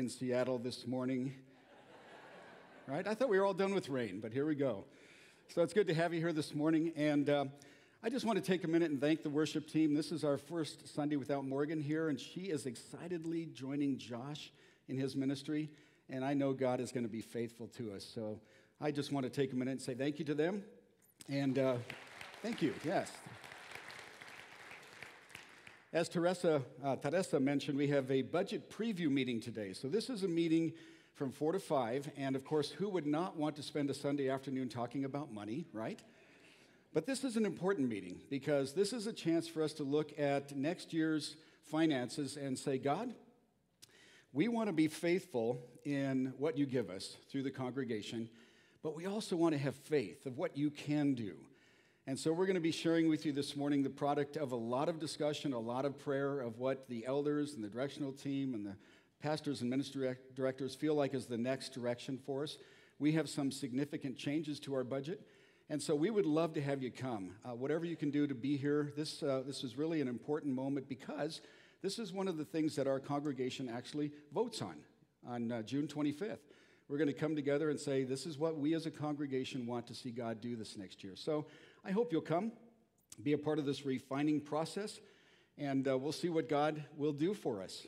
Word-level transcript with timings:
in 0.00 0.08
Seattle 0.08 0.58
this 0.58 0.86
morning. 0.86 1.34
right? 2.86 3.06
I 3.06 3.14
thought 3.14 3.28
we 3.28 3.38
were 3.38 3.44
all 3.44 3.52
done 3.52 3.74
with 3.74 3.90
rain, 3.90 4.18
but 4.18 4.32
here 4.32 4.46
we 4.46 4.54
go. 4.54 4.86
So 5.48 5.60
it's 5.60 5.74
good 5.74 5.86
to 5.88 5.94
have 5.94 6.14
you 6.14 6.20
here 6.20 6.32
this 6.32 6.54
morning. 6.54 6.94
And 6.96 7.28
uh, 7.28 7.44
I 8.02 8.08
just 8.08 8.24
want 8.24 8.42
to 8.42 8.42
take 8.42 8.64
a 8.64 8.66
minute 8.66 8.90
and 8.90 8.98
thank 8.98 9.22
the 9.22 9.28
worship 9.28 9.68
team. 9.68 9.92
This 9.92 10.10
is 10.10 10.24
our 10.24 10.38
first 10.38 10.88
Sunday 10.94 11.16
without 11.16 11.44
Morgan 11.44 11.82
here, 11.82 12.08
and 12.08 12.18
she 12.18 12.44
is 12.44 12.64
excitedly 12.64 13.44
joining 13.52 13.98
Josh 13.98 14.50
in 14.88 14.96
his 14.96 15.14
ministry. 15.14 15.68
And 16.08 16.24
I 16.24 16.32
know 16.32 16.54
God 16.54 16.80
is 16.80 16.92
going 16.92 17.04
to 17.04 17.12
be 17.12 17.20
faithful 17.20 17.66
to 17.76 17.92
us. 17.92 18.10
So 18.14 18.40
I 18.80 18.92
just 18.92 19.12
want 19.12 19.24
to 19.24 19.30
take 19.30 19.52
a 19.52 19.56
minute 19.56 19.72
and 19.72 19.82
say 19.82 19.92
thank 19.92 20.18
you 20.18 20.24
to 20.24 20.34
them. 20.34 20.62
And 21.28 21.58
uh, 21.58 21.76
thank 22.40 22.62
you, 22.62 22.72
yes. 22.86 23.12
As 25.92 26.08
Teresa, 26.08 26.62
uh, 26.84 26.94
Teresa 26.94 27.40
mentioned, 27.40 27.76
we 27.76 27.88
have 27.88 28.08
a 28.12 28.22
budget 28.22 28.70
preview 28.70 29.10
meeting 29.10 29.40
today. 29.40 29.72
So 29.72 29.88
this 29.88 30.08
is 30.08 30.22
a 30.22 30.28
meeting 30.28 30.72
from 31.14 31.32
4 31.32 31.54
to 31.54 31.58
5. 31.58 32.12
And 32.16 32.36
of 32.36 32.44
course, 32.44 32.70
who 32.70 32.88
would 32.90 33.06
not 33.06 33.36
want 33.36 33.56
to 33.56 33.62
spend 33.64 33.90
a 33.90 33.94
Sunday 33.94 34.30
afternoon 34.30 34.68
talking 34.68 35.04
about 35.04 35.32
money, 35.32 35.66
right? 35.72 35.98
But 36.94 37.06
this 37.06 37.24
is 37.24 37.36
an 37.36 37.44
important 37.44 37.88
meeting 37.88 38.20
because 38.30 38.72
this 38.72 38.92
is 38.92 39.08
a 39.08 39.12
chance 39.12 39.48
for 39.48 39.64
us 39.64 39.72
to 39.74 39.82
look 39.82 40.16
at 40.16 40.56
next 40.56 40.92
year's 40.92 41.34
finances 41.64 42.36
and 42.36 42.56
say, 42.56 42.78
God, 42.78 43.12
we 44.32 44.46
want 44.46 44.68
to 44.68 44.72
be 44.72 44.86
faithful 44.86 45.60
in 45.84 46.34
what 46.38 46.56
you 46.56 46.66
give 46.66 46.88
us 46.88 47.16
through 47.32 47.42
the 47.42 47.50
congregation, 47.50 48.28
but 48.84 48.94
we 48.94 49.06
also 49.06 49.34
want 49.34 49.54
to 49.54 49.58
have 49.58 49.74
faith 49.74 50.24
of 50.26 50.38
what 50.38 50.56
you 50.56 50.70
can 50.70 51.14
do. 51.14 51.34
And 52.10 52.18
so 52.18 52.32
we're 52.32 52.46
going 52.46 52.54
to 52.56 52.60
be 52.60 52.72
sharing 52.72 53.08
with 53.08 53.24
you 53.24 53.30
this 53.30 53.54
morning 53.54 53.84
the 53.84 53.88
product 53.88 54.36
of 54.36 54.50
a 54.50 54.56
lot 54.56 54.88
of 54.88 54.98
discussion, 54.98 55.52
a 55.52 55.58
lot 55.60 55.84
of 55.84 55.96
prayer 55.96 56.40
of 56.40 56.58
what 56.58 56.88
the 56.88 57.06
elders 57.06 57.54
and 57.54 57.62
the 57.62 57.68
directional 57.68 58.10
team 58.10 58.52
and 58.52 58.66
the 58.66 58.74
pastors 59.22 59.60
and 59.60 59.70
ministry 59.70 60.16
directors 60.34 60.74
feel 60.74 60.96
like 60.96 61.14
is 61.14 61.26
the 61.26 61.38
next 61.38 61.72
direction 61.72 62.18
for 62.26 62.42
us. 62.42 62.58
We 62.98 63.12
have 63.12 63.28
some 63.28 63.52
significant 63.52 64.16
changes 64.16 64.58
to 64.58 64.74
our 64.74 64.82
budget. 64.82 65.20
And 65.68 65.80
so 65.80 65.94
we 65.94 66.10
would 66.10 66.26
love 66.26 66.52
to 66.54 66.60
have 66.60 66.82
you 66.82 66.90
come. 66.90 67.36
Uh, 67.44 67.54
whatever 67.54 67.84
you 67.84 67.94
can 67.94 68.10
do 68.10 68.26
to 68.26 68.34
be 68.34 68.56
here, 68.56 68.92
this, 68.96 69.22
uh, 69.22 69.44
this 69.46 69.62
is 69.62 69.78
really 69.78 70.00
an 70.00 70.08
important 70.08 70.52
moment 70.52 70.88
because 70.88 71.42
this 71.80 72.00
is 72.00 72.12
one 72.12 72.26
of 72.26 72.36
the 72.36 72.44
things 72.44 72.74
that 72.74 72.88
our 72.88 72.98
congregation 72.98 73.68
actually 73.68 74.10
votes 74.34 74.60
on 74.62 74.74
on 75.28 75.52
uh, 75.52 75.62
June 75.62 75.86
25th. 75.86 76.38
We're 76.90 76.98
going 76.98 77.06
to 77.06 77.14
come 77.14 77.36
together 77.36 77.70
and 77.70 77.78
say, 77.78 78.02
this 78.02 78.26
is 78.26 78.36
what 78.36 78.58
we 78.58 78.74
as 78.74 78.84
a 78.84 78.90
congregation 78.90 79.64
want 79.64 79.86
to 79.86 79.94
see 79.94 80.10
God 80.10 80.40
do 80.40 80.56
this 80.56 80.76
next 80.76 81.04
year. 81.04 81.14
So 81.14 81.46
I 81.84 81.92
hope 81.92 82.10
you'll 82.10 82.20
come, 82.20 82.50
be 83.22 83.32
a 83.32 83.38
part 83.38 83.60
of 83.60 83.64
this 83.64 83.86
refining 83.86 84.40
process, 84.40 84.98
and 85.56 85.86
uh, 85.86 85.96
we'll 85.96 86.10
see 86.10 86.30
what 86.30 86.48
God 86.48 86.82
will 86.96 87.12
do 87.12 87.32
for 87.32 87.62
us. 87.62 87.86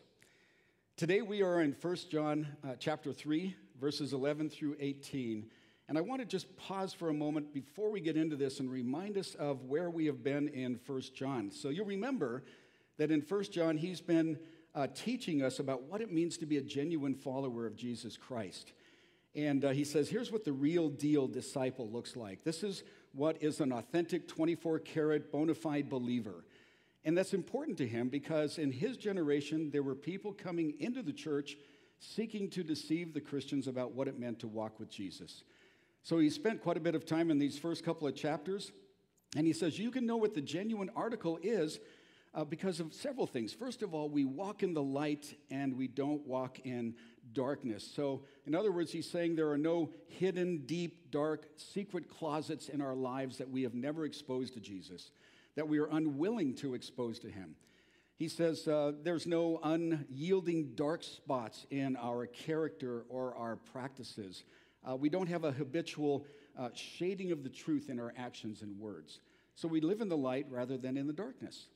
Today 0.96 1.20
we 1.20 1.42
are 1.42 1.62
in 1.62 1.74
1 1.80 1.96
John 2.12 2.46
uh, 2.62 2.76
chapter 2.78 3.12
3, 3.12 3.56
verses 3.80 4.12
11 4.12 4.50
through 4.50 4.76
18. 4.78 5.50
And 5.88 5.98
I 5.98 6.00
want 6.00 6.20
to 6.20 6.24
just 6.24 6.56
pause 6.56 6.94
for 6.94 7.08
a 7.08 7.14
moment 7.14 7.52
before 7.52 7.90
we 7.90 8.00
get 8.00 8.16
into 8.16 8.36
this 8.36 8.60
and 8.60 8.70
remind 8.70 9.18
us 9.18 9.34
of 9.34 9.64
where 9.64 9.90
we 9.90 10.06
have 10.06 10.22
been 10.22 10.46
in 10.46 10.78
1 10.86 11.02
John. 11.12 11.50
So 11.50 11.70
you'll 11.70 11.86
remember 11.86 12.44
that 12.98 13.10
in 13.10 13.20
1 13.22 13.42
John, 13.50 13.78
he's 13.78 14.00
been 14.00 14.38
uh, 14.76 14.86
teaching 14.94 15.42
us 15.42 15.58
about 15.58 15.82
what 15.82 16.00
it 16.00 16.12
means 16.12 16.38
to 16.38 16.46
be 16.46 16.58
a 16.58 16.62
genuine 16.62 17.16
follower 17.16 17.66
of 17.66 17.74
Jesus 17.74 18.16
Christ. 18.16 18.72
And 19.34 19.64
uh, 19.64 19.70
he 19.70 19.84
says, 19.84 20.08
here's 20.08 20.30
what 20.30 20.44
the 20.44 20.52
real 20.52 20.88
deal 20.88 21.26
disciple 21.26 21.88
looks 21.88 22.16
like. 22.16 22.44
This 22.44 22.62
is 22.62 22.82
what 23.12 23.42
is 23.42 23.60
an 23.60 23.72
authentic 23.72 24.28
24 24.28 24.80
karat 24.80 25.32
bona 25.32 25.54
fide 25.54 25.88
believer. 25.88 26.44
And 27.04 27.16
that's 27.16 27.34
important 27.34 27.78
to 27.78 27.86
him 27.86 28.08
because 28.08 28.58
in 28.58 28.70
his 28.70 28.96
generation, 28.96 29.70
there 29.70 29.82
were 29.82 29.94
people 29.94 30.32
coming 30.32 30.74
into 30.78 31.02
the 31.02 31.12
church 31.12 31.56
seeking 31.98 32.50
to 32.50 32.62
deceive 32.62 33.14
the 33.14 33.20
Christians 33.20 33.66
about 33.66 33.92
what 33.92 34.08
it 34.08 34.18
meant 34.18 34.40
to 34.40 34.48
walk 34.48 34.78
with 34.78 34.90
Jesus. 34.90 35.44
So 36.02 36.18
he 36.18 36.30
spent 36.30 36.62
quite 36.62 36.76
a 36.76 36.80
bit 36.80 36.94
of 36.94 37.06
time 37.06 37.30
in 37.30 37.38
these 37.38 37.58
first 37.58 37.84
couple 37.84 38.06
of 38.06 38.14
chapters. 38.14 38.72
And 39.36 39.46
he 39.46 39.52
says, 39.52 39.78
You 39.78 39.90
can 39.90 40.06
know 40.06 40.16
what 40.16 40.34
the 40.34 40.40
genuine 40.40 40.90
article 40.94 41.38
is 41.42 41.80
uh, 42.34 42.44
because 42.44 42.80
of 42.80 42.92
several 42.92 43.26
things. 43.26 43.52
First 43.52 43.82
of 43.82 43.94
all, 43.94 44.08
we 44.08 44.24
walk 44.24 44.62
in 44.62 44.74
the 44.74 44.82
light 44.82 45.34
and 45.50 45.76
we 45.76 45.86
don't 45.86 46.26
walk 46.26 46.60
in 46.64 46.94
darkness. 47.32 47.88
So, 47.94 48.22
in 48.46 48.54
other 48.54 48.72
words, 48.72 48.92
he's 48.92 49.10
saying 49.10 49.36
there 49.36 49.50
are 49.50 49.58
no 49.58 49.90
hidden, 50.08 50.62
deep, 50.66 51.10
dark, 51.10 51.48
secret 51.56 52.08
closets 52.08 52.68
in 52.68 52.80
our 52.80 52.94
lives 52.94 53.38
that 53.38 53.50
we 53.50 53.62
have 53.62 53.74
never 53.74 54.04
exposed 54.04 54.54
to 54.54 54.60
Jesus, 54.60 55.10
that 55.54 55.68
we 55.68 55.78
are 55.78 55.88
unwilling 55.90 56.54
to 56.56 56.74
expose 56.74 57.18
to 57.20 57.28
him. 57.28 57.54
He 58.16 58.28
says 58.28 58.68
uh, 58.68 58.92
there's 59.02 59.26
no 59.26 59.58
unyielding 59.62 60.74
dark 60.74 61.02
spots 61.02 61.66
in 61.70 61.96
our 61.96 62.26
character 62.26 63.04
or 63.08 63.34
our 63.34 63.56
practices. 63.56 64.44
Uh, 64.88 64.96
we 64.96 65.08
don't 65.08 65.28
have 65.28 65.44
a 65.44 65.52
habitual 65.52 66.26
uh, 66.58 66.68
shading 66.74 67.32
of 67.32 67.42
the 67.42 67.48
truth 67.48 67.88
in 67.88 67.98
our 67.98 68.12
actions 68.16 68.62
and 68.62 68.78
words. 68.78 69.20
So 69.54 69.68
we 69.68 69.80
live 69.80 70.00
in 70.00 70.08
the 70.08 70.16
light 70.16 70.46
rather 70.50 70.76
than 70.76 70.96
in 70.96 71.06
the 71.06 71.12
darkness. 71.12 71.66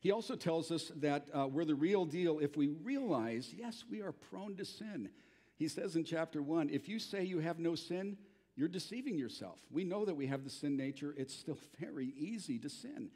He 0.00 0.12
also 0.12 0.36
tells 0.36 0.70
us 0.70 0.92
that 0.96 1.26
uh, 1.34 1.46
we're 1.46 1.64
the 1.64 1.74
real 1.74 2.04
deal 2.04 2.38
if 2.38 2.56
we 2.56 2.68
realize, 2.68 3.52
yes, 3.56 3.84
we 3.90 4.02
are 4.02 4.12
prone 4.12 4.56
to 4.56 4.64
sin. 4.64 5.10
He 5.56 5.68
says 5.68 5.96
in 5.96 6.04
chapter 6.04 6.42
one, 6.42 6.68
if 6.70 6.88
you 6.88 6.98
say 6.98 7.24
you 7.24 7.38
have 7.40 7.58
no 7.58 7.74
sin, 7.74 8.16
you're 8.56 8.68
deceiving 8.68 9.18
yourself. 9.18 9.58
We 9.70 9.84
know 9.84 10.04
that 10.04 10.14
we 10.14 10.26
have 10.26 10.44
the 10.44 10.50
sin 10.50 10.76
nature, 10.76 11.14
it's 11.16 11.34
still 11.34 11.58
very 11.80 12.12
easy 12.16 12.58
to 12.58 12.68
sin. 12.68 13.10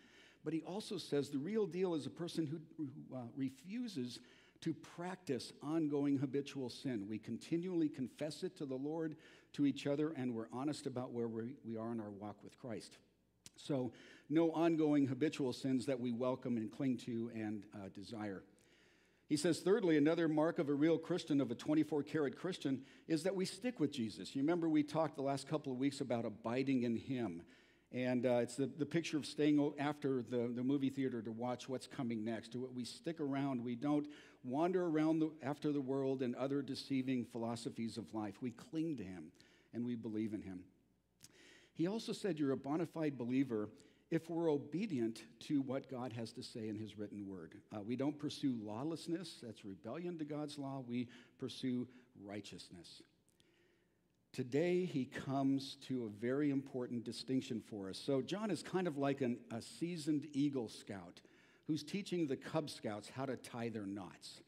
But 0.45 0.55
he 0.55 0.63
also 0.63 0.97
says 0.97 1.29
the 1.29 1.39
real 1.39 1.67
deal 1.67 1.95
is 1.95 2.07
a 2.07 2.11
person 2.11 2.47
who, 2.47 2.61
who 2.77 2.89
uh, 3.15 3.21
refuses 3.37 4.21
to 4.63 4.75
practice 4.75 5.53
ongoing 5.63 6.19
habitual 6.19 6.69
sin. 6.69 7.07
We 7.09 7.19
continually 7.19 7.89
confess 7.89 8.43
it 8.43 8.57
to 8.59 8.67
the 8.67 8.75
Lord, 8.75 9.17
to 9.55 9.67
each 9.67 9.87
other, 9.87 10.13
and 10.17 10.35
we're 10.35 10.49
honest 10.53 10.87
about 10.87 11.13
where 11.13 11.29
we, 11.29 11.55
we 11.65 11.77
are 11.77 11.93
in 11.93 12.01
our 12.01 12.11
walk 12.11 12.37
with 12.43 12.59
Christ. 12.59 12.99
So, 13.67 13.93
no 14.29 14.53
ongoing 14.53 15.07
habitual 15.07 15.53
sins 15.53 15.87
that 15.87 15.99
we 15.99 16.13
welcome 16.13 16.57
and 16.57 16.71
cling 16.71 16.99
to 16.99 17.31
and 17.35 17.65
uh, 17.75 17.89
desire. 17.95 18.45
He 19.29 19.37
says, 19.37 19.61
thirdly, 19.61 19.97
another 19.97 20.29
mark 20.29 20.59
of 20.59 20.69
a 20.69 20.75
real 20.75 20.99
Christian, 20.99 21.41
of 21.41 21.51
a 21.51 21.55
24 21.55 22.03
karat 22.03 22.37
Christian, 22.37 22.83
is 23.07 23.23
that 23.25 23.35
we 23.35 23.45
stick 23.45 23.79
with 23.79 23.93
Jesus. 23.93 24.35
You 24.35 24.43
remember 24.43 24.69
we 24.69 24.83
talked 24.83 25.17
the 25.17 25.23
last 25.23 25.49
couple 25.49 25.73
of 25.73 25.79
weeks 25.79 26.01
about 26.01 26.25
abiding 26.25 26.83
in 26.83 26.97
Him. 26.97 27.43
And 27.93 28.25
uh, 28.25 28.39
it's 28.43 28.57
the, 28.57 28.67
the 28.67 28.87
picture 28.87 29.17
of 29.17 29.27
staying 29.27 29.73
after 29.79 30.25
the, 30.29 30.51
the 30.55 30.63
movie 30.63 30.91
theater 30.91 31.23
to 31.23 31.33
watch 31.33 31.69
what's 31.69 31.87
coming 31.87 32.25
next. 32.25 32.57
We 32.75 32.85
stick 32.85 33.21
around. 33.21 33.65
We 33.65 33.75
don't 33.75 34.07
wander 34.45 34.87
around 34.87 35.21
the, 35.21 35.31
after 35.43 35.73
the 35.73 35.81
world 35.81 36.23
and 36.23 36.35
other 36.37 36.63
deceiving 36.63 37.25
philosophies 37.25 37.99
of 37.99 38.13
life. 38.15 38.35
We 38.41 38.53
cling 38.53 38.97
to 38.97 39.05
Him 39.05 39.33
and 39.73 39.85
we 39.85 39.97
believe 39.97 40.35
in 40.35 40.43
Him. 40.43 40.61
He 41.81 41.87
also 41.87 42.13
said 42.13 42.39
you're 42.39 42.53
a 42.53 42.59
bona 42.59 42.85
fide 42.85 43.17
believer 43.17 43.71
if 44.11 44.29
we're 44.29 44.51
obedient 44.51 45.23
to 45.47 45.63
what 45.63 45.91
God 45.91 46.13
has 46.13 46.31
to 46.33 46.43
say 46.43 46.69
in 46.69 46.77
His 46.77 46.99
written 46.99 47.27
word. 47.27 47.55
Uh, 47.75 47.81
we 47.81 47.97
don't 47.97 48.19
pursue 48.19 48.55
lawlessness, 48.63 49.39
that's 49.43 49.65
rebellion 49.65 50.19
to 50.19 50.27
God's 50.27 50.59
law. 50.59 50.85
We 50.87 51.09
pursue 51.39 51.89
righteousness. 52.23 53.01
Today, 54.31 54.85
he 54.85 55.07
comes 55.07 55.79
to 55.89 56.05
a 56.05 56.21
very 56.21 56.51
important 56.51 57.03
distinction 57.03 57.63
for 57.71 57.89
us. 57.89 57.97
So, 57.97 58.21
John 58.21 58.51
is 58.51 58.63
kind 58.63 58.87
of 58.87 58.99
like 58.99 59.23
an, 59.23 59.39
a 59.51 59.63
seasoned 59.63 60.27
Eagle 60.35 60.69
Scout 60.69 61.23
who's 61.67 61.83
teaching 61.83 62.27
the 62.27 62.37
Cub 62.37 62.69
Scouts 62.69 63.09
how 63.09 63.25
to 63.25 63.37
tie 63.37 63.71
their 63.71 63.87
knots. 63.87 64.43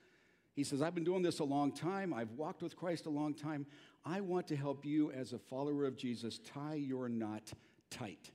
He 0.54 0.64
says, 0.64 0.82
I've 0.82 0.94
been 0.94 1.04
doing 1.04 1.22
this 1.22 1.38
a 1.38 1.44
long 1.44 1.72
time. 1.72 2.12
I've 2.12 2.32
walked 2.32 2.62
with 2.62 2.76
Christ 2.76 3.06
a 3.06 3.10
long 3.10 3.32
time. 3.32 3.64
I 4.04 4.20
want 4.20 4.48
to 4.48 4.56
help 4.56 4.84
you 4.84 5.12
as 5.12 5.32
a 5.32 5.38
follower 5.38 5.84
of 5.84 5.96
Jesus 5.96 6.38
tie 6.38 6.74
your 6.74 7.08
knot 7.08 7.52
tight. 7.90 8.30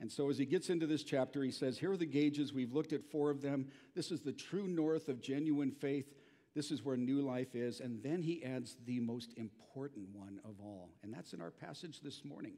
And 0.00 0.10
so, 0.10 0.28
as 0.28 0.38
he 0.38 0.44
gets 0.44 0.70
into 0.70 0.86
this 0.86 1.02
chapter, 1.02 1.42
he 1.42 1.50
says, 1.50 1.78
Here 1.78 1.92
are 1.92 1.96
the 1.96 2.06
gauges. 2.06 2.52
We've 2.52 2.72
looked 2.72 2.92
at 2.92 3.02
four 3.10 3.30
of 3.30 3.42
them. 3.42 3.68
This 3.94 4.10
is 4.10 4.20
the 4.20 4.32
true 4.32 4.68
north 4.68 5.08
of 5.08 5.20
genuine 5.20 5.70
faith. 5.70 6.12
This 6.54 6.70
is 6.70 6.84
where 6.84 6.96
new 6.96 7.22
life 7.22 7.54
is. 7.54 7.80
And 7.80 8.02
then 8.02 8.22
he 8.22 8.44
adds 8.44 8.76
the 8.86 9.00
most 9.00 9.32
important 9.36 10.08
one 10.12 10.40
of 10.44 10.60
all. 10.60 10.90
And 11.02 11.12
that's 11.12 11.32
in 11.32 11.40
our 11.40 11.50
passage 11.50 12.00
this 12.00 12.24
morning. 12.24 12.54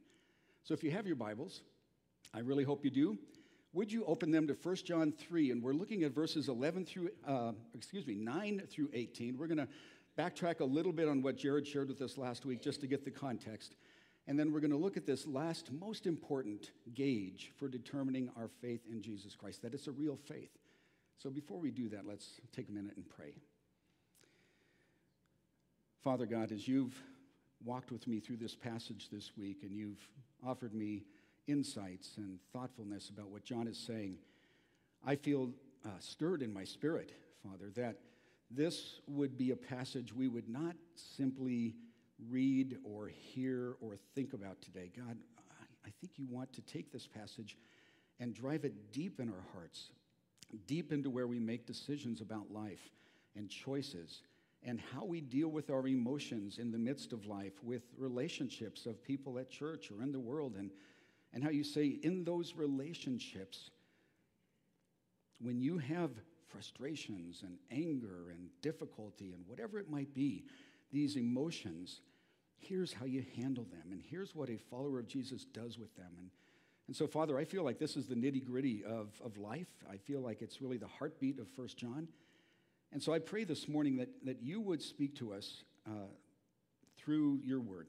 So, 0.65 0.75
if 0.75 0.83
you 0.83 0.91
have 0.91 1.07
your 1.07 1.17
Bibles, 1.17 1.63
I 2.35 2.41
really 2.41 2.65
hope 2.65 2.85
you 2.85 2.91
do. 2.91 3.19
Would 3.73 3.93
you 3.93 4.05
open 4.07 4.31
them 4.31 4.47
to 4.47 4.55
1 4.55 4.77
John 4.77 5.13
3? 5.13 5.51
And 5.51 5.63
we're 5.63 5.75
looking 5.75 6.03
at 6.05 6.15
verses 6.15 6.49
11 6.49 6.87
through, 6.87 7.11
uh, 7.27 7.53
excuse 7.75 8.07
me, 8.07 8.15
9 8.15 8.63
through 8.71 8.89
18. 8.95 9.37
We're 9.37 9.47
going 9.47 9.59
to 9.59 9.69
backtrack 10.19 10.61
a 10.61 10.65
little 10.65 10.93
bit 10.93 11.09
on 11.09 11.23
what 11.23 11.37
Jared 11.37 11.67
shared 11.67 11.89
with 11.89 12.01
us 12.01 12.17
last 12.17 12.47
week 12.47 12.63
just 12.63 12.81
to 12.81 12.87
get 12.87 13.05
the 13.05 13.11
context. 13.11 13.75
And 14.27 14.39
then 14.39 14.53
we're 14.53 14.61
going 14.61 14.71
to 14.73 14.77
look 14.77 14.97
at 14.97 15.07
this 15.07 15.27
last, 15.27 15.71
most 15.73 16.07
important 16.07 16.73
gauge 16.95 17.53
for 17.57 17.69
determining 17.69 18.31
our 18.37 18.49
faith 18.61 18.81
in 18.91 19.03
Jesus 19.03 19.35
Christ, 19.37 19.63
that 19.63 19.75
it's 19.75 19.87
a 19.87 19.93
real 19.93 20.17
faith. 20.17 20.51
So 21.19 21.31
before 21.31 21.59
we 21.59 21.71
do 21.71 21.89
that, 21.91 22.07
let's 22.07 22.41
take 22.53 22.69
a 22.69 22.73
minute 22.73 22.97
and 22.97 23.09
pray. 23.09 23.37
Father 26.03 26.27
God, 26.27 26.51
as 26.53 26.67
you've 26.67 26.95
walked 27.65 27.91
with 27.91 28.07
me 28.07 28.21
through 28.21 28.37
this 28.37 28.55
passage 28.55 29.09
this 29.11 29.33
week 29.37 29.63
and 29.63 29.77
you've 29.77 30.09
offered 30.47 30.75
me 30.75 31.05
insights 31.47 32.17
and 32.17 32.39
thoughtfulness 32.53 33.11
about 33.11 33.29
what 33.31 33.45
John 33.45 33.69
is 33.69 33.79
saying, 33.79 34.19
I 35.07 35.17
feel 35.17 35.51
uh, 35.85 35.91
stirred 35.99 36.43
in 36.43 36.53
my 36.53 36.65
spirit, 36.65 37.13
Father, 37.43 37.71
that 37.77 37.99
this 38.51 39.01
would 39.07 39.37
be 39.37 39.51
a 39.51 39.57
passage 39.57 40.15
we 40.15 40.29
would 40.29 40.49
not 40.49 40.77
simply 40.95 41.75
read 42.31 42.79
or 42.85 43.09
hear 43.09 43.75
or 43.81 43.97
think 44.15 44.33
about 44.33 44.61
today. 44.63 44.91
God, 44.97 45.17
I 45.85 45.91
think 46.01 46.13
you 46.17 46.27
want 46.29 46.53
to 46.55 46.61
take 46.63 46.93
this 46.93 47.07
passage 47.07 47.57
and 48.19 48.35
drive 48.35 48.65
it 48.65 48.93
deep 48.93 49.21
in 49.21 49.29
our 49.29 49.45
hearts, 49.53 49.91
deep 50.67 50.93
into 50.93 51.11
where 51.11 51.27
we 51.27 51.39
make 51.39 51.67
decisions 51.67 52.21
about 52.21 52.51
life 52.51 52.91
and 53.35 53.49
choices 53.51 54.23
and 54.63 54.81
how 54.93 55.05
we 55.05 55.21
deal 55.21 55.49
with 55.49 55.71
our 55.71 55.87
emotions 55.87 56.59
in 56.59 56.73
the 56.73 56.79
midst 56.79 57.13
of 57.13 57.27
life, 57.27 57.53
with 57.63 57.83
relationships 57.97 58.87
of 58.87 59.03
people 59.03 59.39
at 59.39 59.51
church 59.51 59.91
or 59.91 60.03
in 60.03 60.11
the 60.11 60.19
world, 60.19 60.57
and, 60.59 60.71
and 61.33 61.45
how 61.45 61.51
you 61.51 61.63
say, 61.63 61.99
in 62.03 62.25
those 62.25 62.55
relationships, 62.57 63.71
when 65.41 65.61
you 65.61 65.79
have 65.79 66.11
frustrations 66.49 67.43
and 67.43 67.59
anger 67.71 68.31
and 68.31 68.49
difficulty 68.63 69.33
and 69.33 69.47
whatever 69.47 69.79
it 69.79 69.91
might 69.91 70.15
be, 70.15 70.45
these 70.93 71.17
emotions, 71.17 72.01
here's 72.59 72.93
how 72.93 73.05
you 73.05 73.25
handle 73.37 73.65
them, 73.65 73.93
and 73.93 74.01
here's 74.01 74.35
what 74.35 74.49
a 74.49 74.57
follower 74.57 74.99
of 74.99 75.09
Jesus 75.09 75.45
does 75.45 75.79
with 75.79 75.95
them. 75.97 76.13
And, 76.19 76.31
and 76.87 76.97
so, 76.97 77.07
Father, 77.07 77.39
I 77.39 77.45
feel 77.45 77.65
like 77.65 77.79
this 77.79 77.97
is 77.97 78.07
the 78.07 78.15
nitty 78.15 78.45
gritty 78.45 78.85
of, 78.85 79.09
of 79.25 79.37
life. 79.37 79.69
I 79.91 79.97
feel 79.97 80.21
like 80.21 80.43
it's 80.43 80.61
really 80.63 80.79
the 80.79 80.87
heartbeat 80.87 81.39
of 81.39 81.49
First 81.49 81.77
John. 81.77 82.09
And 82.93 83.03
so 83.03 83.13
I 83.13 83.19
pray 83.19 83.45
this 83.45 83.69
morning 83.69 83.97
that, 83.97 84.09
that 84.25 84.43
you 84.43 84.61
would 84.61 84.81
speak 84.81 85.17
to 85.17 85.33
us 85.35 85.65
uh, 85.87 86.09
through 86.97 87.41
your 87.45 87.61
word. 87.61 87.89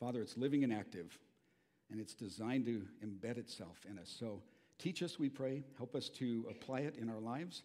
Father, 0.00 0.22
it's 0.22 0.36
living 0.36 0.64
and 0.64 0.72
active, 0.72 1.18
and 1.90 2.00
it's 2.00 2.14
designed 2.14 2.64
to 2.66 2.82
embed 3.04 3.36
itself 3.36 3.78
in 3.88 3.98
us. 3.98 4.14
So 4.18 4.42
teach 4.78 5.02
us, 5.02 5.18
we 5.18 5.28
pray. 5.28 5.62
Help 5.76 5.94
us 5.94 6.08
to 6.10 6.46
apply 6.50 6.80
it 6.80 6.96
in 6.96 7.08
our 7.08 7.20
lives 7.20 7.62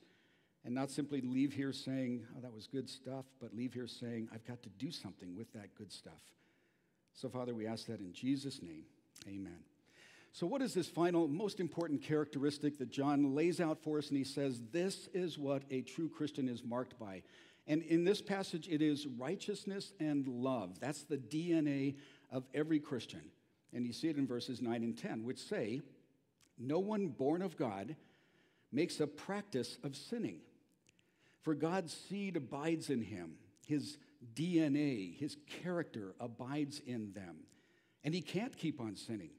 and 0.65 0.73
not 0.73 0.89
simply 0.89 1.21
leave 1.21 1.53
here 1.53 1.73
saying, 1.73 2.25
oh, 2.35 2.41
that 2.41 2.53
was 2.53 2.67
good 2.67 2.89
stuff, 2.89 3.25
but 3.41 3.53
leave 3.53 3.73
here 3.73 3.87
saying, 3.87 4.29
I've 4.33 4.45
got 4.45 4.61
to 4.63 4.69
do 4.69 4.91
something 4.91 5.35
with 5.35 5.51
that 5.53 5.75
good 5.75 5.91
stuff. 5.91 6.21
So, 7.13 7.29
Father, 7.29 7.53
we 7.53 7.67
ask 7.67 7.85
that 7.87 7.99
in 7.99 8.13
Jesus' 8.13 8.61
name. 8.61 8.85
Amen. 9.27 9.59
So, 10.31 10.47
what 10.47 10.63
is 10.63 10.73
this 10.73 10.87
final, 10.87 11.27
most 11.27 11.59
important 11.59 12.01
characteristic 12.01 12.79
that 12.79 12.89
John 12.89 13.35
lays 13.35 13.61
out 13.61 13.83
for 13.83 13.99
us? 13.99 14.09
And 14.09 14.17
he 14.17 14.23
says, 14.23 14.61
This 14.71 15.07
is 15.13 15.37
what 15.37 15.63
a 15.69 15.81
true 15.81 16.09
Christian 16.09 16.49
is 16.49 16.63
marked 16.63 16.97
by. 16.97 17.21
And 17.67 17.83
in 17.83 18.03
this 18.03 18.21
passage, 18.21 18.67
it 18.67 18.81
is 18.81 19.05
righteousness 19.05 19.93
and 19.99 20.27
love. 20.27 20.79
That's 20.79 21.03
the 21.03 21.17
DNA 21.17 21.95
of 22.31 22.45
every 22.53 22.79
Christian. 22.79 23.21
And 23.73 23.85
you 23.85 23.93
see 23.93 24.09
it 24.09 24.17
in 24.17 24.27
verses 24.27 24.61
9 24.61 24.83
and 24.83 24.97
10, 24.97 25.23
which 25.23 25.39
say, 25.39 25.81
No 26.57 26.79
one 26.79 27.07
born 27.07 27.41
of 27.41 27.57
God 27.57 27.95
makes 28.71 28.99
a 28.99 29.07
practice 29.07 29.77
of 29.83 29.95
sinning. 29.95 30.39
For 31.41 31.53
God's 31.53 31.93
seed 31.93 32.37
abides 32.37 32.89
in 32.89 33.01
him, 33.01 33.33
his 33.65 33.97
DNA, 34.33 35.17
his 35.17 35.37
character 35.61 36.15
abides 36.19 36.79
in 36.85 37.11
them. 37.13 37.37
And 38.03 38.13
he 38.13 38.21
can't 38.21 38.57
keep 38.57 38.79
on 38.81 38.95
sinning 38.95 39.31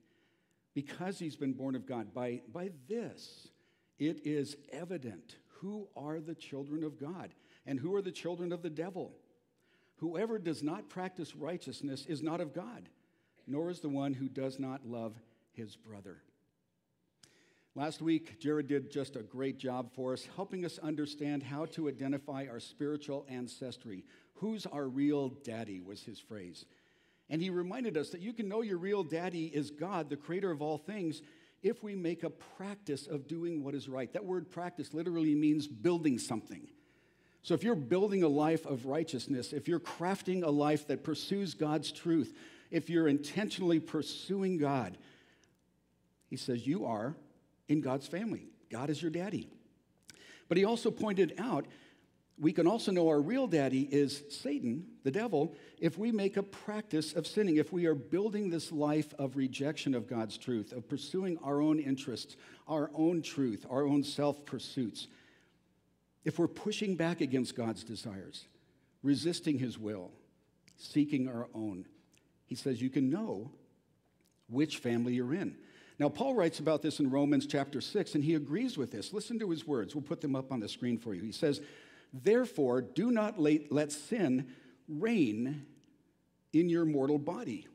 because 0.74 1.18
he's 1.18 1.36
been 1.36 1.52
born 1.52 1.74
of 1.74 1.86
God. 1.86 2.12
By, 2.12 2.42
by 2.52 2.70
this, 2.88 3.48
it 3.98 4.26
is 4.26 4.56
evident 4.72 5.36
who 5.60 5.88
are 5.96 6.20
the 6.20 6.34
children 6.34 6.84
of 6.84 6.98
God 6.98 7.34
and 7.66 7.78
who 7.78 7.94
are 7.94 8.02
the 8.02 8.12
children 8.12 8.52
of 8.52 8.62
the 8.62 8.70
devil. 8.70 9.12
Whoever 9.96 10.38
does 10.38 10.62
not 10.62 10.90
practice 10.90 11.34
righteousness 11.34 12.04
is 12.06 12.22
not 12.22 12.40
of 12.40 12.52
God, 12.52 12.88
nor 13.46 13.70
is 13.70 13.80
the 13.80 13.88
one 13.88 14.12
who 14.12 14.28
does 14.28 14.58
not 14.58 14.86
love 14.86 15.14
his 15.52 15.76
brother. 15.76 16.18
Last 17.76 18.00
week, 18.00 18.38
Jared 18.38 18.68
did 18.68 18.92
just 18.92 19.16
a 19.16 19.22
great 19.22 19.58
job 19.58 19.90
for 19.92 20.12
us, 20.12 20.28
helping 20.36 20.64
us 20.64 20.78
understand 20.78 21.42
how 21.42 21.66
to 21.66 21.88
identify 21.88 22.46
our 22.48 22.60
spiritual 22.60 23.26
ancestry. 23.28 24.04
Who's 24.34 24.64
our 24.64 24.86
real 24.86 25.30
daddy 25.42 25.80
was 25.80 26.00
his 26.00 26.20
phrase. 26.20 26.66
And 27.28 27.42
he 27.42 27.50
reminded 27.50 27.96
us 27.96 28.10
that 28.10 28.20
you 28.20 28.32
can 28.32 28.48
know 28.48 28.62
your 28.62 28.78
real 28.78 29.02
daddy 29.02 29.46
is 29.46 29.70
God, 29.70 30.08
the 30.08 30.16
creator 30.16 30.52
of 30.52 30.62
all 30.62 30.78
things, 30.78 31.20
if 31.64 31.82
we 31.82 31.96
make 31.96 32.22
a 32.22 32.30
practice 32.30 33.08
of 33.08 33.26
doing 33.26 33.64
what 33.64 33.74
is 33.74 33.88
right. 33.88 34.12
That 34.12 34.24
word 34.24 34.50
practice 34.52 34.94
literally 34.94 35.34
means 35.34 35.66
building 35.66 36.18
something. 36.18 36.68
So 37.42 37.54
if 37.54 37.64
you're 37.64 37.74
building 37.74 38.22
a 38.22 38.28
life 38.28 38.66
of 38.66 38.86
righteousness, 38.86 39.52
if 39.52 39.66
you're 39.66 39.80
crafting 39.80 40.44
a 40.44 40.50
life 40.50 40.86
that 40.86 41.02
pursues 41.02 41.54
God's 41.54 41.90
truth, 41.90 42.36
if 42.70 42.88
you're 42.88 43.08
intentionally 43.08 43.80
pursuing 43.80 44.58
God, 44.58 44.96
he 46.30 46.36
says 46.36 46.66
you 46.66 46.84
are 46.84 47.16
in 47.68 47.80
God's 47.80 48.06
family. 48.06 48.48
God 48.70 48.90
is 48.90 49.00
your 49.00 49.10
daddy. 49.10 49.48
But 50.48 50.58
he 50.58 50.64
also 50.64 50.90
pointed 50.90 51.34
out 51.38 51.66
we 52.36 52.52
can 52.52 52.66
also 52.66 52.90
know 52.90 53.08
our 53.08 53.20
real 53.20 53.46
daddy 53.46 53.82
is 53.82 54.24
Satan, 54.28 54.86
the 55.04 55.10
devil, 55.12 55.54
if 55.78 55.96
we 55.98 56.10
make 56.10 56.36
a 56.36 56.42
practice 56.42 57.12
of 57.12 57.28
sinning, 57.28 57.58
if 57.58 57.72
we 57.72 57.86
are 57.86 57.94
building 57.94 58.50
this 58.50 58.72
life 58.72 59.14
of 59.20 59.36
rejection 59.36 59.94
of 59.94 60.08
God's 60.08 60.36
truth, 60.36 60.72
of 60.72 60.88
pursuing 60.88 61.38
our 61.44 61.60
own 61.60 61.78
interests, 61.78 62.36
our 62.66 62.90
own 62.92 63.22
truth, 63.22 63.64
our 63.70 63.86
own 63.86 64.02
self 64.02 64.44
pursuits, 64.44 65.06
if 66.24 66.38
we're 66.38 66.48
pushing 66.48 66.96
back 66.96 67.20
against 67.20 67.54
God's 67.54 67.84
desires, 67.84 68.46
resisting 69.02 69.58
his 69.58 69.78
will, 69.78 70.10
seeking 70.76 71.28
our 71.28 71.46
own, 71.54 71.86
he 72.46 72.56
says 72.56 72.82
you 72.82 72.90
can 72.90 73.10
know 73.10 73.52
which 74.48 74.78
family 74.78 75.14
you're 75.14 75.34
in. 75.34 75.56
Now, 75.98 76.08
Paul 76.08 76.34
writes 76.34 76.58
about 76.58 76.82
this 76.82 76.98
in 76.98 77.10
Romans 77.10 77.46
chapter 77.46 77.80
6, 77.80 78.16
and 78.16 78.24
he 78.24 78.34
agrees 78.34 78.76
with 78.76 78.90
this. 78.90 79.12
Listen 79.12 79.38
to 79.38 79.50
his 79.50 79.66
words. 79.66 79.94
We'll 79.94 80.02
put 80.02 80.20
them 80.20 80.34
up 80.34 80.50
on 80.50 80.60
the 80.60 80.68
screen 80.68 80.98
for 80.98 81.14
you. 81.14 81.22
He 81.22 81.32
says, 81.32 81.60
Therefore, 82.12 82.80
do 82.80 83.10
not 83.10 83.38
let 83.38 83.92
sin 83.92 84.48
reign 84.88 85.66
in 86.52 86.68
your 86.68 86.84
mortal 86.84 87.18
body 87.18 87.68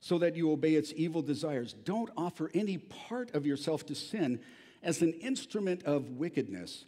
so 0.00 0.18
that 0.18 0.36
you 0.36 0.50
obey 0.52 0.74
its 0.74 0.92
evil 0.96 1.22
desires. 1.22 1.72
Don't 1.72 2.10
offer 2.16 2.50
any 2.54 2.78
part 2.78 3.34
of 3.34 3.46
yourself 3.46 3.86
to 3.86 3.94
sin 3.94 4.40
as 4.82 5.02
an 5.02 5.12
instrument 5.14 5.82
of 5.84 6.10
wickedness, 6.10 6.84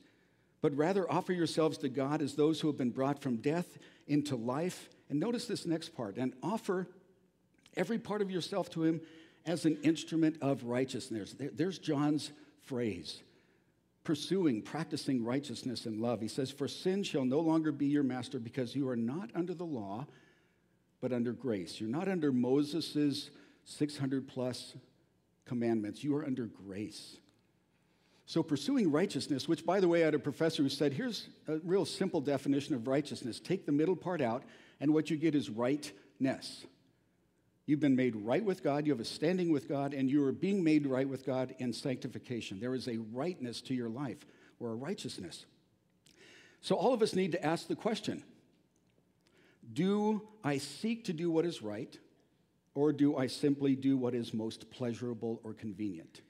but 0.60 0.76
rather 0.76 1.10
offer 1.10 1.32
yourselves 1.32 1.78
to 1.78 1.88
God 1.88 2.22
as 2.22 2.34
those 2.34 2.60
who 2.60 2.68
have 2.68 2.78
been 2.78 2.90
brought 2.90 3.20
from 3.20 3.36
death 3.36 3.78
into 4.06 4.36
life. 4.36 4.88
And 5.08 5.18
notice 5.18 5.46
this 5.46 5.66
next 5.66 5.96
part 5.96 6.16
and 6.16 6.32
offer 6.42 6.88
every 7.76 7.98
part 7.98 8.22
of 8.22 8.30
yourself 8.30 8.70
to 8.70 8.84
Him 8.84 9.00
as 9.48 9.64
an 9.64 9.78
instrument 9.82 10.36
of 10.42 10.62
righteousness. 10.64 11.34
There's 11.38 11.78
John's 11.78 12.30
phrase 12.62 13.22
pursuing, 14.04 14.62
practicing 14.62 15.22
righteousness 15.22 15.84
and 15.84 16.00
love. 16.00 16.18
He 16.18 16.28
says, 16.28 16.50
For 16.50 16.66
sin 16.66 17.02
shall 17.02 17.26
no 17.26 17.40
longer 17.40 17.70
be 17.70 17.84
your 17.84 18.02
master 18.02 18.38
because 18.38 18.74
you 18.74 18.88
are 18.88 18.96
not 18.96 19.28
under 19.34 19.52
the 19.52 19.66
law, 19.66 20.06
but 21.02 21.12
under 21.12 21.32
grace. 21.32 21.78
You're 21.78 21.90
not 21.90 22.08
under 22.08 22.32
Moses' 22.32 23.28
600 23.66 24.26
plus 24.26 24.74
commandments, 25.44 26.02
you 26.02 26.16
are 26.16 26.24
under 26.24 26.46
grace. 26.46 27.18
So, 28.24 28.42
pursuing 28.42 28.90
righteousness, 28.90 29.46
which, 29.46 29.66
by 29.66 29.78
the 29.78 29.88
way, 29.88 30.02
I 30.02 30.06
had 30.06 30.14
a 30.14 30.18
professor 30.18 30.62
who 30.62 30.70
said, 30.70 30.94
here's 30.94 31.28
a 31.46 31.58
real 31.58 31.84
simple 31.84 32.22
definition 32.22 32.74
of 32.74 32.86
righteousness 32.86 33.40
take 33.40 33.66
the 33.66 33.72
middle 33.72 33.96
part 33.96 34.22
out, 34.22 34.42
and 34.80 34.94
what 34.94 35.10
you 35.10 35.18
get 35.18 35.34
is 35.34 35.50
rightness. 35.50 36.64
You've 37.68 37.80
been 37.80 37.96
made 37.96 38.16
right 38.16 38.42
with 38.42 38.64
God, 38.64 38.86
you 38.86 38.92
have 38.92 39.00
a 39.00 39.04
standing 39.04 39.52
with 39.52 39.68
God, 39.68 39.92
and 39.92 40.08
you 40.08 40.24
are 40.24 40.32
being 40.32 40.64
made 40.64 40.86
right 40.86 41.06
with 41.06 41.26
God 41.26 41.54
in 41.58 41.74
sanctification. 41.74 42.58
There 42.58 42.74
is 42.74 42.88
a 42.88 42.96
rightness 43.12 43.60
to 43.60 43.74
your 43.74 43.90
life 43.90 44.24
or 44.58 44.70
a 44.70 44.74
righteousness. 44.74 45.44
So, 46.62 46.76
all 46.76 46.94
of 46.94 47.02
us 47.02 47.14
need 47.14 47.32
to 47.32 47.44
ask 47.44 47.68
the 47.68 47.76
question 47.76 48.24
Do 49.70 50.26
I 50.42 50.56
seek 50.56 51.04
to 51.04 51.12
do 51.12 51.30
what 51.30 51.44
is 51.44 51.60
right, 51.60 51.94
or 52.74 52.90
do 52.90 53.18
I 53.18 53.26
simply 53.26 53.76
do 53.76 53.98
what 53.98 54.14
is 54.14 54.32
most 54.32 54.70
pleasurable 54.70 55.38
or 55.44 55.52
convenient? 55.52 56.22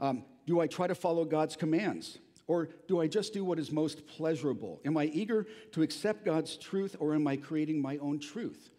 Um, 0.00 0.24
do 0.46 0.58
I 0.58 0.66
try 0.66 0.88
to 0.88 0.96
follow 0.96 1.24
God's 1.24 1.54
commands? 1.54 2.18
Or 2.48 2.70
do 2.88 3.00
I 3.00 3.06
just 3.06 3.32
do 3.32 3.44
what 3.44 3.60
is 3.60 3.70
most 3.70 4.04
pleasurable? 4.08 4.80
Am 4.84 4.96
I 4.96 5.04
eager 5.04 5.46
to 5.70 5.82
accept 5.82 6.24
God's 6.24 6.56
truth, 6.56 6.96
or 6.98 7.14
am 7.14 7.28
I 7.28 7.36
creating 7.36 7.80
my 7.80 7.98
own 7.98 8.18
truth? 8.18 8.70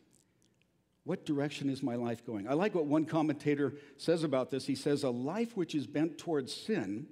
What 1.03 1.25
direction 1.25 1.69
is 1.69 1.81
my 1.81 1.95
life 1.95 2.25
going? 2.25 2.47
I 2.47 2.53
like 2.53 2.75
what 2.75 2.85
one 2.85 3.05
commentator 3.05 3.73
says 3.97 4.23
about 4.23 4.51
this. 4.51 4.67
He 4.67 4.75
says, 4.75 5.03
A 5.03 5.09
life 5.09 5.57
which 5.57 5.73
is 5.73 5.87
bent 5.87 6.17
towards 6.17 6.53
sin, 6.53 7.07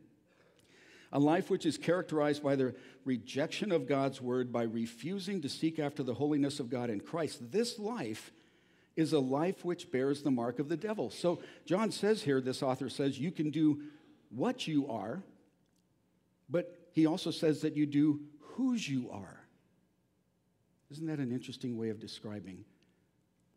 a 1.12 1.20
life 1.20 1.50
which 1.50 1.66
is 1.66 1.78
characterized 1.78 2.44
by 2.44 2.56
the 2.56 2.76
rejection 3.04 3.72
of 3.72 3.88
God's 3.88 4.22
word, 4.22 4.54
by 4.54 4.64
refusing 4.64 5.42
to 5.42 5.50
seek 5.50 5.80
after 5.80 6.04
the 6.04 6.14
holiness 6.14 6.60
of 6.60 6.70
God 6.70 6.92
in 6.92 7.00
Christ, 7.00 7.52
this 7.52 7.80
life 7.80 8.32
is 8.96 9.14
a 9.14 9.20
life 9.20 9.66
which 9.66 9.92
bears 9.92 10.22
the 10.22 10.32
mark 10.32 10.60
of 10.60 10.70
the 10.70 10.78
devil. 10.78 11.10
So, 11.10 11.40
John 11.66 11.90
says 11.92 12.22
here, 12.22 12.42
this 12.42 12.62
author 12.62 12.90
says, 12.90 13.18
you 13.18 13.32
can 13.32 13.50
do 13.50 13.82
what 14.30 14.68
you 14.68 14.88
are, 14.90 15.24
but 16.50 16.90
he 16.92 17.06
also 17.06 17.32
says 17.32 17.62
that 17.62 17.76
you 17.76 17.86
do 17.86 18.20
whose 18.40 18.88
you 18.88 19.10
are. 19.10 19.40
Isn't 20.92 21.08
that 21.08 21.20
an 21.20 21.32
interesting 21.32 21.78
way 21.78 21.90
of 21.90 22.00
describing 22.00 22.66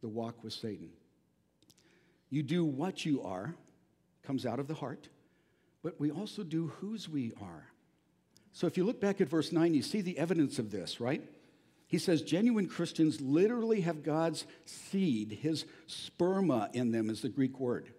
the 0.03 0.09
walk 0.09 0.43
with 0.45 0.53
Satan. 0.53 0.91
You 2.29 2.43
do 2.43 2.65
what 2.65 3.05
you 3.07 3.23
are, 3.23 3.55
comes 4.23 4.45
out 4.45 4.59
of 4.59 4.69
the 4.69 4.75
heart, 4.75 5.09
but 5.83 5.99
we 5.99 6.11
also 6.11 6.43
do 6.43 6.69
whose 6.81 7.09
we 7.09 7.33
are. 7.41 7.67
So 8.53 8.67
if 8.67 8.77
you 8.77 8.85
look 8.85 9.01
back 9.01 9.21
at 9.21 9.29
verse 9.29 9.53
9, 9.53 9.75
you 9.75 9.83
see 9.83 10.01
the 10.03 10.19
evidence 10.19 10.59
of 10.59 10.71
this, 10.71 11.01
right? 11.01 11.23
He 11.87 11.99
says 11.99 12.23
genuine 12.23 12.69
Christians 12.69 13.21
literally 13.21 13.83
have 13.83 14.03
God's 14.03 14.47
seed, 14.65 15.39
his 15.43 15.67
sperma 15.89 16.75
in 16.75 16.91
them 16.91 17.11
is 17.11 17.23
the 17.23 17.29
Greek 17.29 17.61
word. 17.61 17.91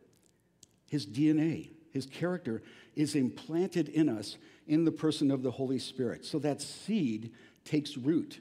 His 0.90 1.06
DNA, 1.06 1.70
his 1.92 2.06
character 2.06 2.62
is 2.96 3.16
implanted 3.16 3.90
in 3.90 4.10
us 4.10 4.38
in 4.68 4.86
the 4.86 4.92
person 4.92 5.32
of 5.32 5.44
the 5.44 5.52
Holy 5.52 5.80
Spirit. 5.80 6.26
So 6.26 6.40
that 6.40 6.62
seed 6.62 7.32
takes 7.66 7.98
root 7.98 8.40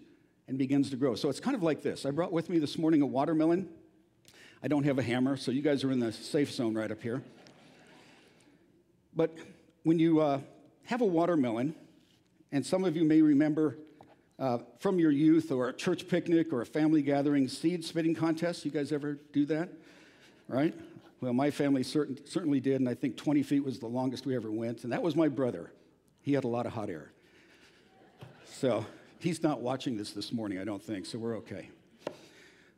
and 0.48 0.58
begins 0.58 0.90
to 0.90 0.96
grow. 0.96 1.14
So 1.14 1.28
it's 1.28 1.40
kind 1.40 1.54
of 1.54 1.62
like 1.62 1.82
this. 1.82 2.04
I 2.04 2.10
brought 2.10 2.32
with 2.32 2.48
me 2.50 2.58
this 2.58 2.78
morning 2.78 3.02
a 3.02 3.06
watermelon. 3.06 3.68
I 4.62 4.68
don't 4.68 4.84
have 4.84 4.98
a 4.98 5.02
hammer, 5.02 5.36
so 5.36 5.50
you 5.50 5.62
guys 5.62 5.84
are 5.84 5.90
in 5.90 5.98
the 5.98 6.12
safe 6.12 6.52
zone 6.52 6.74
right 6.74 6.90
up 6.90 7.02
here. 7.02 7.22
But 9.14 9.36
when 9.82 9.98
you 9.98 10.20
uh, 10.20 10.40
have 10.84 11.00
a 11.00 11.06
watermelon, 11.06 11.74
and 12.52 12.64
some 12.64 12.84
of 12.84 12.96
you 12.96 13.04
may 13.04 13.22
remember 13.22 13.76
uh, 14.38 14.58
from 14.78 14.98
your 14.98 15.10
youth 15.10 15.52
or 15.52 15.68
a 15.68 15.72
church 15.72 16.08
picnic 16.08 16.52
or 16.52 16.62
a 16.62 16.66
family 16.66 17.00
gathering 17.00 17.48
seed 17.48 17.84
spitting 17.84 18.14
contest. 18.14 18.64
You 18.64 18.70
guys 18.70 18.92
ever 18.92 19.18
do 19.32 19.46
that? 19.46 19.68
Right? 20.48 20.74
Well, 21.20 21.32
my 21.32 21.50
family 21.50 21.84
certain, 21.84 22.18
certainly 22.26 22.58
did, 22.58 22.80
and 22.80 22.88
I 22.88 22.94
think 22.94 23.16
20 23.16 23.44
feet 23.44 23.64
was 23.64 23.78
the 23.78 23.86
longest 23.86 24.26
we 24.26 24.34
ever 24.34 24.50
went. 24.50 24.82
And 24.82 24.92
that 24.92 25.02
was 25.02 25.14
my 25.14 25.28
brother. 25.28 25.70
He 26.22 26.32
had 26.32 26.44
a 26.44 26.48
lot 26.48 26.66
of 26.66 26.72
hot 26.72 26.90
air. 26.90 27.12
So 28.44 28.84
he's 29.22 29.42
not 29.42 29.60
watching 29.60 29.96
this 29.96 30.12
this 30.12 30.32
morning, 30.32 30.58
I 30.58 30.64
don't 30.64 30.82
think, 30.82 31.06
so 31.06 31.18
we're 31.18 31.36
okay. 31.38 31.68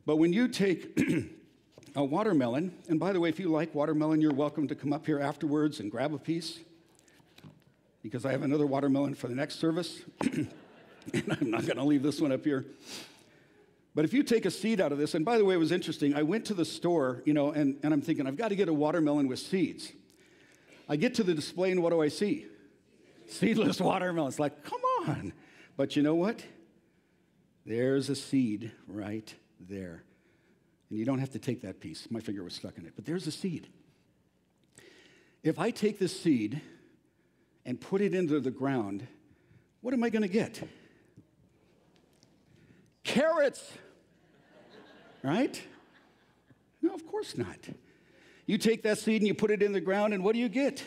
But 0.07 0.17
when 0.17 0.33
you 0.33 0.49
take 0.49 1.01
a 1.97 2.05
watermelon, 2.05 2.75
and 2.89 3.01
by 3.01 3.13
the 3.13 3.21
way, 3.21 3.29
if 3.29 3.41
you 3.41 3.49
like 3.49 3.75
watermelon, 3.75 4.21
you're 4.21 4.35
welcome 4.35 4.69
to 4.69 4.75
come 4.75 4.93
up 4.93 5.07
here 5.07 5.21
afterwards 5.21 5.81
and 5.81 5.91
grab 5.91 6.13
a 6.13 6.19
piece 6.19 6.59
because 8.03 8.27
I 8.27 8.33
have 8.33 8.43
another 8.43 8.67
watermelon 8.67 9.15
for 9.15 9.29
the 9.29 9.35
next 9.35 9.59
service. 9.59 10.03
and 10.21 10.53
I'm 11.13 11.51
not 11.51 11.65
going 11.65 11.79
to 11.79 11.85
leave 11.85 12.03
this 12.03 12.21
one 12.21 12.33
up 12.33 12.45
here. 12.45 12.67
But 13.95 14.05
if 14.05 14.13
you 14.13 14.23
take 14.23 14.45
a 14.45 14.51
seed 14.51 14.81
out 14.81 14.93
of 14.93 14.99
this, 14.99 15.15
and 15.15 15.25
by 15.25 15.39
the 15.39 15.45
way, 15.45 15.55
it 15.55 15.59
was 15.59 15.73
interesting. 15.73 16.15
I 16.15 16.23
went 16.23 16.45
to 16.47 16.55
the 16.55 16.65
store, 16.65 17.23
you 17.25 17.33
know, 17.33 17.53
and, 17.53 17.79
and 17.83 17.95
I'm 17.95 18.03
thinking, 18.03 18.27
I've 18.27 18.37
got 18.37 18.49
to 18.49 18.57
get 18.57 18.69
a 18.69 18.75
watermelon 18.75 19.29
with 19.29 19.39
seeds. 19.39 19.93
I 20.89 20.97
get 20.97 21.15
to 21.15 21.23
the 21.23 21.33
display, 21.33 21.71
and 21.71 21.83
what 21.83 21.91
do 21.91 22.03
I 22.03 22.09
see? 22.09 22.47
Seedless 23.29 23.81
watermelon. 23.81 24.29
It's 24.29 24.39
like, 24.39 24.65
come 24.65 24.81
on. 25.07 25.33
But 25.77 25.97
you 25.97 26.03
know 26.03 26.15
what? 26.15 26.45
There's 27.67 28.09
a 28.11 28.15
seed 28.15 28.73
right 28.87 29.35
there. 29.59 30.05
And 30.91 30.99
you 30.99 31.05
don't 31.05 31.19
have 31.19 31.31
to 31.31 31.39
take 31.39 31.63
that 31.63 31.81
piece. 31.81 32.07
My 32.11 32.21
finger 32.21 32.45
was 32.45 32.55
stuck 32.55 32.79
in 32.79 32.87
it. 32.87 32.93
But 32.95 33.05
there's 33.05 33.27
a 33.27 33.33
seed. 33.33 33.69
If 35.43 35.59
I 35.59 35.71
take 35.71 35.99
this 35.99 36.19
seed 36.19 36.61
and 37.67 37.81
put 37.81 38.01
it 38.01 38.15
into 38.15 38.41
the 38.41 38.51
ground, 38.51 39.07
what 39.81 39.93
am 39.93 40.05
I 40.05 40.11
going 40.11 40.23
to 40.23 40.29
get? 40.29 40.63
Carrots. 43.03 43.73
Right? 45.23 45.61
No, 46.81 46.95
of 46.95 47.07
course 47.07 47.37
not. 47.37 47.59
You 48.47 48.59
take 48.59 48.83
that 48.83 48.99
seed 48.99 49.23
and 49.23 49.27
you 49.27 49.35
put 49.35 49.51
it 49.51 49.63
in 49.63 49.73
the 49.73 49.81
ground, 49.81 50.13
and 50.13 50.23
what 50.23 50.35
do 50.35 50.39
you 50.39 50.49
get? 50.51 50.85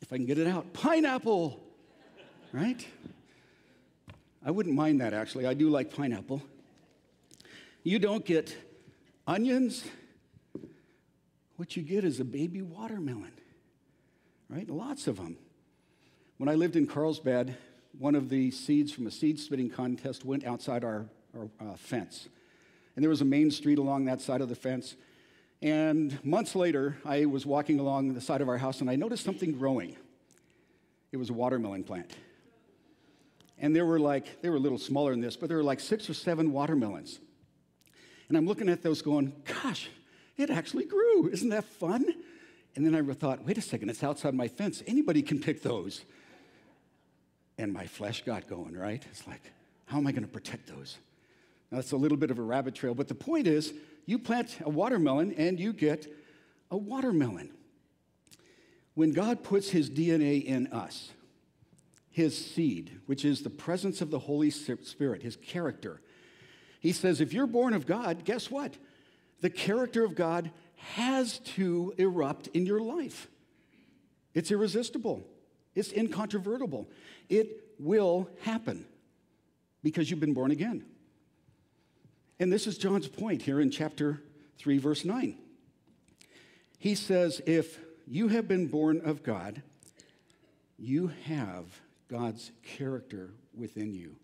If 0.00 0.12
I 0.12 0.16
can 0.16 0.26
get 0.26 0.38
it 0.38 0.46
out, 0.46 0.72
pineapple. 0.72 1.61
Right? 2.52 2.86
I 4.44 4.50
wouldn't 4.50 4.74
mind 4.74 5.00
that 5.00 5.14
actually. 5.14 5.46
I 5.46 5.54
do 5.54 5.70
like 5.70 5.94
pineapple. 5.94 6.42
You 7.82 7.98
don't 7.98 8.24
get 8.24 8.56
onions. 9.26 9.84
What 11.56 11.76
you 11.76 11.82
get 11.82 12.04
is 12.04 12.20
a 12.20 12.24
baby 12.24 12.62
watermelon 12.62 13.32
right? 14.52 14.68
Lots 14.68 15.06
of 15.06 15.16
them. 15.16 15.36
When 16.36 16.48
I 16.48 16.54
lived 16.54 16.76
in 16.76 16.86
Carlsbad, 16.86 17.56
one 17.98 18.14
of 18.14 18.28
the 18.28 18.50
seeds 18.50 18.92
from 18.92 19.06
a 19.06 19.10
seed 19.10 19.38
spitting 19.38 19.70
contest 19.70 20.24
went 20.24 20.44
outside 20.44 20.84
our, 20.84 21.06
our 21.36 21.48
uh, 21.60 21.74
fence. 21.76 22.28
And 22.94 23.02
there 23.02 23.10
was 23.10 23.22
a 23.22 23.26
main 23.26 23.50
street 23.50 23.78
along 23.78 24.04
that 24.06 24.20
side 24.20 24.40
of 24.40 24.48
the 24.48 24.54
fence. 24.54 24.96
And 25.62 26.22
months 26.24 26.54
later, 26.54 26.98
I 27.04 27.24
was 27.24 27.46
walking 27.46 27.78
along 27.78 28.12
the 28.12 28.20
side 28.20 28.40
of 28.40 28.48
our 28.48 28.58
house 28.58 28.80
and 28.80 28.90
I 28.90 28.96
noticed 28.96 29.24
something 29.24 29.52
growing. 29.52 29.96
It 31.12 31.16
was 31.16 31.30
a 31.30 31.32
watermelon 31.32 31.84
plant. 31.84 32.12
And 33.62 33.74
there 33.74 33.86
were 33.86 34.00
like, 34.00 34.42
they 34.42 34.50
were 34.50 34.56
a 34.56 34.60
little 34.60 34.76
smaller 34.76 35.12
than 35.12 35.20
this, 35.20 35.36
but 35.36 35.48
there 35.48 35.56
were 35.56 35.62
like 35.62 35.78
six 35.78 36.10
or 36.10 36.14
seven 36.14 36.52
watermelons. 36.52 37.20
And 38.28 38.36
I'm 38.36 38.46
looking 38.46 38.68
at 38.68 38.82
those 38.82 39.02
going, 39.02 39.32
gosh, 39.62 39.88
it 40.36 40.50
actually 40.50 40.84
grew. 40.84 41.28
Isn't 41.28 41.50
that 41.50 41.64
fun? 41.64 42.04
And 42.74 42.84
then 42.84 42.94
I 42.94 43.14
thought, 43.14 43.44
wait 43.44 43.58
a 43.58 43.62
second, 43.62 43.88
it's 43.88 44.02
outside 44.02 44.34
my 44.34 44.48
fence. 44.48 44.82
Anybody 44.86 45.22
can 45.22 45.40
pick 45.40 45.62
those. 45.62 46.02
And 47.56 47.72
my 47.72 47.86
flesh 47.86 48.24
got 48.24 48.48
going, 48.48 48.76
right? 48.76 49.04
It's 49.10 49.26
like, 49.28 49.42
how 49.86 49.98
am 49.98 50.06
I 50.06 50.12
going 50.12 50.24
to 50.24 50.28
protect 50.28 50.66
those? 50.66 50.98
Now, 51.70 51.76
that's 51.76 51.92
a 51.92 51.96
little 51.96 52.18
bit 52.18 52.30
of 52.30 52.38
a 52.38 52.42
rabbit 52.42 52.74
trail, 52.74 52.94
but 52.94 53.08
the 53.08 53.14
point 53.14 53.46
is, 53.46 53.72
you 54.06 54.18
plant 54.18 54.56
a 54.64 54.70
watermelon 54.70 55.34
and 55.34 55.60
you 55.60 55.72
get 55.72 56.12
a 56.70 56.76
watermelon. 56.76 57.50
When 58.94 59.12
God 59.12 59.44
puts 59.44 59.70
his 59.70 59.88
DNA 59.88 60.44
in 60.44 60.66
us, 60.68 61.10
his 62.12 62.36
seed, 62.36 63.00
which 63.06 63.24
is 63.24 63.42
the 63.42 63.50
presence 63.50 64.00
of 64.00 64.10
the 64.10 64.20
Holy 64.20 64.50
Spirit, 64.50 65.22
his 65.22 65.36
character, 65.36 66.00
he 66.78 66.92
says, 66.92 67.20
if 67.20 67.32
you're 67.32 67.46
born 67.46 67.74
of 67.74 67.86
God, 67.86 68.24
guess 68.24 68.50
what? 68.50 68.76
The 69.40 69.50
character 69.50 70.04
of 70.04 70.14
God 70.16 70.50
has 70.94 71.38
to 71.38 71.94
erupt 71.96 72.48
in 72.48 72.66
your 72.66 72.80
life. 72.80 73.28
It's 74.34 74.50
irresistible, 74.50 75.22
it's 75.74 75.92
incontrovertible. 75.92 76.90
It 77.28 77.74
will 77.78 78.28
happen 78.42 78.84
because 79.82 80.10
you've 80.10 80.20
been 80.20 80.34
born 80.34 80.50
again. 80.50 80.84
And 82.40 82.52
this 82.52 82.66
is 82.66 82.76
John's 82.76 83.08
point 83.08 83.42
here 83.42 83.60
in 83.60 83.70
chapter 83.70 84.20
3, 84.58 84.78
verse 84.78 85.04
9. 85.04 85.38
He 86.78 86.96
says, 86.96 87.40
If 87.46 87.78
you 88.08 88.26
have 88.28 88.48
been 88.48 88.66
born 88.66 89.00
of 89.04 89.22
God, 89.22 89.62
you 90.76 91.12
have 91.26 91.80
God's 92.12 92.52
character 92.62 93.30
within 93.54 93.94
you. 93.94 94.16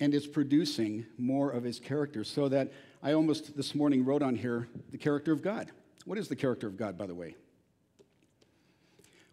And 0.00 0.14
it's 0.14 0.26
producing 0.26 1.04
more 1.18 1.50
of 1.50 1.62
his 1.62 1.78
character 1.78 2.24
so 2.24 2.48
that 2.48 2.72
I 3.02 3.12
almost 3.12 3.54
this 3.58 3.74
morning 3.74 4.06
wrote 4.06 4.22
on 4.22 4.34
here 4.34 4.68
the 4.90 4.96
character 4.96 5.30
of 5.30 5.42
God. 5.42 5.70
What 6.06 6.16
is 6.16 6.28
the 6.28 6.36
character 6.36 6.66
of 6.66 6.78
God, 6.78 6.96
by 6.96 7.06
the 7.06 7.14
way? 7.14 7.36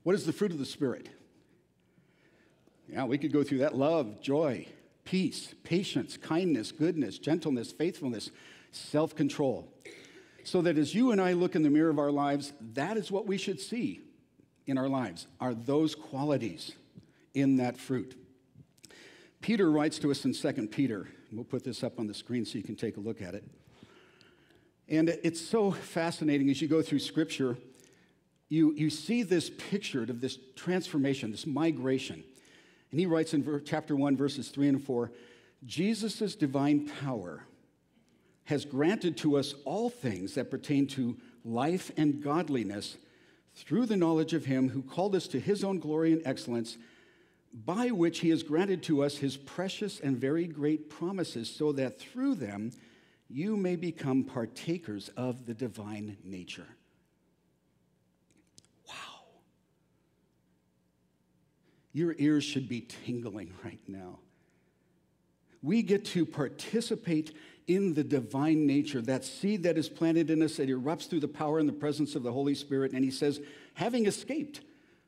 What 0.03 0.15
is 0.15 0.25
the 0.25 0.33
fruit 0.33 0.51
of 0.51 0.59
the 0.59 0.65
Spirit? 0.65 1.07
Yeah, 2.89 3.05
we 3.05 3.17
could 3.17 3.31
go 3.31 3.41
through 3.41 3.59
that 3.59 3.77
love, 3.77 4.21
joy, 4.21 4.67
peace, 5.05 5.55
patience, 5.63 6.17
kindness, 6.17 6.73
goodness, 6.73 7.19
gentleness, 7.19 7.71
faithfulness, 7.71 8.31
self 8.71 9.15
control. 9.15 9.71
So 10.43 10.61
that 10.63 10.77
as 10.77 10.93
you 10.93 11.11
and 11.11 11.21
I 11.21 11.33
look 11.33 11.55
in 11.55 11.63
the 11.63 11.69
mirror 11.69 11.89
of 11.89 11.99
our 11.99 12.11
lives, 12.11 12.51
that 12.73 12.97
is 12.97 13.11
what 13.11 13.27
we 13.27 13.37
should 13.37 13.61
see 13.61 14.01
in 14.67 14.77
our 14.77 14.89
lives, 14.89 15.27
are 15.39 15.53
those 15.53 15.95
qualities 15.95 16.75
in 17.33 17.57
that 17.57 17.77
fruit. 17.77 18.15
Peter 19.41 19.71
writes 19.71 19.97
to 19.99 20.11
us 20.11 20.25
in 20.25 20.33
2 20.33 20.67
Peter. 20.67 21.07
We'll 21.31 21.43
put 21.43 21.63
this 21.63 21.83
up 21.83 21.99
on 21.99 22.07
the 22.07 22.13
screen 22.13 22.45
so 22.45 22.57
you 22.57 22.63
can 22.63 22.75
take 22.75 22.97
a 22.97 22.99
look 22.99 23.21
at 23.21 23.33
it. 23.33 23.43
And 24.87 25.09
it's 25.23 25.41
so 25.41 25.71
fascinating 25.71 26.49
as 26.49 26.61
you 26.61 26.67
go 26.67 26.81
through 26.81 26.99
Scripture, 26.99 27.57
you, 28.49 28.73
you 28.73 28.89
see 28.89 29.23
this 29.23 29.49
pictured 29.49 30.09
of 30.09 30.19
this 30.19 30.37
transformation, 30.55 31.31
this 31.31 31.47
migration. 31.47 32.23
And 32.91 32.99
he 32.99 33.05
writes 33.05 33.33
in 33.33 33.61
chapter 33.65 33.95
1, 33.95 34.17
verses 34.17 34.49
3 34.49 34.67
and 34.67 34.83
4 34.83 35.11
Jesus' 35.65 36.35
divine 36.35 36.89
power 37.03 37.45
has 38.45 38.65
granted 38.65 39.15
to 39.17 39.37
us 39.37 39.53
all 39.63 39.89
things 39.89 40.33
that 40.35 40.51
pertain 40.51 40.87
to 40.87 41.15
life 41.45 41.91
and 41.97 42.21
godliness 42.21 42.97
through 43.55 43.85
the 43.85 43.95
knowledge 43.95 44.33
of 44.33 44.45
him 44.45 44.69
who 44.69 44.81
called 44.81 45.15
us 45.15 45.27
to 45.27 45.39
his 45.39 45.63
own 45.63 45.79
glory 45.79 46.11
and 46.11 46.21
excellence, 46.25 46.77
by 47.53 47.87
which 47.87 48.19
he 48.19 48.29
has 48.29 48.43
granted 48.43 48.83
to 48.83 49.03
us 49.03 49.17
his 49.17 49.37
precious 49.37 49.99
and 49.99 50.17
very 50.17 50.47
great 50.47 50.89
promises, 50.89 51.53
so 51.53 51.71
that 51.73 51.99
through 51.99 52.35
them, 52.35 52.71
you 53.29 53.55
may 53.55 53.75
become 53.75 54.23
partakers 54.23 55.09
of 55.17 55.45
the 55.45 55.53
divine 55.53 56.17
nature. 56.23 56.67
Wow. 58.87 59.23
Your 61.93 62.15
ears 62.17 62.43
should 62.43 62.67
be 62.67 62.81
tingling 63.05 63.53
right 63.63 63.81
now. 63.87 64.19
We 65.63 65.83
get 65.83 66.05
to 66.05 66.25
participate 66.25 67.33
in 67.67 67.93
the 67.93 68.03
divine 68.03 68.65
nature, 68.65 69.01
that 69.01 69.23
seed 69.23 69.63
that 69.63 69.77
is 69.77 69.87
planted 69.87 70.29
in 70.29 70.41
us 70.41 70.57
that 70.57 70.67
erupts 70.67 71.07
through 71.07 71.19
the 71.19 71.27
power 71.27 71.59
and 71.59 71.69
the 71.69 71.73
presence 71.73 72.15
of 72.15 72.23
the 72.23 72.31
Holy 72.31 72.55
Spirit. 72.55 72.91
And 72.91 73.03
he 73.03 73.11
says, 73.11 73.39
having 73.75 74.07
escaped 74.07 74.61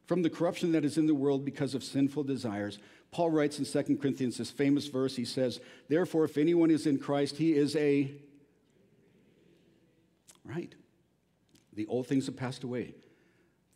from 0.06 0.22
the 0.22 0.30
corruption 0.30 0.72
that 0.74 0.86
is 0.86 0.98
in 0.98 1.08
the 1.08 1.16
world 1.16 1.46
because 1.46 1.74
of 1.74 1.84
sinful 1.84 2.24
desires, 2.24 2.80
Paul 3.12 3.32
writes 3.32 3.60
in 3.60 3.66
2 3.66 3.98
Corinthians 3.98 4.38
this 4.38 4.52
famous 4.52 4.88
verse. 4.88 5.16
He 5.16 5.26
says, 5.26 5.60
Therefore, 5.88 6.26
if 6.26 6.38
anyone 6.38 6.72
is 6.72 6.88
in 6.88 6.98
Christ, 6.98 7.38
he 7.38 7.54
is 7.54 7.76
a. 7.76 8.12
Right. 10.46 10.74
The 11.74 11.88
old 11.88 12.08
things 12.08 12.26
have 12.26 12.36
passed 12.36 12.64
away, 12.64 12.94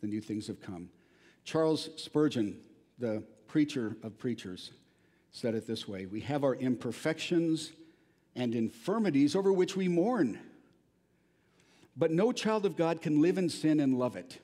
the 0.00 0.06
new 0.06 0.20
things 0.20 0.46
have 0.46 0.60
come. 0.60 0.90
Charles 1.44 1.88
Spurgeon 1.96 2.58
the 2.98 3.22
preacher 3.46 3.96
of 4.02 4.18
preachers, 4.18 4.72
said 5.30 5.54
it 5.54 5.66
this 5.66 5.86
way 5.86 6.06
We 6.06 6.20
have 6.22 6.44
our 6.44 6.54
imperfections 6.54 7.72
and 8.34 8.54
infirmities 8.54 9.34
over 9.34 9.52
which 9.52 9.76
we 9.76 9.88
mourn. 9.88 10.38
But 11.96 12.12
no 12.12 12.30
child 12.30 12.64
of 12.64 12.76
God 12.76 13.02
can 13.02 13.20
live 13.20 13.38
in 13.38 13.48
sin 13.48 13.80
and 13.80 13.98
love 13.98 14.16
it. 14.16 14.38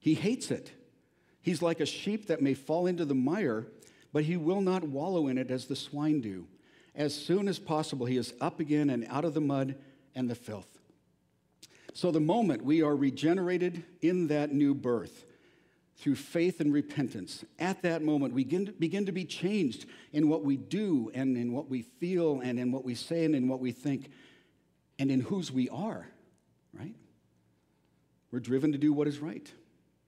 He 0.00 0.14
hates 0.14 0.50
it. 0.50 0.72
He's 1.48 1.62
like 1.62 1.80
a 1.80 1.86
sheep 1.86 2.26
that 2.26 2.42
may 2.42 2.52
fall 2.52 2.86
into 2.86 3.06
the 3.06 3.14
mire, 3.14 3.68
but 4.12 4.24
he 4.24 4.36
will 4.36 4.60
not 4.60 4.84
wallow 4.84 5.28
in 5.28 5.38
it 5.38 5.50
as 5.50 5.64
the 5.64 5.76
swine 5.76 6.20
do. 6.20 6.46
As 6.94 7.14
soon 7.14 7.48
as 7.48 7.58
possible, 7.58 8.04
he 8.04 8.18
is 8.18 8.34
up 8.38 8.60
again 8.60 8.90
and 8.90 9.06
out 9.08 9.24
of 9.24 9.32
the 9.32 9.40
mud 9.40 9.74
and 10.14 10.28
the 10.28 10.34
filth. 10.34 10.78
So, 11.94 12.10
the 12.10 12.20
moment 12.20 12.62
we 12.62 12.82
are 12.82 12.94
regenerated 12.94 13.82
in 14.02 14.26
that 14.26 14.52
new 14.52 14.74
birth, 14.74 15.24
through 15.96 16.16
faith 16.16 16.60
and 16.60 16.70
repentance, 16.70 17.46
at 17.58 17.80
that 17.80 18.02
moment, 18.02 18.34
we 18.34 18.44
begin 18.44 18.66
to, 18.66 18.72
begin 18.72 19.06
to 19.06 19.12
be 19.12 19.24
changed 19.24 19.86
in 20.12 20.28
what 20.28 20.44
we 20.44 20.58
do 20.58 21.10
and 21.14 21.34
in 21.38 21.54
what 21.54 21.70
we 21.70 21.80
feel 21.80 22.42
and 22.42 22.60
in 22.60 22.70
what 22.70 22.84
we 22.84 22.94
say 22.94 23.24
and 23.24 23.34
in 23.34 23.48
what 23.48 23.60
we 23.60 23.72
think 23.72 24.10
and 24.98 25.10
in 25.10 25.22
whose 25.22 25.50
we 25.50 25.70
are, 25.70 26.06
right? 26.74 26.94
We're 28.32 28.40
driven 28.40 28.70
to 28.72 28.78
do 28.78 28.92
what 28.92 29.08
is 29.08 29.20
right 29.20 29.50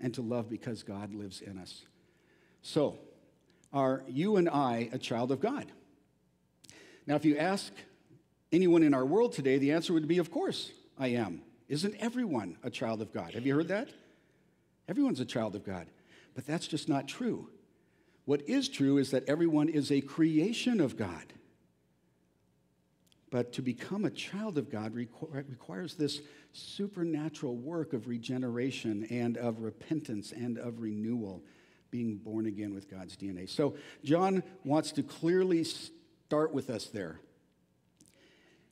and 0.01 0.15
to 0.15 0.23
love 0.23 0.49
because 0.49 0.83
God 0.83 1.15
lives 1.15 1.41
in 1.41 1.59
us. 1.59 1.83
So, 2.63 2.99
are 3.73 4.03
you 4.09 4.37
and 4.37 4.49
I 4.49 4.89
a 4.93 4.99
child 4.99 5.31
of 5.31 5.41
God? 5.41 5.67
Now, 7.07 7.17
if 7.17 7.25
you 7.25 7.37
ask 7.37 7.73
anyone 8.53 8.83
in 8.83 8.95
our 8.95 9.05
world 9.05 9.33
today, 9.33 9.59
the 9.59 9.73
answer 9.73 9.93
would 9.93 10.09
be, 10.09 10.19
Of 10.19 10.31
course, 10.31 10.73
I 10.99 11.09
am. 11.09 11.43
Isn't 11.69 11.95
everyone 12.01 12.57
a 12.63 12.71
child 12.71 13.01
of 13.01 13.13
God? 13.13 13.35
Have 13.35 13.47
you 13.47 13.55
heard 13.55 13.69
that? 13.69 13.89
Everyone's 14.89 15.21
a 15.21 15.25
child 15.25 15.55
of 15.55 15.65
God. 15.65 15.87
But 16.35 16.47
that's 16.47 16.67
just 16.67 16.89
not 16.89 17.07
true. 17.07 17.49
What 18.25 18.49
is 18.49 18.69
true 18.69 18.99
is 18.99 19.13
that 19.13 19.29
everyone 19.29 19.69
is 19.69 19.91
a 19.91 20.01
creation 20.01 20.81
of 20.81 20.97
God. 20.97 21.33
But 23.31 23.53
to 23.55 23.63
become 23.63 24.05
a 24.05 24.11
child 24.11 24.59
of 24.59 24.71
God 24.71 24.95
requ- 24.95 25.33
requires 25.49 25.95
this 25.95 26.21
supernatural 26.53 27.57
work 27.57 27.93
of 27.93 28.09
regeneration 28.09 29.07
and 29.11 29.37
of 29.37 29.61
repentance 29.61 30.33
and 30.33 30.59
of 30.59 30.81
renewal, 30.81 31.43
being 31.91 32.17
born 32.17 32.47
again 32.47 32.75
with 32.75 32.91
God's 32.91 33.17
DNA. 33.17 33.49
So, 33.49 33.75
John 34.05 34.43
wants 34.65 34.93
to 34.93 35.03
clearly 35.03 35.65
start 35.65 36.53
with 36.53 36.71
us 36.71 36.87
there. 36.87 37.21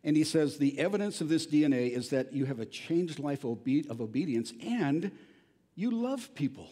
And 0.05 0.17
he 0.17 0.25
says 0.25 0.59
the 0.59 0.79
evidence 0.79 1.21
of 1.21 1.29
this 1.29 1.47
DNA 1.47 1.91
is 1.91 2.11
that 2.11 2.33
you 2.33 2.45
have 2.45 2.61
a 2.61 2.67
changed 2.67 3.19
life 3.19 3.45
of 3.45 4.01
obedience 4.01 4.53
and 4.63 5.11
you 5.75 5.91
love 5.91 6.35
people. 6.35 6.71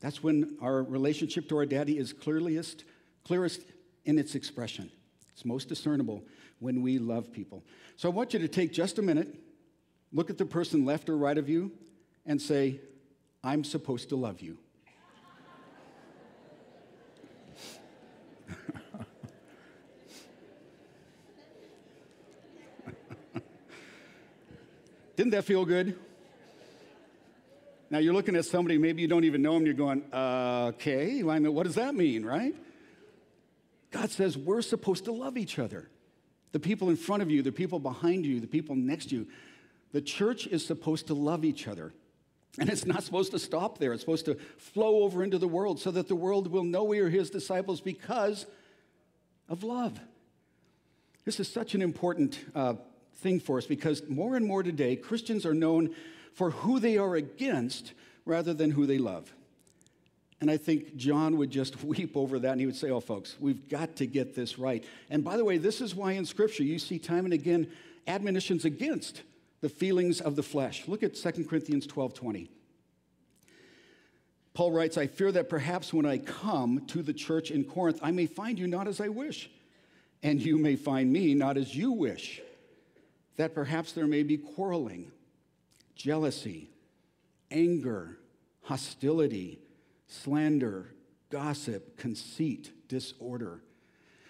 That's 0.00 0.22
when 0.22 0.56
our 0.60 0.82
relationship 0.82 1.48
to 1.48 1.56
our 1.58 1.66
daddy 1.66 1.98
is 1.98 2.12
clearest, 2.12 2.84
clearest 3.24 3.60
in 4.04 4.18
its 4.18 4.34
expression. 4.34 4.90
It's 5.32 5.44
most 5.44 5.68
discernible 5.68 6.24
when 6.60 6.82
we 6.82 6.98
love 6.98 7.32
people. 7.32 7.64
So 7.96 8.08
I 8.08 8.12
want 8.12 8.32
you 8.32 8.40
to 8.40 8.48
take 8.48 8.72
just 8.72 8.98
a 8.98 9.02
minute, 9.02 9.38
look 10.12 10.30
at 10.30 10.38
the 10.38 10.46
person 10.46 10.84
left 10.84 11.08
or 11.08 11.16
right 11.16 11.38
of 11.38 11.48
you, 11.48 11.72
and 12.26 12.40
say, 12.40 12.80
I'm 13.42 13.64
supposed 13.64 14.08
to 14.10 14.16
love 14.16 14.40
you. 14.40 14.58
Didn't 25.16 25.32
that 25.32 25.44
feel 25.44 25.64
good? 25.64 25.98
Now 27.90 27.98
you're 27.98 28.12
looking 28.12 28.36
at 28.36 28.44
somebody, 28.44 28.76
maybe 28.76 29.00
you 29.00 29.08
don't 29.08 29.24
even 29.24 29.40
know 29.40 29.54
them, 29.54 29.64
you're 29.64 29.74
going, 29.74 30.04
uh, 30.12 30.72
okay, 30.74 31.22
what 31.22 31.64
does 31.64 31.76
that 31.76 31.94
mean, 31.94 32.24
right? 32.24 32.54
God 33.90 34.10
says 34.10 34.36
we're 34.36 34.60
supposed 34.62 35.06
to 35.06 35.12
love 35.12 35.38
each 35.38 35.58
other. 35.58 35.88
The 36.52 36.60
people 36.60 36.90
in 36.90 36.96
front 36.96 37.22
of 37.22 37.30
you, 37.30 37.42
the 37.42 37.52
people 37.52 37.78
behind 37.78 38.26
you, 38.26 38.40
the 38.40 38.46
people 38.46 38.76
next 38.76 39.10
to 39.10 39.16
you. 39.16 39.26
The 39.92 40.00
church 40.00 40.46
is 40.46 40.64
supposed 40.64 41.06
to 41.08 41.14
love 41.14 41.44
each 41.44 41.66
other. 41.66 41.92
And 42.58 42.68
it's 42.68 42.86
not 42.86 43.02
supposed 43.04 43.30
to 43.32 43.38
stop 43.38 43.78
there. 43.78 43.92
It's 43.92 44.02
supposed 44.02 44.24
to 44.26 44.34
flow 44.56 45.02
over 45.02 45.22
into 45.22 45.38
the 45.38 45.48
world 45.48 45.78
so 45.78 45.90
that 45.92 46.08
the 46.08 46.16
world 46.16 46.50
will 46.50 46.64
know 46.64 46.84
we 46.84 46.98
are 46.98 47.08
his 47.08 47.30
disciples 47.30 47.80
because 47.80 48.46
of 49.48 49.62
love. 49.62 49.98
This 51.24 51.38
is 51.38 51.48
such 51.48 51.74
an 51.74 51.82
important 51.82 52.40
uh, 52.54 52.74
thing 53.16 53.38
for 53.38 53.58
us 53.58 53.66
because 53.66 54.02
more 54.08 54.34
and 54.36 54.44
more 54.44 54.62
today, 54.62 54.96
Christians 54.96 55.46
are 55.46 55.54
known 55.54 55.94
for 56.32 56.50
who 56.50 56.80
they 56.80 56.98
are 56.98 57.16
against 57.16 57.92
rather 58.24 58.54
than 58.54 58.70
who 58.70 58.86
they 58.86 58.98
love. 58.98 59.32
And 60.40 60.50
I 60.50 60.56
think 60.56 60.96
John 60.96 61.36
would 61.36 61.50
just 61.50 61.82
weep 61.84 62.16
over 62.16 62.38
that 62.38 62.52
and 62.52 62.60
he 62.60 62.66
would 62.66 62.76
say, 62.76 62.90
Oh, 62.90 63.00
folks, 63.00 63.36
we've 63.38 63.68
got 63.68 63.96
to 63.96 64.06
get 64.06 64.34
this 64.34 64.58
right. 64.58 64.84
And 65.10 65.22
by 65.22 65.36
the 65.36 65.44
way, 65.44 65.58
this 65.58 65.80
is 65.80 65.94
why 65.94 66.12
in 66.12 66.24
Scripture 66.24 66.62
you 66.62 66.78
see 66.78 66.98
time 66.98 67.24
and 67.24 67.34
again 67.34 67.68
admonitions 68.06 68.64
against 68.64 69.22
the 69.60 69.68
feelings 69.68 70.20
of 70.20 70.36
the 70.36 70.42
flesh. 70.42 70.86
Look 70.86 71.02
at 71.02 71.14
2 71.14 71.44
Corinthians 71.44 71.86
12 71.86 72.14
20. 72.14 72.50
Paul 74.54 74.72
writes, 74.72 74.98
I 74.98 75.06
fear 75.06 75.30
that 75.32 75.48
perhaps 75.48 75.92
when 75.92 76.04
I 76.04 76.18
come 76.18 76.84
to 76.86 77.02
the 77.02 77.12
church 77.12 77.52
in 77.52 77.62
Corinth, 77.62 78.00
I 78.02 78.10
may 78.10 78.26
find 78.26 78.58
you 78.58 78.66
not 78.66 78.88
as 78.88 79.00
I 79.00 79.08
wish, 79.08 79.48
and 80.22 80.40
you 80.40 80.58
may 80.58 80.74
find 80.74 81.12
me 81.12 81.32
not 81.34 81.56
as 81.56 81.76
you 81.76 81.92
wish. 81.92 82.40
That 83.36 83.54
perhaps 83.54 83.92
there 83.92 84.08
may 84.08 84.24
be 84.24 84.36
quarreling 84.36 85.12
jealousy, 85.94 86.70
anger, 87.52 88.18
hostility, 88.62 89.60
slander, 90.08 90.92
gossip, 91.30 91.96
conceit, 91.96 92.72
disorder. 92.88 93.62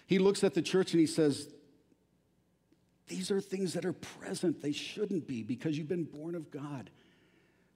He 0.05 0.19
looks 0.19 0.43
at 0.43 0.53
the 0.53 0.61
church 0.61 0.93
and 0.93 0.99
he 0.99 1.07
says, 1.07 1.49
These 3.09 3.31
are 3.31 3.41
things 3.41 3.73
that 3.73 3.85
are 3.85 3.93
present. 3.93 4.61
They 4.61 4.71
shouldn't 4.71 5.27
be 5.27 5.43
because 5.43 5.77
you've 5.77 5.89
been 5.89 6.05
born 6.05 6.35
of 6.35 6.49
God. 6.51 6.89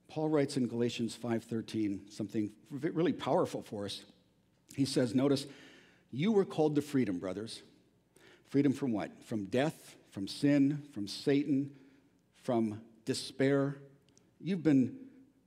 Paul 0.07 0.29
writes 0.29 0.57
in 0.57 0.67
Galatians 0.67 1.17
5:13 1.21 2.11
something 2.11 2.51
really 2.69 3.13
powerful 3.13 3.63
for 3.63 3.85
us. 3.85 4.03
He 4.75 4.85
says, 4.85 5.13
notice, 5.13 5.45
you 6.11 6.31
were 6.31 6.45
called 6.45 6.75
to 6.75 6.81
freedom, 6.81 7.17
brothers. 7.19 7.63
Freedom 8.49 8.71
from 8.73 8.91
what? 8.91 9.23
From 9.23 9.45
death, 9.45 9.95
from 10.11 10.27
sin, 10.27 10.83
from 10.93 11.07
Satan, 11.07 11.71
from 12.43 12.81
despair. 13.05 13.77
You've 14.39 14.63
been 14.63 14.95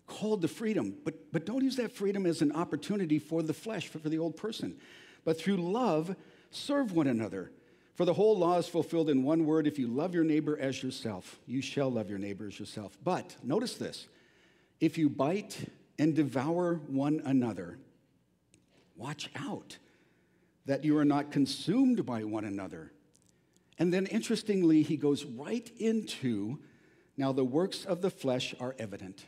called 0.06 0.42
to 0.42 0.48
freedom, 0.48 0.96
but, 1.04 1.32
but 1.32 1.46
don't 1.46 1.62
use 1.62 1.76
that 1.76 1.92
freedom 1.92 2.26
as 2.26 2.42
an 2.42 2.52
opportunity 2.52 3.18
for 3.18 3.42
the 3.42 3.54
flesh, 3.54 3.88
for, 3.88 3.98
for 3.98 4.08
the 4.08 4.18
old 4.18 4.36
person. 4.36 4.76
But 5.24 5.38
through 5.38 5.56
love, 5.56 6.16
serve 6.50 6.92
one 6.92 7.06
another. 7.06 7.52
For 7.96 8.04
the 8.04 8.14
whole 8.14 8.38
law 8.38 8.58
is 8.58 8.68
fulfilled 8.68 9.10
in 9.10 9.22
one 9.24 9.46
word 9.46 9.66
if 9.66 9.78
you 9.78 9.88
love 9.88 10.14
your 10.14 10.22
neighbor 10.22 10.58
as 10.58 10.82
yourself, 10.82 11.38
you 11.46 11.60
shall 11.60 11.90
love 11.90 12.08
your 12.08 12.18
neighbor 12.18 12.46
as 12.46 12.60
yourself. 12.60 12.96
But 13.02 13.36
notice 13.42 13.74
this 13.74 14.06
if 14.80 14.96
you 14.98 15.08
bite 15.08 15.70
and 15.98 16.14
devour 16.14 16.74
one 16.86 17.22
another, 17.24 17.78
watch 18.96 19.30
out 19.34 19.78
that 20.66 20.84
you 20.84 20.98
are 20.98 21.04
not 21.04 21.32
consumed 21.32 22.04
by 22.04 22.24
one 22.24 22.44
another. 22.44 22.92
And 23.78 23.92
then 23.92 24.06
interestingly, 24.06 24.82
he 24.82 24.96
goes 24.96 25.24
right 25.24 25.70
into 25.78 26.58
now, 27.16 27.32
the 27.32 27.44
works 27.44 27.84
of 27.84 28.02
the 28.02 28.10
flesh 28.10 28.54
are 28.60 28.74
evident 28.78 29.24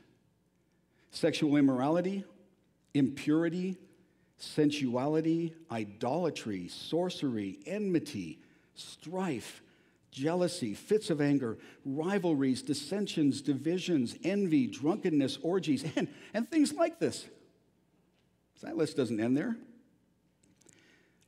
sexual 1.11 1.57
immorality, 1.57 2.25
impurity, 2.93 3.79
sensuality, 4.37 5.55
idolatry, 5.71 6.69
sorcery, 6.69 7.61
enmity, 7.67 8.41
strife, 8.81 9.63
jealousy, 10.11 10.75
fits 10.75 11.11
of 11.11 11.21
anger, 11.21 11.59
rivalries, 11.85 12.63
dissensions, 12.63 13.41
divisions, 13.41 14.17
envy, 14.25 14.67
drunkenness, 14.67 15.39
orgies, 15.43 15.85
and, 15.97 16.09
and 16.35 16.51
things 16.51 16.73
like 16.73 16.99
this. 16.99 17.27
That 18.63 18.77
list 18.77 18.97
doesn't 18.97 19.21
end 19.21 19.37
there. 19.37 19.57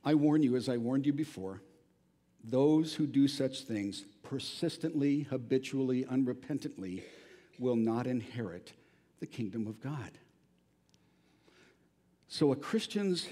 I 0.03 0.15
warn 0.15 0.43
you, 0.43 0.55
as 0.55 0.67
I 0.67 0.77
warned 0.77 1.05
you 1.05 1.13
before, 1.13 1.61
those 2.43 2.93
who 2.93 3.05
do 3.05 3.27
such 3.27 3.61
things 3.61 4.03
persistently, 4.23 5.21
habitually, 5.29 6.05
unrepentantly 6.05 7.03
will 7.59 7.75
not 7.75 8.07
inherit 8.07 8.73
the 9.19 9.27
kingdom 9.27 9.67
of 9.67 9.79
God. 9.79 10.11
So 12.27 12.51
a 12.51 12.55
Christian's 12.55 13.27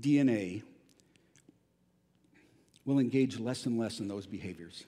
DNA 0.00 0.62
will 2.88 2.98
engage 2.98 3.38
less 3.38 3.66
and 3.66 3.78
less 3.78 4.00
in 4.00 4.08
those 4.08 4.26
behaviors. 4.26 4.86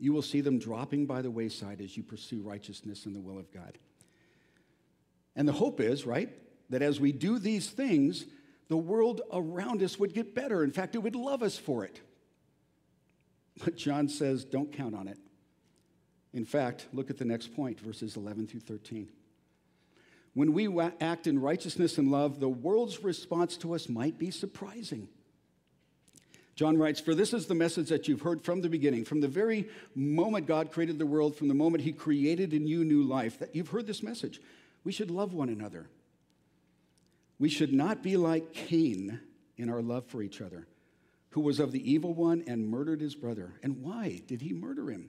You 0.00 0.12
will 0.12 0.20
see 0.20 0.40
them 0.40 0.58
dropping 0.58 1.06
by 1.06 1.22
the 1.22 1.30
wayside 1.30 1.80
as 1.80 1.96
you 1.96 2.02
pursue 2.02 2.40
righteousness 2.42 3.06
and 3.06 3.14
the 3.14 3.20
will 3.20 3.38
of 3.38 3.52
God. 3.54 3.78
And 5.36 5.46
the 5.46 5.52
hope 5.52 5.78
is, 5.78 6.04
right, 6.04 6.28
that 6.70 6.82
as 6.82 6.98
we 6.98 7.12
do 7.12 7.38
these 7.38 7.70
things, 7.70 8.24
the 8.66 8.76
world 8.76 9.20
around 9.32 9.80
us 9.80 9.96
would 9.96 10.12
get 10.12 10.34
better. 10.34 10.64
In 10.64 10.72
fact, 10.72 10.96
it 10.96 10.98
would 10.98 11.14
love 11.14 11.44
us 11.44 11.56
for 11.56 11.84
it. 11.84 12.00
But 13.64 13.76
John 13.76 14.08
says, 14.08 14.44
don't 14.44 14.72
count 14.72 14.96
on 14.96 15.06
it. 15.06 15.18
In 16.32 16.44
fact, 16.44 16.88
look 16.92 17.10
at 17.10 17.18
the 17.18 17.24
next 17.24 17.54
point, 17.54 17.78
verses 17.78 18.16
11 18.16 18.48
through 18.48 18.60
13. 18.60 19.08
when 20.34 20.52
we 20.52 20.68
act 21.00 21.28
in 21.28 21.40
righteousness 21.40 21.96
and 21.96 22.10
love, 22.10 22.40
the 22.40 22.48
world's 22.48 23.04
response 23.04 23.56
to 23.58 23.72
us 23.76 23.88
might 23.88 24.18
be 24.18 24.32
surprising. 24.32 25.08
John 26.54 26.76
writes, 26.76 27.00
For 27.00 27.14
this 27.14 27.32
is 27.32 27.46
the 27.46 27.54
message 27.54 27.88
that 27.88 28.08
you've 28.08 28.20
heard 28.20 28.42
from 28.42 28.60
the 28.60 28.68
beginning, 28.68 29.04
from 29.04 29.20
the 29.20 29.28
very 29.28 29.68
moment 29.94 30.46
God 30.46 30.72
created 30.72 30.98
the 30.98 31.06
world, 31.06 31.36
from 31.36 31.48
the 31.48 31.54
moment 31.54 31.84
He 31.84 31.92
created 31.92 32.52
in 32.52 32.66
you 32.66 32.84
new 32.84 33.02
life, 33.02 33.38
that 33.38 33.54
you've 33.54 33.68
heard 33.68 33.86
this 33.86 34.02
message. 34.02 34.40
We 34.84 34.92
should 34.92 35.10
love 35.10 35.32
one 35.32 35.48
another. 35.48 35.88
We 37.38 37.48
should 37.48 37.72
not 37.72 38.02
be 38.02 38.16
like 38.16 38.52
Cain 38.52 39.20
in 39.56 39.70
our 39.70 39.80
love 39.80 40.06
for 40.06 40.22
each 40.22 40.40
other, 40.40 40.66
who 41.30 41.40
was 41.40 41.60
of 41.60 41.72
the 41.72 41.90
evil 41.90 42.12
one 42.12 42.44
and 42.46 42.68
murdered 42.68 43.00
his 43.00 43.14
brother. 43.14 43.54
And 43.62 43.82
why 43.82 44.20
did 44.26 44.42
he 44.42 44.52
murder 44.52 44.90
him? 44.90 45.08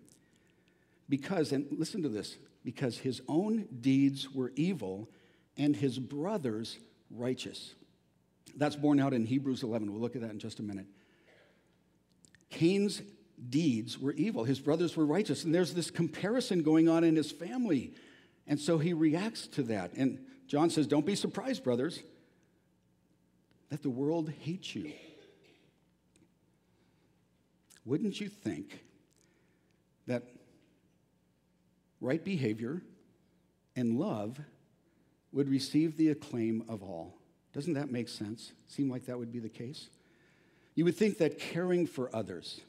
Because, 1.10 1.52
and 1.52 1.68
listen 1.72 2.04
to 2.04 2.10
this, 2.10 2.38
because 2.64 2.98
his 2.98 3.22
own 3.28 3.68
deeds 3.82 4.32
were 4.32 4.54
evil 4.56 5.10
and 5.58 5.76
his 5.76 6.00
brother's 6.00 6.78
righteous. 7.10 7.74
That's 8.56 8.76
borne 8.76 9.00
out 9.00 9.14
in 9.14 9.26
Hebrews 9.26 9.64
11. 9.64 9.92
We'll 9.92 10.02
look 10.02 10.16
at 10.16 10.22
that 10.22 10.32
in 10.32 10.40
just 10.40 10.60
a 10.60 10.64
minute. 10.64 10.86
Cain's 12.52 13.02
deeds 13.50 13.98
were 13.98 14.12
evil, 14.12 14.44
his 14.44 14.60
brothers 14.60 14.96
were 14.96 15.06
righteous. 15.06 15.44
And 15.44 15.56
there's 15.56 15.74
this 15.74 15.90
comparison 15.90 16.62
going 16.62 16.88
on 16.88 17.04
in 17.04 17.16
his 17.16 17.32
family. 17.32 17.94
And 18.46 18.60
so 18.60 18.78
he 18.78 18.94
reacts 18.94 19.48
to 19.48 19.64
that. 19.64 19.94
And 19.94 20.20
John 20.48 20.70
says, 20.70 20.86
Don't 20.86 21.06
be 21.06 21.16
surprised, 21.16 21.64
brothers, 21.64 22.04
that 23.70 23.82
the 23.82 23.90
world 23.90 24.32
hates 24.42 24.76
you. 24.76 24.92
Wouldn't 27.86 28.20
you 28.22 28.30
think 28.30 28.84
that 30.06 30.24
right 32.00 32.24
behavior 32.24 32.84
and 33.76 33.98
love 33.98 34.40
would 35.32 35.50
receive 35.50 35.98
the 35.98 36.10
acclaim 36.10 36.64
of 36.68 36.84
all? 36.84 37.18
Doesn't 37.54 37.74
that 37.74 37.92
make 37.92 38.08
sense? 38.08 38.52
Seem 38.68 38.90
like 38.90 39.06
that 39.08 39.18
would 39.18 39.32
be 39.32 39.40
the 39.40 39.50
case? 39.50 39.90
You 40.76 40.86
would 40.86 40.96
think 40.96 41.18
that 41.18 41.40
caring 41.40 41.86
for 41.86 42.14
others 42.16 42.62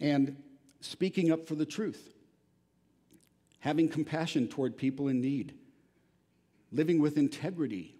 and 0.00 0.42
speaking 0.80 1.30
up 1.30 1.46
for 1.46 1.54
the 1.54 1.66
truth, 1.66 2.14
having 3.60 3.88
compassion 3.88 4.48
toward 4.48 4.76
people 4.76 5.08
in 5.08 5.20
need, 5.20 5.54
living 6.72 7.00
with 7.00 7.16
integrity, 7.18 7.94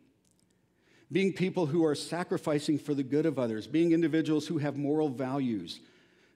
being 1.11 1.33
people 1.33 1.67
who 1.67 1.85
are 1.85 1.95
sacrificing 1.95 2.79
for 2.79 2.95
the 2.95 3.03
good 3.03 3.27
of 3.27 3.39
others, 3.39 3.67
being 3.67 3.93
individuals 3.93 4.47
who 4.47 4.59
have 4.59 4.77
moral 4.77 5.09
values, 5.09 5.81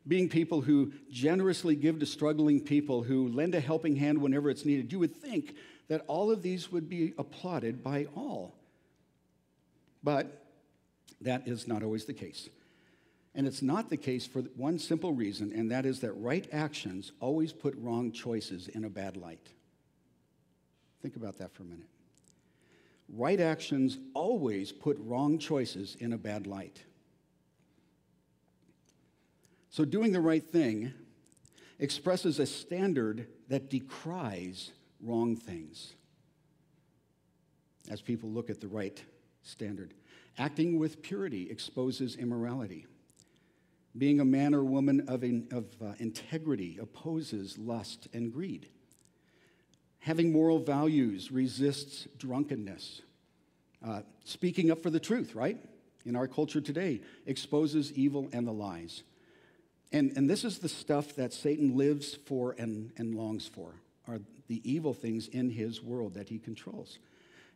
being 0.06 0.28
people 0.28 0.60
who 0.60 0.92
generously 1.10 1.74
give 1.74 1.98
to 1.98 2.06
struggling 2.06 2.60
people, 2.60 3.02
who 3.02 3.28
lend 3.28 3.54
a 3.54 3.60
helping 3.60 3.96
hand 3.96 4.18
whenever 4.18 4.48
it's 4.48 4.64
needed. 4.64 4.92
You 4.92 4.98
would 5.00 5.14
think 5.14 5.56
that 5.88 6.04
all 6.06 6.30
of 6.30 6.42
these 6.42 6.70
would 6.70 6.88
be 6.88 7.14
applauded 7.18 7.82
by 7.82 8.06
all. 8.16 8.54
But 10.02 10.39
that 11.20 11.46
is 11.46 11.68
not 11.68 11.82
always 11.82 12.04
the 12.04 12.14
case. 12.14 12.48
And 13.34 13.46
it's 13.46 13.62
not 13.62 13.90
the 13.90 13.96
case 13.96 14.26
for 14.26 14.40
one 14.56 14.78
simple 14.78 15.12
reason, 15.12 15.52
and 15.52 15.70
that 15.70 15.86
is 15.86 16.00
that 16.00 16.12
right 16.14 16.48
actions 16.52 17.12
always 17.20 17.52
put 17.52 17.74
wrong 17.78 18.10
choices 18.10 18.68
in 18.68 18.84
a 18.84 18.90
bad 18.90 19.16
light. 19.16 19.48
Think 21.00 21.16
about 21.16 21.38
that 21.38 21.52
for 21.52 21.62
a 21.62 21.66
minute. 21.66 21.86
Right 23.08 23.40
actions 23.40 23.98
always 24.14 24.72
put 24.72 24.96
wrong 25.00 25.38
choices 25.38 25.96
in 26.00 26.12
a 26.12 26.18
bad 26.18 26.46
light. 26.46 26.82
So, 29.70 29.84
doing 29.84 30.12
the 30.12 30.20
right 30.20 30.44
thing 30.44 30.92
expresses 31.78 32.38
a 32.40 32.46
standard 32.46 33.26
that 33.48 33.70
decries 33.70 34.72
wrong 35.00 35.36
things 35.36 35.94
as 37.88 38.00
people 38.00 38.28
look 38.28 38.50
at 38.50 38.60
the 38.60 38.68
right 38.68 39.02
standard. 39.42 39.94
Acting 40.38 40.78
with 40.78 41.02
purity 41.02 41.50
exposes 41.50 42.16
immorality. 42.16 42.86
Being 43.96 44.20
a 44.20 44.24
man 44.24 44.54
or 44.54 44.64
woman 44.64 45.06
of, 45.08 45.24
in, 45.24 45.48
of 45.50 45.66
uh, 45.82 45.94
integrity 45.98 46.78
opposes 46.80 47.58
lust 47.58 48.08
and 48.12 48.32
greed. 48.32 48.68
Having 50.00 50.32
moral 50.32 50.60
values 50.60 51.30
resists 51.30 52.06
drunkenness. 52.16 53.02
Uh, 53.86 54.02
speaking 54.24 54.70
up 54.70 54.82
for 54.82 54.90
the 54.90 55.00
truth, 55.00 55.34
right? 55.34 55.58
In 56.06 56.16
our 56.16 56.28
culture 56.28 56.60
today, 56.60 57.00
exposes 57.26 57.92
evil 57.92 58.28
and 58.32 58.46
the 58.46 58.52
lies. 58.52 59.02
And, 59.92 60.12
and 60.16 60.30
this 60.30 60.44
is 60.44 60.58
the 60.58 60.68
stuff 60.68 61.16
that 61.16 61.32
Satan 61.32 61.76
lives 61.76 62.14
for 62.14 62.54
and, 62.58 62.92
and 62.96 63.14
longs 63.14 63.46
for, 63.46 63.74
are 64.06 64.20
the 64.46 64.60
evil 64.70 64.94
things 64.94 65.28
in 65.28 65.50
his 65.50 65.82
world 65.82 66.14
that 66.14 66.28
he 66.28 66.38
controls. 66.38 66.98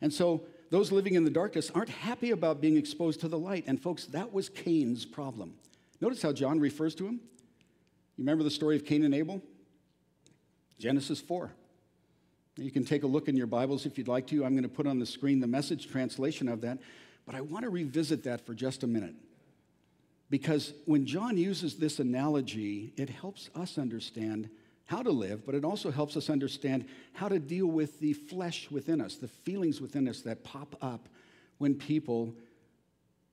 And 0.05 0.13
so 0.13 0.43
those 0.69 0.93
living 0.93 1.15
in 1.15 1.25
the 1.25 1.31
darkness 1.31 1.71
aren't 1.75 1.89
happy 1.89 2.33
about 2.33 2.61
being 2.61 2.77
exposed 2.77 3.21
to 3.21 3.29
the 3.29 3.39
light. 3.39 3.65
And 3.67 3.81
folks, 3.81 4.05
that 4.09 4.35
was 4.35 4.51
Cain's 4.51 5.07
problem. 5.07 5.55
Notice 5.99 6.21
how 6.21 6.31
John 6.31 6.61
refers 6.61 6.95
to 6.97 7.07
him. 7.07 7.15
You 7.15 8.25
remember 8.25 8.45
the 8.45 8.51
story 8.51 8.77
of 8.77 8.85
Cain 8.85 9.03
and 9.05 9.15
Abel? 9.15 9.41
Genesis 10.79 11.23
4. 11.23 11.51
You 12.59 12.71
can 12.71 12.85
take 12.85 13.03
a 13.03 13.07
look 13.07 13.29
in 13.29 13.37
your 13.37 13.47
Bibles 13.47 13.87
if 13.87 13.97
you'd 13.97 14.07
like 14.07 14.27
to. 14.27 14.45
I'm 14.45 14.53
going 14.53 14.65
to 14.65 14.69
put 14.69 14.87
on 14.87 14.99
the 14.99 15.07
screen 15.07 15.41
the 15.41 15.47
message 15.47 15.89
translation 15.89 16.49
of 16.49 16.61
that, 16.61 16.81
but 17.25 17.35
I 17.35 17.41
want 17.41 17.63
to 17.63 17.71
revisit 17.71 18.25
that 18.25 18.45
for 18.45 18.53
just 18.53 18.83
a 18.83 18.87
minute. 18.87 19.15
Because 20.29 20.75
when 20.85 21.07
John 21.07 21.39
uses 21.39 21.77
this 21.77 21.99
analogy, 21.99 22.93
it 22.99 23.09
helps 23.09 23.49
us 23.55 23.79
understand 23.79 24.51
how 24.87 25.03
to 25.03 25.11
live, 25.11 25.47
but 25.47 25.55
it 25.55 25.65
also 25.65 25.91
helps 25.91 26.17
us 26.17 26.29
understand 26.29 26.87
how 27.15 27.29
to 27.29 27.39
deal 27.39 27.67
with 27.67 28.01
the 28.01 28.13
flesh 28.13 28.71
within 28.71 29.01
us, 29.01 29.17
the 29.17 29.29
feelings 29.29 29.81
within 29.81 30.09
us 30.09 30.21
that 30.23 30.45
pop 30.45 30.77
up 30.83 31.09
when 31.59 31.75
people 31.75 32.35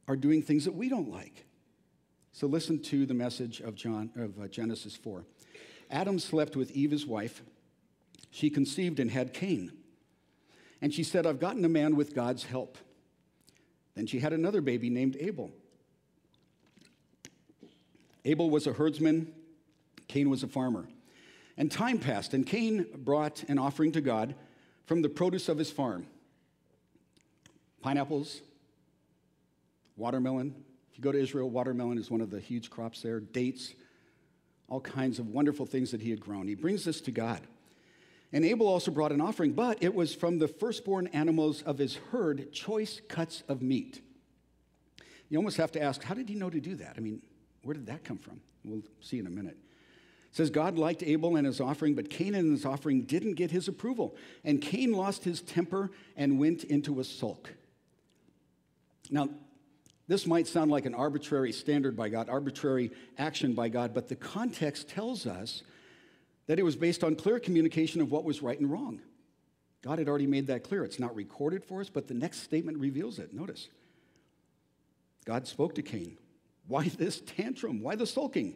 are 0.08 0.16
doing 0.16 0.42
things 0.42 0.66
that 0.66 0.74
we 0.74 0.88
don't 0.88 1.10
like. 1.10 1.46
So 2.32 2.48
listen 2.48 2.82
to 2.84 3.06
the 3.06 3.14
message 3.14 3.60
of 3.60 3.76
John 3.76 4.10
of 4.16 4.40
uh, 4.40 4.48
Genesis 4.48 4.96
4. 4.96 5.26
Adam 5.90 6.20
slept 6.20 6.56
with 6.56 6.72
Eve 6.72 6.92
his 6.92 7.06
wife. 7.06 7.44
She 8.30 8.50
conceived 8.50 9.00
and 9.00 9.12
had 9.12 9.34
Cain. 9.34 9.74
And 10.82 10.94
she 10.94 11.04
said, 11.04 11.28
"I've 11.28 11.40
gotten 11.40 11.66
a 11.66 11.70
man 11.70 11.98
with 11.98 12.16
God's 12.16 12.46
help." 12.46 12.78
Then 13.96 14.08
she 14.08 14.20
had 14.20 14.32
another 14.32 14.62
baby 14.62 14.90
named 14.90 15.18
Abel. 15.20 15.52
Abel 18.24 18.50
was 18.50 18.68
a 18.68 18.74
herdsman, 18.74 19.34
Cain 20.08 20.30
was 20.30 20.44
a 20.44 20.48
farmer. 20.48 20.88
And 21.58 21.72
time 21.72 22.00
passed, 22.00 22.34
and 22.34 22.46
Cain 22.46 22.86
brought 22.96 23.44
an 23.44 23.60
offering 23.60 23.92
to 23.94 24.02
God 24.02 24.36
from 24.86 25.02
the 25.02 25.10
produce 25.10 25.50
of 25.50 25.58
his 25.58 25.72
farm 25.72 26.08
pineapples, 27.82 28.42
watermelon, 29.98 30.54
if 30.92 30.98
you 30.98 31.04
go 31.04 31.12
to 31.12 31.20
Israel, 31.20 31.50
watermelon 31.50 31.98
is 31.98 32.12
one 32.12 32.22
of 32.22 32.30
the 32.30 32.40
huge 32.40 32.70
crops 32.70 33.02
there, 33.02 33.20
dates, 33.20 33.74
all 34.68 34.82
kinds 34.82 35.20
of 35.20 35.30
wonderful 35.30 35.66
things 35.66 35.92
that 35.92 36.02
he 36.02 36.10
had 36.10 36.20
grown. 36.20 36.48
He 36.48 36.56
brings 36.56 36.86
this 36.86 37.02
to 37.02 37.12
God. 37.12 37.42
And 38.34 38.46
Abel 38.46 38.68
also 38.68 38.92
brought 38.92 39.12
an 39.12 39.20
offering, 39.20 39.52
but 39.52 39.82
it 39.82 39.94
was 39.94 40.16
from 40.16 40.40
the 40.40 40.48
firstborn 40.48 41.08
animals 41.08 41.62
of 41.64 41.78
his 41.78 41.96
herd, 42.12 42.54
choice 42.54 43.02
cuts 43.10 43.44
of 43.50 43.62
meat. 43.62 44.02
You 45.30 45.38
almost 45.38 45.58
have 45.58 45.72
to 45.74 45.82
ask, 45.82 46.04
how 46.04 46.14
did 46.14 46.30
he 46.30 46.36
know 46.36 46.50
to 46.50 46.60
do 46.60 46.76
that? 46.76 46.94
I 46.98 47.00
mean, 47.00 47.22
where 47.64 47.74
did 47.74 47.88
that 47.88 48.04
come 48.04 48.18
from? 48.18 48.42
We'll 48.64 48.84
see 49.02 49.20
in 49.20 49.28
a 49.28 49.30
minute. 49.30 49.58
Says 50.32 50.50
God 50.50 50.78
liked 50.78 51.04
Abel 51.04 51.36
and 51.36 51.46
his 51.46 51.60
offering, 51.60 51.94
but 51.94 52.10
Cain 52.10 52.36
and 52.36 52.52
his 52.52 52.66
offering 52.66 53.02
didn't 53.02 53.34
get 53.34 53.52
his 53.52 53.68
approval. 53.68 54.16
And 54.46 54.62
Cain 54.62 54.94
lost 54.94 55.26
his 55.26 55.42
temper 55.42 55.92
and 56.16 56.40
went 56.40 56.64
into 56.64 57.02
a 57.02 57.04
sulk. 57.04 57.54
Now, 59.10 59.30
this 60.08 60.26
might 60.26 60.48
sound 60.48 60.72
like 60.72 60.86
an 60.86 60.96
arbitrary 60.96 61.52
standard 61.52 61.96
by 61.98 62.10
God, 62.10 62.30
arbitrary 62.30 62.92
action 63.18 63.54
by 63.54 63.70
God, 63.70 63.94
but 63.94 64.08
the 64.08 64.16
context 64.16 64.90
tells 64.90 65.26
us 65.26 65.64
that 66.48 66.60
it 66.60 66.64
was 66.64 66.76
based 66.76 67.04
on 67.04 67.16
clear 67.16 67.40
communication 67.40 68.02
of 68.02 68.12
what 68.12 68.24
was 68.24 68.42
right 68.42 68.60
and 68.60 68.72
wrong. 68.72 69.02
God 69.82 70.00
had 70.00 70.08
already 70.08 70.28
made 70.28 70.48
that 70.48 70.64
clear. 70.64 70.84
It's 70.84 71.00
not 71.00 71.16
recorded 71.16 71.64
for 71.64 71.82
us, 71.82 71.90
but 71.90 72.08
the 72.08 72.14
next 72.14 72.44
statement 72.44 72.78
reveals 72.78 73.20
it. 73.20 73.34
Notice 73.34 73.68
God 75.26 75.48
spoke 75.48 75.76
to 75.76 75.82
Cain. 75.82 76.18
Why 76.68 76.88
this 76.88 77.22
tantrum? 77.22 77.82
Why 77.82 77.96
the 77.96 78.08
sulking? 78.08 78.56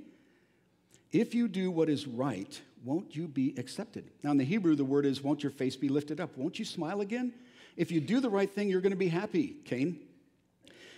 If 1.15 1.33
you 1.33 1.47
do 1.47 1.71
what 1.71 1.89
is 1.89 2.07
right, 2.07 2.61
won't 2.83 3.15
you 3.15 3.29
be 3.29 3.55
accepted? 3.57 4.03
Now, 4.21 4.31
in 4.31 4.37
the 4.37 4.43
Hebrew, 4.43 4.75
the 4.75 4.83
word 4.83 5.05
is, 5.05 5.23
won't 5.23 5.43
your 5.43 5.49
face 5.49 5.77
be 5.77 5.87
lifted 5.87 6.19
up? 6.19 6.35
Won't 6.35 6.59
you 6.59 6.65
smile 6.65 6.99
again? 6.99 7.31
If 7.77 7.89
you 7.89 8.01
do 8.01 8.19
the 8.19 8.29
right 8.29 8.51
thing, 8.51 8.67
you're 8.67 8.81
going 8.81 8.91
to 8.91 8.97
be 8.97 9.07
happy, 9.07 9.55
Cain. 9.63 9.97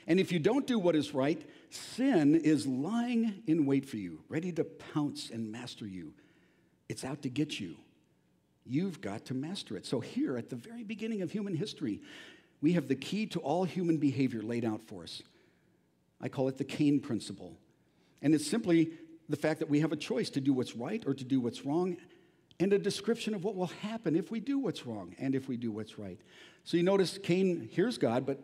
And 0.08 0.20
if 0.20 0.32
you 0.32 0.40
don't 0.40 0.66
do 0.66 0.80
what 0.80 0.96
is 0.96 1.14
right, 1.14 1.40
sin 1.70 2.34
is 2.34 2.66
lying 2.66 3.44
in 3.46 3.68
wait 3.68 3.88
for 3.88 3.98
you, 3.98 4.22
ready 4.28 4.52
to 4.54 4.64
pounce 4.64 5.30
and 5.30 5.52
master 5.52 5.86
you. 5.86 6.16
It's 6.90 7.06
out 7.06 7.22
to 7.22 7.30
get 7.30 7.60
you. 7.60 7.76
You've 8.66 9.02
got 9.02 9.24
to 9.26 9.36
master 9.36 9.78
it. 9.78 9.86
So, 9.86 10.00
here 10.00 10.36
at 10.36 10.50
the 10.50 10.56
very 10.56 10.84
beginning 10.84 11.22
of 11.22 11.30
human 11.30 11.54
history, 11.54 12.02
we 12.60 12.74
have 12.74 12.88
the 12.88 12.96
key 12.96 13.28
to 13.28 13.40
all 13.42 13.66
human 13.66 13.98
behavior 13.98 14.42
laid 14.42 14.66
out 14.66 14.82
for 14.82 15.04
us. 15.04 15.22
I 16.20 16.28
call 16.28 16.48
it 16.48 16.58
the 16.58 16.64
Cain 16.64 17.02
principle. 17.02 17.56
And 18.24 18.34
it's 18.34 18.48
simply 18.48 18.90
the 19.30 19.36
fact 19.36 19.60
that 19.60 19.70
we 19.70 19.80
have 19.82 19.92
a 19.92 19.98
choice 19.98 20.30
to 20.32 20.42
do 20.42 20.54
what's 20.54 20.76
right 20.76 21.04
or 21.06 21.14
to 21.14 21.24
do 21.24 21.40
what's 21.40 21.66
wrong. 21.66 21.98
and 22.60 22.74
a 22.74 22.80
description 22.80 23.36
of 23.36 23.44
what 23.44 23.56
will 23.56 23.68
happen 23.68 24.16
if 24.16 24.32
we 24.32 24.40
do 24.40 24.58
what's 24.58 24.84
wrong 24.88 25.14
and 25.20 25.36
if 25.36 25.48
we 25.48 25.58
do 25.58 25.72
what's 25.72 26.00
right. 26.00 26.20
So 26.64 26.76
you 26.76 26.82
notice 26.82 27.20
Cain 27.20 27.70
hears 27.72 28.00
God, 28.00 28.26
but 28.26 28.40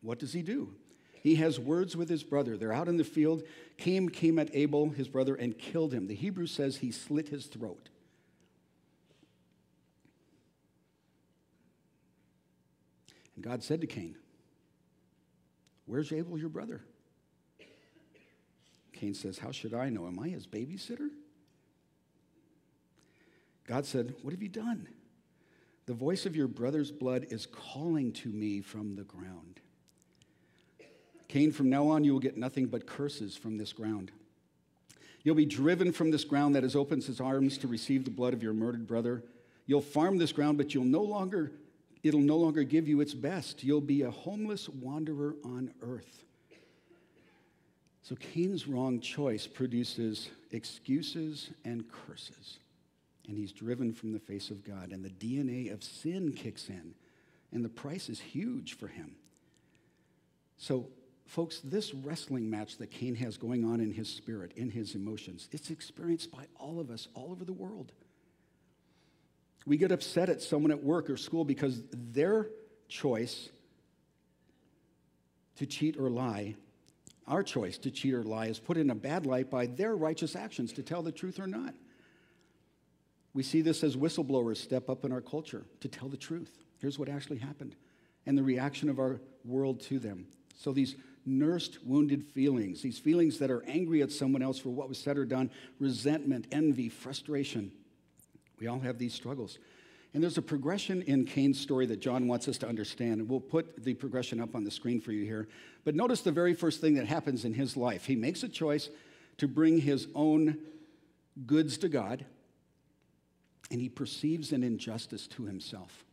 what 0.00 0.18
does 0.18 0.32
he 0.32 0.40
do? 0.40 0.74
He 1.22 1.34
has 1.34 1.60
words 1.60 1.96
with 1.96 2.08
his 2.08 2.22
brother. 2.22 2.56
They're 2.56 2.72
out 2.72 2.88
in 2.88 2.96
the 2.96 3.04
field. 3.04 3.42
Cain 3.76 4.08
came 4.08 4.38
at 4.38 4.48
Abel, 4.54 4.88
his 4.88 5.08
brother, 5.08 5.34
and 5.34 5.58
killed 5.58 5.92
him. 5.92 6.06
The 6.06 6.14
Hebrew 6.14 6.46
says 6.46 6.76
he 6.76 6.90
slit 6.90 7.28
his 7.28 7.46
throat. 7.46 7.90
And 13.34 13.44
God 13.44 13.62
said 13.62 13.80
to 13.82 13.86
Cain, 13.86 14.16
Where's 15.86 16.12
Abel, 16.12 16.38
your 16.38 16.48
brother? 16.48 16.82
Cain 18.98 19.14
says, 19.14 19.38
How 19.38 19.52
should 19.52 19.74
I 19.74 19.90
know? 19.90 20.06
Am 20.08 20.18
I 20.18 20.28
his 20.28 20.46
babysitter? 20.46 21.10
God 23.66 23.86
said, 23.86 24.14
What 24.22 24.32
have 24.32 24.42
you 24.42 24.48
done? 24.48 24.88
The 25.86 25.94
voice 25.94 26.26
of 26.26 26.34
your 26.34 26.48
brother's 26.48 26.90
blood 26.90 27.26
is 27.30 27.46
calling 27.46 28.12
to 28.14 28.28
me 28.28 28.60
from 28.60 28.96
the 28.96 29.04
ground. 29.04 29.60
Cain, 31.28 31.52
from 31.52 31.70
now 31.70 31.86
on, 31.88 32.04
you 32.04 32.12
will 32.12 32.20
get 32.20 32.36
nothing 32.36 32.66
but 32.66 32.86
curses 32.86 33.36
from 33.36 33.56
this 33.56 33.72
ground. 33.72 34.10
You'll 35.22 35.34
be 35.34 35.46
driven 35.46 35.92
from 35.92 36.10
this 36.10 36.24
ground 36.24 36.54
that 36.56 36.62
has 36.62 36.74
opened 36.74 37.08
its 37.08 37.20
arms 37.20 37.56
to 37.58 37.68
receive 37.68 38.04
the 38.04 38.10
blood 38.10 38.32
of 38.32 38.42
your 38.42 38.52
murdered 38.52 38.86
brother. 38.86 39.22
You'll 39.66 39.80
farm 39.80 40.18
this 40.18 40.32
ground, 40.32 40.58
but 40.58 40.74
you'll 40.74 40.84
no 40.84 41.02
longer, 41.02 41.52
it'll 42.02 42.20
no 42.20 42.36
longer 42.36 42.64
give 42.64 42.88
you 42.88 43.00
its 43.00 43.14
best. 43.14 43.62
You'll 43.62 43.80
be 43.80 44.02
a 44.02 44.10
homeless 44.10 44.68
wanderer 44.68 45.36
on 45.44 45.72
earth. 45.82 46.24
So 48.02 48.14
Cain's 48.16 48.66
wrong 48.66 49.00
choice 49.00 49.46
produces 49.46 50.30
excuses 50.50 51.50
and 51.64 51.84
curses 51.90 52.58
and 53.28 53.36
he's 53.36 53.52
driven 53.52 53.92
from 53.92 54.12
the 54.12 54.18
face 54.18 54.50
of 54.50 54.64
God. 54.64 54.90
And 54.90 55.04
the 55.04 55.10
DNA 55.10 55.72
of 55.72 55.84
sin 55.84 56.32
kicks 56.32 56.68
in, 56.68 56.94
and 57.52 57.64
the 57.64 57.68
price 57.68 58.08
is 58.08 58.18
huge 58.18 58.76
for 58.76 58.88
him. 58.88 59.16
So, 60.56 60.88
folks, 61.26 61.60
this 61.62 61.94
wrestling 61.94 62.50
match 62.50 62.78
that 62.78 62.90
Cain 62.90 63.14
has 63.16 63.36
going 63.36 63.64
on 63.64 63.80
in 63.80 63.92
his 63.92 64.08
spirit, 64.08 64.52
in 64.56 64.70
his 64.70 64.94
emotions, 64.94 65.48
it's 65.52 65.70
experienced 65.70 66.32
by 66.32 66.46
all 66.58 66.80
of 66.80 66.90
us 66.90 67.06
all 67.14 67.30
over 67.30 67.44
the 67.44 67.52
world. 67.52 67.92
We 69.66 69.76
get 69.76 69.92
upset 69.92 70.30
at 70.30 70.40
someone 70.40 70.70
at 70.70 70.82
work 70.82 71.10
or 71.10 71.18
school 71.18 71.44
because 71.44 71.82
their 71.92 72.48
choice 72.88 73.50
to 75.56 75.66
cheat 75.66 75.98
or 75.98 76.08
lie, 76.08 76.54
our 77.28 77.42
choice 77.42 77.78
to 77.78 77.90
cheat 77.90 78.14
or 78.14 78.24
lie, 78.24 78.46
is 78.46 78.58
put 78.58 78.76
in 78.76 78.90
a 78.90 78.94
bad 78.94 79.26
light 79.26 79.50
by 79.50 79.66
their 79.66 79.96
righteous 79.96 80.34
actions 80.34 80.72
to 80.72 80.82
tell 80.82 81.02
the 81.02 81.12
truth 81.12 81.38
or 81.38 81.46
not. 81.46 81.74
We 83.34 83.42
see 83.42 83.60
this 83.60 83.84
as 83.84 83.96
whistleblowers 83.96 84.56
step 84.56 84.88
up 84.90 85.04
in 85.04 85.12
our 85.12 85.20
culture 85.20 85.64
to 85.80 85.88
tell 85.88 86.08
the 86.08 86.16
truth. 86.16 86.64
Here's 86.80 86.98
what 86.98 87.08
actually 87.08 87.38
happened, 87.38 87.76
and 88.26 88.36
the 88.36 88.42
reaction 88.42 88.88
of 88.88 88.98
our 88.98 89.20
world 89.44 89.80
to 89.82 89.98
them. 89.98 90.26
So, 90.56 90.72
these 90.72 90.96
nursed, 91.24 91.78
wounded 91.84 92.24
feelings, 92.24 92.82
these 92.82 92.98
feelings 92.98 93.38
that 93.38 93.50
are 93.50 93.62
angry 93.66 94.02
at 94.02 94.10
someone 94.10 94.42
else 94.42 94.58
for 94.58 94.70
what 94.70 94.88
was 94.88 94.98
said 94.98 95.18
or 95.18 95.24
done, 95.24 95.50
resentment, 95.78 96.46
envy, 96.50 96.88
frustration, 96.88 97.70
we 98.58 98.66
all 98.66 98.80
have 98.80 98.98
these 98.98 99.14
struggles. 99.14 99.58
And 100.14 100.22
there's 100.22 100.38
a 100.38 100.42
progression 100.42 101.02
in 101.02 101.24
Cain's 101.24 101.60
story 101.60 101.86
that 101.86 102.00
John 102.00 102.28
wants 102.28 102.48
us 102.48 102.58
to 102.58 102.68
understand. 102.68 103.20
And 103.20 103.28
we'll 103.28 103.40
put 103.40 103.84
the 103.84 103.94
progression 103.94 104.40
up 104.40 104.54
on 104.54 104.64
the 104.64 104.70
screen 104.70 105.00
for 105.00 105.12
you 105.12 105.24
here. 105.24 105.48
But 105.84 105.94
notice 105.94 106.22
the 106.22 106.32
very 106.32 106.54
first 106.54 106.80
thing 106.80 106.94
that 106.94 107.06
happens 107.06 107.44
in 107.44 107.54
his 107.54 107.76
life. 107.76 108.06
He 108.06 108.16
makes 108.16 108.42
a 108.42 108.48
choice 108.48 108.88
to 109.36 109.46
bring 109.46 109.78
his 109.78 110.08
own 110.14 110.58
goods 111.46 111.78
to 111.78 111.88
God 111.88 112.24
and 113.70 113.80
he 113.80 113.88
perceives 113.88 114.52
an 114.52 114.62
injustice 114.62 115.26
to 115.28 115.44
himself. 115.44 116.04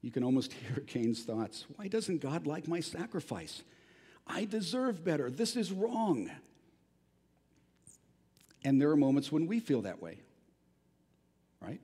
You 0.00 0.10
can 0.10 0.24
almost 0.24 0.52
hear 0.52 0.82
Cain's 0.86 1.22
thoughts 1.22 1.66
Why 1.76 1.88
doesn't 1.88 2.20
God 2.20 2.46
like 2.46 2.68
my 2.68 2.80
sacrifice? 2.80 3.62
I 4.26 4.44
deserve 4.44 5.04
better. 5.04 5.30
This 5.30 5.56
is 5.56 5.72
wrong. 5.72 6.30
And 8.64 8.80
there 8.80 8.90
are 8.90 8.96
moments 8.96 9.32
when 9.32 9.48
we 9.48 9.58
feel 9.58 9.82
that 9.82 10.00
way, 10.00 10.20
right? 11.60 11.80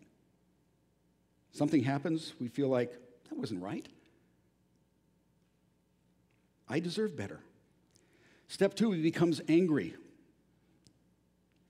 Something 1.53 1.83
happens, 1.83 2.35
we 2.41 2.49
feel 2.49 2.69
like, 2.69 2.93
that 3.29 3.39
wasn't 3.39 3.63
right. 3.63 3.87
I 6.69 6.81
deserve 6.81 7.17
better. 7.17 7.41
Step 8.49 8.75
two, 8.75 8.93
he 8.93 9.03
becomes 9.03 9.41
angry. 9.49 9.95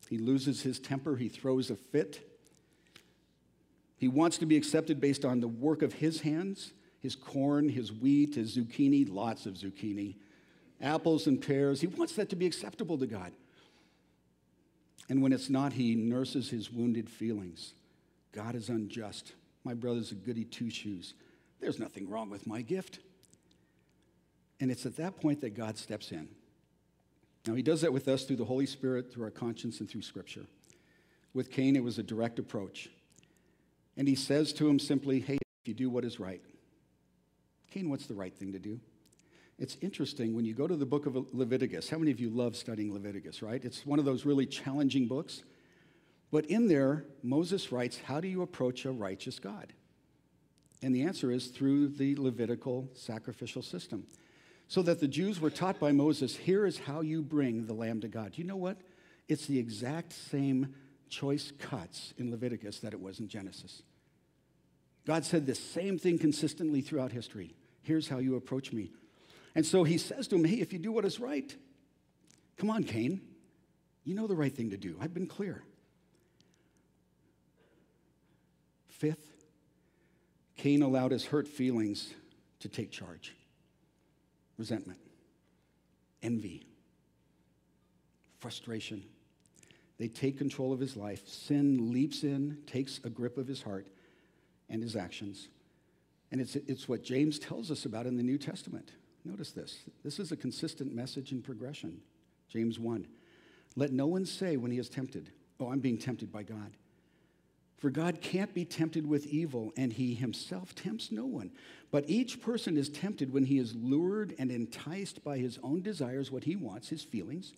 He 0.09 0.19
loses 0.19 0.63
his 0.63 0.79
temper, 0.79 1.17
he 1.17 1.29
throws 1.29 1.71
a 1.71 1.77
fit. 1.77 2.21
He 3.97 4.09
wants 4.09 4.39
to 4.39 4.47
be 4.47 4.57
accepted 4.57 5.01
based 5.01 5.25
on 5.25 5.41
the 5.41 5.49
work 5.49 5.83
of 5.83 5.95
his 5.95 6.21
hands, 6.21 6.73
his 7.01 7.17
corn, 7.17 7.69
his 7.69 7.93
wheat, 7.93 8.37
his 8.37 8.57
zucchini, 8.57 9.09
lots 9.09 9.45
of 9.45 9.55
zucchini, 9.55 10.15
apples 10.81 11.27
and 11.27 11.41
pears. 11.41 11.81
He 11.81 11.89
wants 11.89 12.15
that 12.15 12.29
to 12.31 12.37
be 12.37 12.47
acceptable 12.47 12.97
to 12.99 13.07
God. 13.07 13.33
And 15.09 15.23
when 15.23 15.33
it's 15.33 15.51
not, 15.51 15.73
he 15.73 15.95
nurses 15.95 16.51
his 16.51 16.71
wounded 16.71 17.09
feelings. 17.09 17.75
God 18.33 18.55
is 18.55 18.69
unjust. 18.69 19.33
My 19.69 19.75
brother's 19.75 20.13
a 20.13 20.15
goody 20.15 20.47
two 20.47 20.71
shoes. 20.71 21.13
There's 21.61 21.79
nothing 21.79 22.09
wrong 22.09 22.31
with 22.31 22.47
my 22.47 22.63
gift. 22.63 23.01
And 24.61 24.71
it's 24.71 24.87
at 24.87 24.97
that 24.97 25.21
point 25.21 25.43
that 25.43 25.51
God 25.51 25.77
steps 25.77 26.11
in. 26.11 26.27
Now, 27.47 27.53
he 27.53 27.61
does 27.61 27.83
that 27.83 27.93
with 27.93 28.09
us 28.09 28.25
through 28.25 28.37
the 28.37 28.47
Holy 28.47 28.65
Spirit, 28.65 29.13
through 29.13 29.25
our 29.25 29.31
conscience, 29.31 29.81
and 29.81 29.91
through 29.91 30.01
Scripture. 30.01 30.47
With 31.35 31.51
Cain, 31.51 31.77
it 31.77 31.85
was 31.85 31.99
a 31.99 32.03
direct 32.03 32.39
approach. 32.39 32.89
And 33.99 34.09
he 34.09 34.15
says 34.15 34.55
to 34.55 34.67
him 34.67 34.79
simply, 34.79 35.21
Hey, 35.21 35.35
if 35.35 35.69
you 35.69 35.75
do 35.75 35.91
what 35.91 36.03
is 36.03 36.19
right. 36.19 36.41
Cain, 37.71 37.91
what's 37.91 38.07
the 38.07 38.15
right 38.15 38.35
thing 38.35 38.55
to 38.55 38.59
do? 38.59 38.81
It's 39.59 39.77
interesting 39.83 40.35
when 40.35 40.47
you 40.47 40.55
go 40.55 40.67
to 40.67 40.77
the 40.77 40.87
book 40.87 41.05
of 41.05 41.35
Leviticus. 41.35 41.91
How 41.91 41.99
many 41.99 42.11
of 42.11 42.21
you 42.21 42.31
love 42.31 42.57
studying 42.57 42.91
Leviticus, 42.95 43.43
right? 43.43 43.63
It's 43.63 43.85
one 43.85 43.99
of 43.99 44.07
those 44.07 44.25
really 44.25 44.47
challenging 44.47 45.07
books. 45.07 45.43
But 46.31 46.47
in 46.47 46.69
there, 46.69 47.05
Moses 47.23 47.73
writes, 47.73 47.99
How 47.99 48.21
do 48.21 48.29
you 48.29 48.43
approach 48.43 48.85
a 48.85 48.93
righteous 48.93 49.39
God? 49.39 49.73
And 50.83 50.95
the 50.95 51.03
answer 51.03 51.31
is 51.31 51.49
through 51.49 51.89
the 51.89 52.15
Levitical 52.17 52.89
sacrificial 52.95 53.63
system. 53.63 54.07
So 54.69 54.83
that 54.83 55.01
the 55.01 55.09
Jews 55.09 55.41
were 55.41 55.51
taught 55.51 55.81
by 55.81 55.93
Moses, 55.93 56.37
here 56.37 56.67
is 56.67 56.79
how 56.79 57.01
you 57.01 57.23
bring 57.23 57.67
the 57.67 57.73
lamb 57.73 58.03
to 58.03 58.09
God. 58.09 58.33
Do 58.33 58.43
You 58.43 58.47
know 58.47 58.57
what? 58.57 58.77
It's 59.27 59.47
the 59.47 59.59
exact 59.59 60.13
same 60.13 60.75
choice 61.09 61.53
cuts 61.59 62.13
in 62.19 62.31
Leviticus 62.31 62.81
that 62.81 62.93
it 62.93 63.01
was 63.01 63.19
in 63.19 63.29
Genesis. 63.29 63.83
God 65.07 65.25
said 65.25 65.47
the 65.47 65.55
same 65.55 65.99
thing 65.99 66.19
consistently 66.19 66.83
throughout 66.83 67.13
history. 67.13 67.55
Here's 67.81 68.09
how 68.09 68.19
you 68.19 68.37
approach 68.37 68.73
me. 68.73 68.91
And 69.55 69.65
so 69.65 69.85
he 69.85 69.97
says 69.97 70.29
to 70.29 70.37
him, 70.37 70.45
Hey, 70.45 70.61
if 70.61 70.73
you 70.73 70.79
do 70.79 70.93
what 70.93 71.07
is 71.07 71.19
right, 71.19 71.55
come 72.59 72.69
on, 72.69 72.85
Cain. 72.85 73.23
You 74.05 74.15
know 74.15 74.27
the 74.27 74.37
right 74.37 74.55
thing 74.55 74.71
to 74.71 74.77
do. 74.77 74.99
I've 75.01 75.15
been 75.15 75.27
clear. 75.27 75.63
Cain 80.59 80.83
allowed 80.83 81.13
his 81.13 81.25
hurt 81.25 81.49
feelings 81.49 82.13
to 82.61 82.69
take 82.69 82.91
charge 82.91 83.35
resentment, 84.59 85.01
envy, 86.23 86.67
frustration 88.41 89.03
they 89.99 90.09
take 90.09 90.39
control 90.39 90.73
of 90.73 90.81
his 90.81 90.97
life. 90.97 91.29
Sin 91.29 91.93
leaps 91.93 92.23
in, 92.23 92.59
takes 92.67 93.01
a 93.05 93.11
grip 93.11 93.37
of 93.37 93.49
his 93.49 93.63
heart 93.63 93.89
and 94.71 94.83
his 94.83 94.95
actions. 94.95 95.49
And 96.31 96.41
it's, 96.41 96.55
it's 96.55 96.89
what 96.89 97.03
James 97.03 97.39
tells 97.39 97.71
us 97.71 97.85
about 97.85 98.07
in 98.07 98.17
the 98.17 98.23
New 98.23 98.39
Testament. 98.39 98.93
Notice 99.25 99.51
this. 99.51 99.79
This 100.05 100.21
is 100.21 100.31
a 100.31 100.37
consistent 100.37 100.95
message 100.95 101.33
in 101.33 101.43
progression. 101.43 102.01
James 102.49 102.79
1. 102.79 103.07
Let 103.75 103.93
no 103.93 104.07
one 104.07 104.25
say 104.25 104.57
when 104.57 104.71
he 104.71 104.79
is 104.79 104.89
tempted, 104.89 105.31
Oh, 105.61 105.73
I'm 105.73 105.81
being 105.81 105.99
tempted 105.99 106.31
by 106.31 106.45
God. 106.45 106.77
For 107.79 107.91
God 107.91 108.21
can't 108.21 108.53
be 108.53 108.65
tempted 108.65 109.07
with 109.07 109.27
evil, 109.27 109.73
and 109.77 109.93
he 109.93 110.15
himself 110.15 110.75
tempts 110.75 111.13
no 111.13 111.25
one. 111.25 111.53
But 111.91 112.09
each 112.09 112.43
person 112.43 112.77
is 112.77 112.89
tempted 112.89 113.33
when 113.33 113.45
he 113.45 113.59
is 113.59 113.75
lured 113.75 114.35
and 114.39 114.51
enticed 114.51 115.25
by 115.25 115.39
his 115.39 115.59
own 115.63 115.81
desires, 115.81 116.31
what 116.31 116.45
he 116.45 116.57
wants, 116.57 116.89
his 116.89 117.03
feelings. 117.03 117.55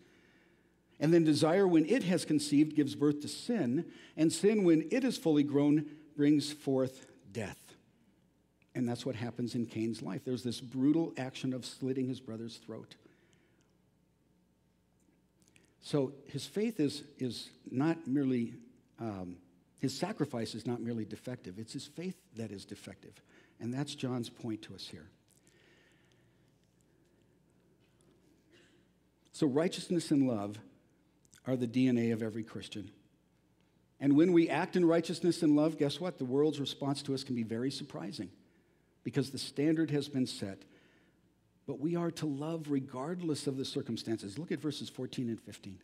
And 1.00 1.14
then 1.14 1.24
desire, 1.24 1.66
when 1.66 1.86
it 1.86 2.02
has 2.04 2.26
conceived, 2.26 2.76
gives 2.76 2.94
birth 2.94 3.22
to 3.22 3.28
sin. 3.28 3.86
And 4.16 4.30
sin, 4.30 4.64
when 4.64 4.86
it 4.90 5.04
is 5.04 5.16
fully 5.16 5.42
grown, 5.42 5.86
brings 6.16 6.52
forth 6.52 7.06
death. 7.32 7.56
And 8.74 8.86
that's 8.86 9.06
what 9.06 9.16
happens 9.16 9.54
in 9.54 9.66
Cain's 9.66 10.02
life. 10.02 10.20
There's 10.24 10.42
this 10.42 10.60
brutal 10.60 11.14
action 11.16 11.54
of 11.54 11.64
slitting 11.64 12.08
his 12.08 12.20
brother's 12.20 12.58
throat. 12.58 12.94
So 15.82 16.12
his 16.26 16.46
faith 16.46 16.78
is, 16.78 17.02
is 17.18 17.48
not 17.70 18.06
merely, 18.06 18.52
um, 19.00 19.36
his 19.80 19.96
sacrifice 19.96 20.54
is 20.54 20.66
not 20.66 20.80
merely 20.80 21.04
defective, 21.04 21.58
it's 21.58 21.72
his 21.72 21.86
faith 21.86 22.16
that 22.36 22.52
is 22.52 22.64
defective. 22.64 23.20
And 23.58 23.74
that's 23.74 23.94
John's 23.94 24.30
point 24.30 24.62
to 24.62 24.74
us 24.74 24.86
here. 24.86 25.08
So 29.32 29.46
righteousness 29.46 30.10
and 30.10 30.28
love 30.28 30.58
are 31.46 31.56
the 31.56 31.66
DNA 31.66 32.12
of 32.12 32.22
every 32.22 32.44
Christian. 32.44 32.90
And 33.98 34.14
when 34.14 34.32
we 34.32 34.48
act 34.48 34.76
in 34.76 34.84
righteousness 34.84 35.42
and 35.42 35.56
love, 35.56 35.78
guess 35.78 35.98
what? 35.98 36.18
The 36.18 36.24
world's 36.24 36.60
response 36.60 37.02
to 37.02 37.14
us 37.14 37.24
can 37.24 37.34
be 37.34 37.42
very 37.42 37.70
surprising 37.70 38.30
because 39.02 39.30
the 39.30 39.38
standard 39.38 39.90
has 39.90 40.08
been 40.08 40.26
set. 40.26 40.62
But 41.66 41.80
we 41.80 41.96
are 41.96 42.10
to 42.12 42.26
love 42.26 42.66
regardless 42.68 43.46
of 43.46 43.56
the 43.56 43.64
circumstances. 43.64 44.38
Look 44.38 44.52
at 44.52 44.60
verses 44.60 44.90
14 44.90 45.28
and 45.28 45.40
15. 45.40 45.78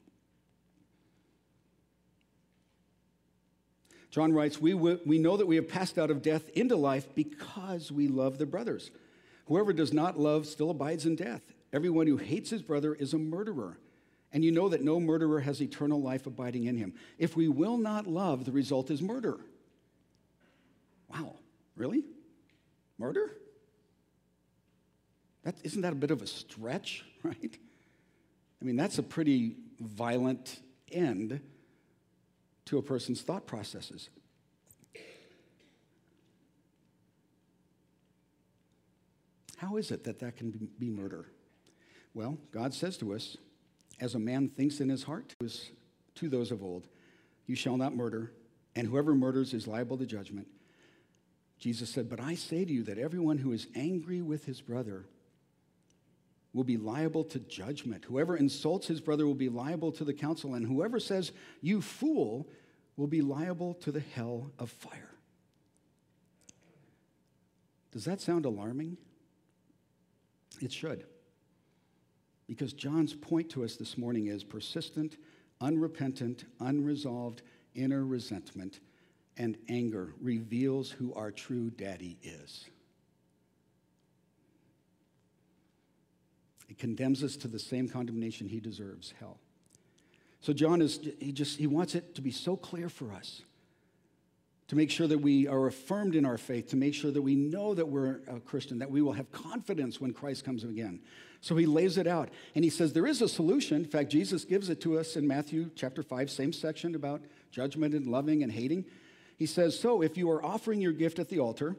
John 4.17 4.33
writes, 4.33 4.59
we, 4.59 4.73
we 4.73 5.19
know 5.19 5.37
that 5.37 5.45
we 5.45 5.57
have 5.57 5.69
passed 5.69 5.99
out 5.99 6.11
of 6.11 6.23
death 6.23 6.49
into 6.55 6.75
life 6.75 7.07
because 7.15 7.93
we 7.93 8.09
love 8.09 8.39
the 8.39 8.47
brothers. 8.47 8.91
Whoever 9.45 9.75
does 9.75 9.93
not 9.93 10.19
love 10.19 10.47
still 10.47 10.71
abides 10.71 11.05
in 11.05 11.17
death. 11.17 11.43
Everyone 11.71 12.07
who 12.07 12.17
hates 12.17 12.49
his 12.49 12.63
brother 12.63 12.95
is 12.95 13.13
a 13.13 13.19
murderer. 13.19 13.77
And 14.33 14.43
you 14.43 14.53
know 14.53 14.71
that 14.71 14.83
no 14.83 14.99
murderer 15.01 15.41
has 15.41 15.61
eternal 15.61 16.01
life 16.01 16.27
abiding 16.27 16.65
in 16.65 16.79
him. 16.79 16.95
If 17.19 17.37
we 17.37 17.49
will 17.49 17.77
not 17.77 18.07
love, 18.07 18.47
the 18.47 18.53
result 18.53 18.91
is 18.91 19.03
murder. 19.03 19.37
Wow, 21.11 21.35
really? 21.77 22.03
Murder? 22.97 23.37
That, 25.43 25.57
isn't 25.63 25.83
that 25.83 25.93
a 25.93 25.97
bit 25.97 26.11
of 26.11 26.23
a 26.23 26.27
stretch, 26.27 27.05
right? 27.23 27.59
I 28.63 28.65
mean, 28.65 28.77
that's 28.77 28.97
a 28.97 29.03
pretty 29.03 29.57
violent 29.79 30.59
end 30.91 31.43
to 32.67 32.79
a 32.79 32.83
person's 32.83 33.23
thought 33.23 33.47
processes. 33.47 34.11
How 39.57 39.77
is 39.77 39.91
it 39.91 40.05
that 40.05 40.19
that 40.21 40.37
can 40.37 40.69
be 40.79 40.91
murder? 40.91 41.27
Well, 42.13 42.39
God 42.53 42.75
says 42.75 42.97
to 42.99 43.15
us, 43.15 43.37
as 44.01 44.15
a 44.15 44.19
man 44.19 44.49
thinks 44.49 44.81
in 44.81 44.89
his 44.89 45.03
heart, 45.03 45.35
to 46.17 46.29
those 46.29 46.51
of 46.51 46.63
old, 46.63 46.89
you 47.47 47.57
shall 47.57 47.77
not 47.77 47.97
murder, 47.97 48.33
and 48.75 48.87
whoever 48.87 49.15
murders 49.15 49.55
is 49.55 49.67
liable 49.67 49.97
to 49.97 50.07
judgment. 50.07 50.47
Jesus 51.59 51.89
said, 51.89 52.11
But 52.11 52.21
I 52.21 52.35
say 52.35 52.65
to 52.65 52.73
you 52.73 52.83
that 52.85 52.99
everyone 52.99 53.39
who 53.39 53.53
is 53.53 53.67
angry 53.75 54.21
with 54.21 54.45
his 54.45 54.61
brother 54.61 55.07
will 56.57 56.65
be 56.65 56.79
liable 56.79 57.23
to 57.23 57.39
judgment. 57.39 58.07
Whoever 58.07 58.35
insults 58.35 58.87
his 58.87 59.03
brother 59.03 59.27
will 59.27 59.35
be 59.35 59.51
liable 59.51 59.93
to 59.93 60.05
the 60.05 60.15
council, 60.15 60.55
and 60.55 60.67
whoever 60.67 60.99
says, 60.99 61.33
You 61.61 61.83
fool, 61.83 62.49
will 62.97 63.07
be 63.07 63.21
liable 63.21 63.75
to 63.75 63.93
the 63.93 64.01
hell 64.01 64.51
of 64.59 64.71
fire. 64.71 65.11
Does 67.93 68.07
that 68.07 68.23
sound 68.23 68.47
alarming? 68.47 68.97
It 70.63 70.73
should. 70.73 71.05
Because 72.47 72.73
John's 72.73 73.13
point 73.13 73.51
to 73.51 73.63
us 73.63 73.77
this 73.77 73.99
morning 73.99 74.29
is 74.29 74.43
persistent, 74.43 75.19
unrepentant, 75.61 76.47
unresolved 76.61 77.43
inner 77.75 78.07
resentment 78.07 78.81
and 79.37 79.59
anger 79.69 80.15
reveals 80.23 80.91
who 80.91 81.13
our 81.13 81.31
true 81.31 81.69
daddy 81.69 82.17
is. 82.23 82.71
It 86.69 86.79
condemns 86.79 87.23
us 87.23 87.37
to 87.39 87.49
the 87.49 87.59
same 87.59 87.89
condemnation 87.89 88.49
he 88.49 88.61
deserves, 88.61 89.15
hell. 89.19 89.39
So 90.41 90.53
John 90.53 90.83
is 90.83 91.01
he 91.21 91.33
just 91.33 91.59
he 91.59 91.67
wants 91.67 91.95
it 91.95 92.15
to 92.17 92.23
be 92.23 92.31
so 92.31 92.57
clear 92.57 92.89
for 92.89 93.13
us 93.13 93.43
to 94.69 94.77
make 94.77 94.91
sure 94.91 95.07
that 95.07 95.19
we 95.19 95.47
are 95.47 95.67
affirmed 95.67 96.17
in 96.17 96.27
our 96.27 96.37
faith, 96.37 96.69
to 96.71 96.77
make 96.77 96.93
sure 96.93 97.13
that 97.13 97.23
we 97.23 97.37
know 97.37 97.73
that 97.75 97.87
we're 97.87 98.21
a 98.27 98.41
Christian, 98.41 98.79
that 98.81 98.91
we 98.91 99.01
will 99.01 99.13
have 99.13 99.31
confidence 99.31 100.01
when 100.01 100.13
Christ 100.13 100.45
comes 100.45 100.65
again. 100.65 101.01
So 101.41 101.57
he 101.57 101.67
lays 101.67 101.99
it 101.99 102.07
out 102.07 102.31
and 102.55 102.65
he 102.65 102.71
says 102.71 102.93
there 102.93 103.07
is 103.07 103.23
a 103.23 103.29
solution. 103.29 103.77
In 103.77 103.85
fact, 103.85 104.11
Jesus 104.11 104.45
gives 104.45 104.69
it 104.69 104.81
to 104.81 104.99
us 104.99 105.15
in 105.15 105.27
Matthew 105.27 105.71
chapter 105.77 106.03
5, 106.03 106.31
same 106.31 106.53
section 106.53 106.95
about 106.95 107.23
judgment 107.53 107.95
and 107.95 108.07
loving 108.07 108.43
and 108.43 108.51
hating. 108.51 108.85
He 109.37 109.47
says, 109.47 109.79
So 109.79 110.03
if 110.03 110.17
you 110.17 110.31
are 110.31 110.45
offering 110.45 110.81
your 110.81 110.93
gift 110.93 111.19
at 111.19 111.29
the 111.29 111.39
altar, 111.39 111.77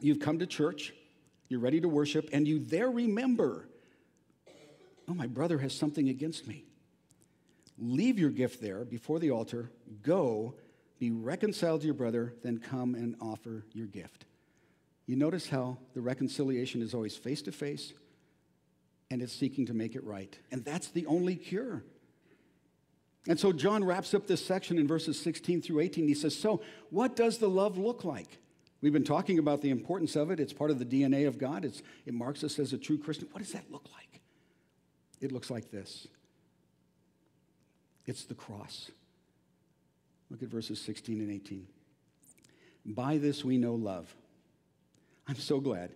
you've 0.00 0.20
come 0.20 0.38
to 0.40 0.46
church, 0.46 0.92
you're 1.48 1.60
ready 1.60 1.80
to 1.80 1.88
worship, 1.88 2.28
and 2.32 2.46
you 2.46 2.58
there 2.58 2.90
remember, 2.90 3.68
oh, 5.08 5.14
my 5.14 5.26
brother 5.26 5.58
has 5.58 5.74
something 5.74 6.08
against 6.08 6.46
me. 6.46 6.64
Leave 7.78 8.18
your 8.18 8.30
gift 8.30 8.60
there 8.60 8.84
before 8.84 9.18
the 9.18 9.30
altar, 9.30 9.70
go 10.02 10.54
be 10.98 11.10
reconciled 11.10 11.80
to 11.80 11.86
your 11.86 11.94
brother, 11.94 12.34
then 12.42 12.58
come 12.58 12.94
and 12.94 13.14
offer 13.20 13.64
your 13.72 13.86
gift. 13.86 14.24
You 15.06 15.16
notice 15.16 15.48
how 15.48 15.78
the 15.94 16.00
reconciliation 16.00 16.82
is 16.82 16.92
always 16.92 17.16
face 17.16 17.40
to 17.42 17.52
face 17.52 17.92
and 19.10 19.22
it's 19.22 19.32
seeking 19.32 19.66
to 19.66 19.74
make 19.74 19.94
it 19.94 20.04
right. 20.04 20.36
And 20.50 20.64
that's 20.64 20.88
the 20.88 21.06
only 21.06 21.36
cure. 21.36 21.82
And 23.26 23.38
so 23.38 23.52
John 23.52 23.84
wraps 23.84 24.12
up 24.12 24.26
this 24.26 24.44
section 24.44 24.78
in 24.78 24.86
verses 24.86 25.20
16 25.20 25.62
through 25.62 25.80
18. 25.80 26.08
He 26.08 26.14
says, 26.14 26.36
So, 26.36 26.62
what 26.90 27.16
does 27.16 27.38
the 27.38 27.48
love 27.48 27.78
look 27.78 28.04
like? 28.04 28.38
We've 28.80 28.92
been 28.92 29.04
talking 29.04 29.38
about 29.38 29.60
the 29.60 29.70
importance 29.70 30.14
of 30.14 30.30
it. 30.30 30.40
It's 30.40 30.52
part 30.52 30.70
of 30.70 30.78
the 30.78 30.84
DNA 30.84 31.26
of 31.26 31.38
God, 31.38 31.64
it's, 31.64 31.82
it 32.06 32.14
marks 32.14 32.44
us 32.44 32.58
as 32.58 32.72
a 32.72 32.78
true 32.78 32.98
Christian. 32.98 33.28
What 33.32 33.42
does 33.42 33.52
that 33.52 33.70
look 33.70 33.86
like? 33.94 34.20
It 35.20 35.32
looks 35.32 35.50
like 35.50 35.70
this 35.70 36.06
it's 38.06 38.24
the 38.24 38.34
cross. 38.34 38.90
Look 40.30 40.42
at 40.42 40.48
verses 40.48 40.80
16 40.80 41.20
and 41.20 41.30
18. 41.30 41.66
By 42.84 43.18
this 43.18 43.44
we 43.44 43.58
know 43.58 43.74
love. 43.74 44.14
I'm 45.26 45.36
so 45.36 45.60
glad 45.60 45.90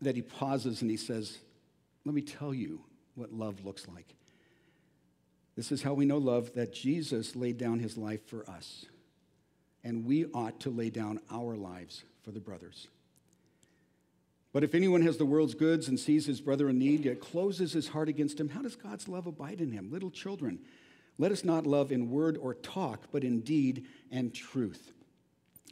that 0.00 0.16
he 0.16 0.22
pauses 0.22 0.82
and 0.82 0.90
he 0.90 0.96
says, 0.96 1.38
Let 2.04 2.14
me 2.14 2.22
tell 2.22 2.54
you 2.54 2.80
what 3.14 3.32
love 3.32 3.64
looks 3.64 3.88
like. 3.88 4.14
This 5.56 5.70
is 5.70 5.82
how 5.82 5.92
we 5.92 6.06
know 6.06 6.18
love 6.18 6.54
that 6.54 6.72
Jesus 6.72 7.36
laid 7.36 7.58
down 7.58 7.78
his 7.78 7.98
life 7.98 8.26
for 8.26 8.48
us, 8.48 8.86
and 9.84 10.06
we 10.06 10.26
ought 10.26 10.60
to 10.60 10.70
lay 10.70 10.88
down 10.88 11.20
our 11.30 11.56
lives 11.56 12.04
for 12.22 12.30
the 12.30 12.40
brothers. 12.40 12.88
But 14.52 14.64
if 14.64 14.74
anyone 14.74 15.02
has 15.02 15.16
the 15.16 15.24
world's 15.24 15.54
goods 15.54 15.88
and 15.88 15.98
sees 15.98 16.26
his 16.26 16.40
brother 16.40 16.68
in 16.68 16.78
need, 16.78 17.04
yet 17.04 17.20
closes 17.20 17.72
his 17.72 17.88
heart 17.88 18.08
against 18.08 18.38
him, 18.38 18.50
how 18.50 18.60
does 18.60 18.76
God's 18.76 19.08
love 19.08 19.26
abide 19.26 19.60
in 19.60 19.72
him? 19.72 19.90
Little 19.90 20.10
children, 20.10 20.58
let 21.18 21.32
us 21.32 21.44
not 21.44 21.66
love 21.66 21.90
in 21.90 22.10
word 22.10 22.36
or 22.36 22.54
talk, 22.54 23.06
but 23.10 23.24
in 23.24 23.40
deed 23.40 23.86
and 24.10 24.34
truth. 24.34 24.92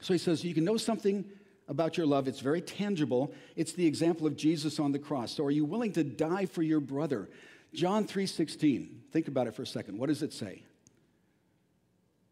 So 0.01 0.15
he 0.15 0.19
says, 0.19 0.45
you 0.45 0.55
can 0.55 0.65
know 0.65 0.79
something 0.79 1.27
about 1.69 1.97
your 1.97 2.07
love. 2.07 2.27
It's 2.27 2.41
very 2.41 2.61
tangible. 2.63 3.33
It's 3.55 3.73
the 3.73 3.87
example 3.87 4.27
of 4.27 4.37
Jesus 4.37 4.81
on 4.81 4.93
the 4.93 4.99
cross. 4.99 5.33
So 5.33 5.45
are 5.45 5.51
you 5.51 5.65
willing 5.65 5.93
to 5.93 6.03
die 6.03 6.47
for 6.47 6.63
your 6.63 6.81
brother? 6.81 7.29
John 7.73 8.05
3:16. 8.05 8.89
Think 9.13 9.29
about 9.29 9.47
it 9.47 9.55
for 9.55 9.63
a 9.63 9.67
second. 9.67 9.99
What 9.99 10.09
does 10.09 10.23
it 10.23 10.33
say? 10.33 10.65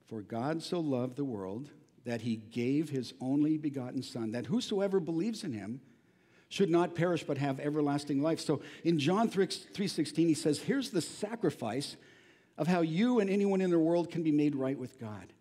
For 0.08 0.22
God 0.22 0.62
so 0.62 0.80
loved 0.80 1.16
the 1.16 1.24
world 1.24 1.70
that 2.04 2.22
he 2.22 2.36
gave 2.36 2.88
his 2.88 3.12
only 3.20 3.58
begotten 3.58 4.02
son 4.02 4.32
that 4.32 4.46
whosoever 4.46 4.98
believes 4.98 5.44
in 5.44 5.52
him 5.52 5.80
should 6.48 6.70
not 6.70 6.94
perish 6.94 7.24
but 7.24 7.38
have 7.38 7.60
everlasting 7.60 8.22
life. 8.22 8.40
So 8.40 8.62
in 8.84 8.98
John 8.98 9.28
3:16 9.28 10.16
he 10.16 10.34
says, 10.34 10.60
here's 10.60 10.90
the 10.90 11.02
sacrifice 11.02 11.96
of 12.56 12.66
how 12.66 12.80
you 12.80 13.20
and 13.20 13.28
anyone 13.30 13.60
in 13.60 13.70
the 13.70 13.78
world 13.78 14.10
can 14.10 14.22
be 14.22 14.32
made 14.32 14.56
right 14.56 14.78
with 14.78 14.98
God. 14.98 15.32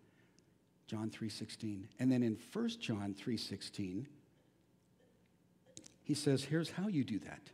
John 0.86 1.10
3:16. 1.10 1.84
And 1.98 2.12
then 2.12 2.22
in 2.22 2.36
1 2.52 2.68
John 2.80 3.14
3:16 3.14 4.06
he 6.02 6.14
says, 6.14 6.44
here's 6.44 6.70
how 6.70 6.88
you 6.88 7.04
do 7.04 7.18
that. 7.20 7.50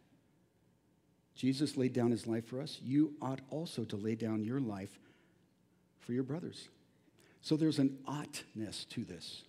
Jesus 1.35 1.77
laid 1.77 1.93
down 1.93 2.13
his 2.13 2.27
life 2.29 2.47
for 2.47 2.61
us. 2.61 2.79
You 2.81 3.15
ought 3.21 3.41
also 3.51 3.85
to 3.85 3.97
lay 3.97 4.15
down 4.15 4.45
your 4.45 4.61
life 4.61 5.01
for 5.99 6.13
your 6.13 6.23
brothers. 6.23 6.69
So 7.41 7.57
there's 7.57 7.81
an 7.81 7.99
oughtness 8.07 8.85
to 8.91 9.05
this. 9.05 9.43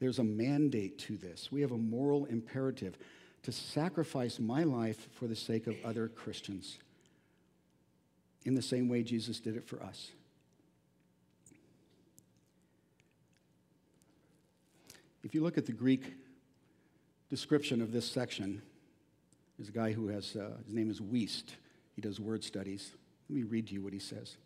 There's 0.00 0.18
a 0.18 0.24
mandate 0.24 0.98
to 1.00 1.16
this. 1.16 1.52
We 1.52 1.60
have 1.60 1.72
a 1.72 1.78
moral 1.78 2.24
imperative 2.24 2.96
to 3.42 3.52
sacrifice 3.52 4.38
my 4.38 4.64
life 4.64 5.08
for 5.12 5.26
the 5.26 5.36
sake 5.36 5.66
of 5.66 5.76
other 5.84 6.08
Christians 6.08 6.78
in 8.44 8.54
the 8.54 8.62
same 8.62 8.88
way 8.88 9.02
Jesus 9.02 9.40
did 9.40 9.56
it 9.56 9.66
for 9.66 9.82
us. 9.82 10.10
If 15.22 15.34
you 15.34 15.42
look 15.42 15.58
at 15.58 15.66
the 15.66 15.72
Greek 15.72 16.14
description 17.28 17.82
of 17.82 17.92
this 17.92 18.10
section, 18.10 18.62
there's 19.58 19.68
a 19.68 19.72
guy 19.72 19.92
who 19.92 20.08
has, 20.08 20.34
uh, 20.34 20.56
his 20.64 20.74
name 20.74 20.90
is 20.90 21.00
Wuest. 21.00 21.56
He 21.94 22.00
does 22.00 22.18
word 22.18 22.42
studies. 22.42 22.92
Let 23.28 23.36
me 23.36 23.42
read 23.42 23.66
to 23.66 23.74
you 23.74 23.82
what 23.82 23.92
he 23.92 23.98
says. 23.98 24.36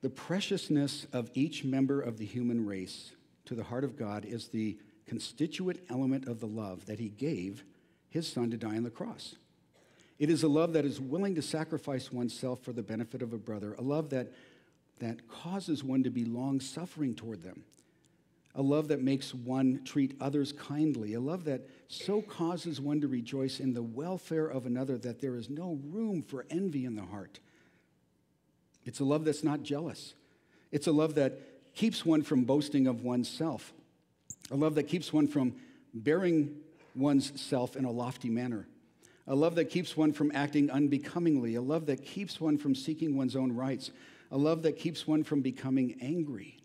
The 0.00 0.10
preciousness 0.10 1.08
of 1.12 1.30
each 1.34 1.64
member 1.64 2.00
of 2.00 2.18
the 2.18 2.24
human 2.24 2.64
race 2.64 3.10
to 3.48 3.54
the 3.54 3.64
heart 3.64 3.82
of 3.82 3.96
God 3.96 4.24
is 4.26 4.48
the 4.48 4.76
constituent 5.06 5.80
element 5.88 6.28
of 6.28 6.38
the 6.38 6.46
love 6.46 6.84
that 6.86 6.98
he 6.98 7.08
gave 7.08 7.64
his 8.10 8.30
son 8.30 8.50
to 8.50 8.58
die 8.58 8.76
on 8.76 8.82
the 8.82 8.90
cross. 8.90 9.36
It 10.18 10.28
is 10.28 10.42
a 10.42 10.48
love 10.48 10.74
that 10.74 10.84
is 10.84 11.00
willing 11.00 11.34
to 11.34 11.42
sacrifice 11.42 12.12
oneself 12.12 12.60
for 12.62 12.72
the 12.72 12.82
benefit 12.82 13.22
of 13.22 13.32
a 13.32 13.38
brother, 13.38 13.74
a 13.74 13.82
love 13.82 14.10
that, 14.10 14.32
that 14.98 15.28
causes 15.28 15.82
one 15.82 16.02
to 16.02 16.10
be 16.10 16.26
long 16.26 16.60
suffering 16.60 17.14
toward 17.14 17.42
them, 17.42 17.64
a 18.54 18.60
love 18.60 18.88
that 18.88 19.00
makes 19.00 19.32
one 19.32 19.80
treat 19.82 20.14
others 20.20 20.52
kindly, 20.52 21.14
a 21.14 21.20
love 21.20 21.44
that 21.44 21.62
so 21.88 22.20
causes 22.20 22.82
one 22.82 23.00
to 23.00 23.08
rejoice 23.08 23.60
in 23.60 23.72
the 23.72 23.82
welfare 23.82 24.46
of 24.46 24.66
another 24.66 24.98
that 24.98 25.20
there 25.20 25.36
is 25.36 25.48
no 25.48 25.78
room 25.86 26.22
for 26.22 26.44
envy 26.50 26.84
in 26.84 26.96
the 26.96 27.02
heart. 27.02 27.40
It's 28.84 29.00
a 29.00 29.04
love 29.04 29.24
that's 29.24 29.44
not 29.44 29.62
jealous. 29.62 30.12
It's 30.70 30.86
a 30.86 30.92
love 30.92 31.14
that 31.14 31.40
keeps 31.78 32.04
one 32.04 32.22
from 32.22 32.42
boasting 32.42 32.88
of 32.88 33.04
oneself, 33.04 33.72
a 34.50 34.56
love 34.56 34.74
that 34.74 34.82
keeps 34.82 35.12
one 35.12 35.28
from 35.28 35.54
bearing 35.94 36.56
one's 36.96 37.40
self 37.40 37.76
in 37.76 37.84
a 37.84 37.90
lofty 37.90 38.28
manner, 38.28 38.66
a 39.28 39.34
love 39.36 39.54
that 39.54 39.66
keeps 39.66 39.96
one 39.96 40.12
from 40.12 40.32
acting 40.34 40.72
unbecomingly, 40.72 41.54
a 41.54 41.62
love 41.62 41.86
that 41.86 42.04
keeps 42.04 42.40
one 42.40 42.58
from 42.58 42.74
seeking 42.74 43.16
one's 43.16 43.36
own 43.36 43.52
rights, 43.52 43.92
a 44.32 44.36
love 44.36 44.62
that 44.64 44.72
keeps 44.72 45.06
one 45.06 45.22
from 45.22 45.40
becoming 45.40 45.96
angry, 46.00 46.58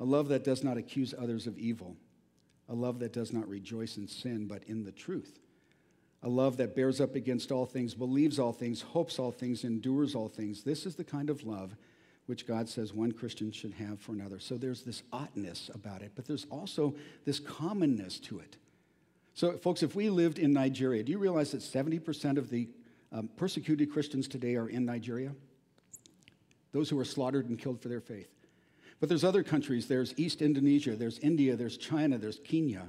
a 0.00 0.04
love 0.04 0.26
that 0.26 0.42
does 0.42 0.64
not 0.64 0.76
accuse 0.76 1.14
others 1.16 1.46
of 1.46 1.56
evil, 1.56 1.96
a 2.68 2.74
love 2.74 2.98
that 2.98 3.12
does 3.12 3.32
not 3.32 3.48
rejoice 3.48 3.96
in 3.96 4.08
sin 4.08 4.48
but 4.48 4.64
in 4.64 4.82
the 4.82 4.90
truth, 4.90 5.38
a 6.24 6.28
love 6.28 6.56
that 6.56 6.74
bears 6.74 7.00
up 7.00 7.14
against 7.14 7.52
all 7.52 7.64
things, 7.64 7.94
believes 7.94 8.40
all 8.40 8.52
things, 8.52 8.82
hopes 8.82 9.20
all 9.20 9.30
things, 9.30 9.62
endures 9.62 10.16
all 10.16 10.28
things. 10.28 10.64
This 10.64 10.84
is 10.84 10.96
the 10.96 11.04
kind 11.04 11.30
of 11.30 11.44
love 11.44 11.76
which 12.26 12.46
God 12.46 12.68
says 12.68 12.92
one 12.92 13.12
Christian 13.12 13.52
should 13.52 13.72
have 13.74 14.00
for 14.00 14.12
another. 14.12 14.38
So 14.38 14.56
there's 14.56 14.82
this 14.82 15.02
oughtness 15.12 15.70
about 15.74 16.02
it, 16.02 16.12
but 16.14 16.26
there's 16.26 16.46
also 16.50 16.94
this 17.24 17.38
commonness 17.38 18.18
to 18.20 18.40
it. 18.40 18.56
So, 19.34 19.52
folks, 19.58 19.82
if 19.82 19.94
we 19.94 20.10
lived 20.10 20.38
in 20.38 20.52
Nigeria, 20.52 21.02
do 21.02 21.12
you 21.12 21.18
realize 21.18 21.52
that 21.52 21.60
70% 21.60 22.38
of 22.38 22.48
the 22.48 22.68
um, 23.12 23.28
persecuted 23.36 23.92
Christians 23.92 24.28
today 24.28 24.56
are 24.56 24.68
in 24.68 24.84
Nigeria? 24.84 25.32
Those 26.72 26.90
who 26.90 26.98
are 26.98 27.04
slaughtered 27.04 27.48
and 27.48 27.58
killed 27.58 27.80
for 27.80 27.88
their 27.88 28.00
faith. 28.00 28.28
But 28.98 29.08
there's 29.08 29.24
other 29.24 29.42
countries. 29.42 29.86
There's 29.86 30.14
East 30.16 30.40
Indonesia, 30.40 30.96
there's 30.96 31.18
India, 31.18 31.54
there's 31.54 31.76
China, 31.76 32.16
there's 32.18 32.40
Kenya, 32.44 32.86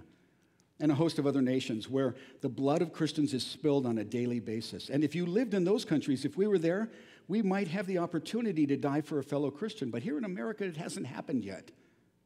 and 0.79 0.91
a 0.91 0.95
host 0.95 1.19
of 1.19 1.27
other 1.27 1.41
nations 1.41 1.89
where 1.89 2.15
the 2.41 2.49
blood 2.49 2.81
of 2.81 2.93
Christians 2.93 3.33
is 3.33 3.45
spilled 3.45 3.85
on 3.85 3.97
a 3.97 4.03
daily 4.03 4.39
basis. 4.39 4.89
And 4.89 5.03
if 5.03 5.15
you 5.15 5.25
lived 5.25 5.53
in 5.53 5.63
those 5.63 5.83
countries, 5.83 6.23
if 6.23 6.37
we 6.37 6.47
were 6.47 6.59
there, 6.59 6.89
we 7.27 7.41
might 7.41 7.67
have 7.67 7.87
the 7.87 7.97
opportunity 7.97 8.65
to 8.67 8.77
die 8.77 9.01
for 9.01 9.19
a 9.19 9.23
fellow 9.23 9.51
Christian. 9.51 9.89
But 9.89 10.03
here 10.03 10.17
in 10.17 10.23
America, 10.23 10.63
it 10.63 10.77
hasn't 10.77 11.07
happened 11.07 11.43
yet. 11.43 11.71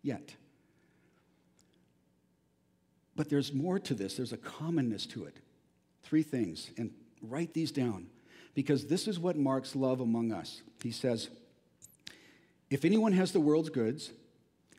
Yet. 0.04 0.36
But 3.16 3.30
there's 3.30 3.54
more 3.54 3.80
to 3.80 3.93
this, 3.93 4.16
there's 4.16 4.34
a 4.34 4.38
commonness 4.38 5.06
to 5.08 5.26
it. 5.26 5.36
Three 6.04 6.24
things, 6.24 6.72
and 6.78 6.91
write 7.22 7.54
these 7.54 7.72
down 7.72 8.08
because 8.54 8.88
this 8.88 9.08
is 9.08 9.20
what 9.20 9.38
marks 9.38 9.76
love 9.76 10.02
among 10.02 10.32
us. 10.32 10.62
He 10.84 10.91
says, 10.91 11.30
If 12.70 12.86
anyone 12.86 13.14
has 13.14 13.32
the 13.32 13.39
world's 13.39 13.70
goods, 13.70 14.12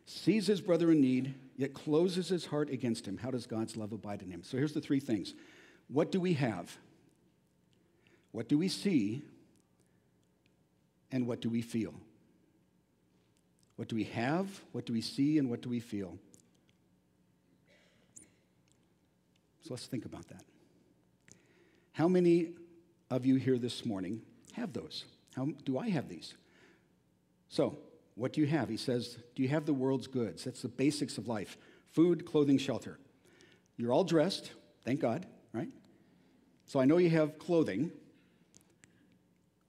sees 0.06 0.46
his 0.46 0.60
brother 0.60 0.90
in 0.90 1.00
need, 1.00 1.34
yet 1.56 1.74
closes 1.74 2.28
his 2.28 2.46
heart 2.46 2.70
against 2.70 3.06
him, 3.06 3.18
how 3.18 3.30
does 3.30 3.46
God's 3.46 3.76
love 3.76 3.92
abide 3.92 4.22
in 4.22 4.30
him? 4.30 4.42
So 4.42 4.56
here's 4.56 4.74
the 4.74 4.80
three 4.80 5.00
things 5.00 5.34
What 5.88 6.12
do 6.12 6.20
we 6.20 6.34
have? 6.34 6.76
What 8.32 8.48
do 8.48 8.58
we 8.58 8.68
see? 8.68 9.22
And 11.12 11.26
what 11.26 11.40
do 11.40 11.50
we 11.50 11.62
feel? 11.62 11.94
What 13.76 13.88
do 13.88 13.96
we 13.96 14.04
have? 14.04 14.48
What 14.72 14.86
do 14.86 14.92
we 14.92 15.00
see? 15.00 15.38
And 15.38 15.48
what 15.48 15.60
do 15.60 15.68
we 15.68 15.80
feel? 15.80 16.18
So 19.62 19.68
let's 19.70 19.86
think 19.86 20.04
about 20.04 20.26
that. 20.28 20.44
How 21.92 22.08
many 22.08 22.48
of 23.10 23.24
you 23.26 23.36
here 23.36 23.58
this 23.58 23.84
morning 23.84 24.22
have 24.54 24.72
those? 24.72 25.04
How 25.36 25.48
do 25.64 25.78
I 25.78 25.88
have 25.90 26.08
these? 26.08 26.34
So, 27.48 27.78
what 28.14 28.32
do 28.32 28.40
you 28.40 28.46
have? 28.46 28.68
He 28.68 28.76
says, 28.76 29.18
Do 29.34 29.42
you 29.42 29.48
have 29.48 29.66
the 29.66 29.72
world's 29.72 30.06
goods? 30.06 30.44
That's 30.44 30.62
the 30.62 30.68
basics 30.68 31.18
of 31.18 31.28
life 31.28 31.56
food, 31.90 32.24
clothing, 32.24 32.56
shelter. 32.56 32.98
You're 33.76 33.92
all 33.92 34.04
dressed, 34.04 34.50
thank 34.84 35.00
God, 35.00 35.26
right? 35.52 35.68
So 36.66 36.80
I 36.80 36.86
know 36.86 36.96
you 36.96 37.10
have 37.10 37.38
clothing. 37.38 37.90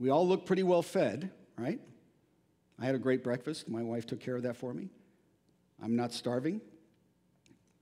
We 0.04 0.10
all 0.10 0.28
look 0.28 0.46
pretty 0.46 0.64
well 0.64 0.82
fed, 0.82 1.32
right? 1.58 1.80
I 2.78 2.86
had 2.86 2.94
a 2.94 3.00
great 3.00 3.24
breakfast. 3.24 3.70
My 3.70 3.82
wife 3.82 4.06
took 4.06 4.20
care 4.20 4.36
of 4.36 4.44
that 4.44 4.58
for 4.58 4.74
me. 4.74 4.90
I'm 5.82 5.96
not 5.96 6.12
starving. 6.12 6.60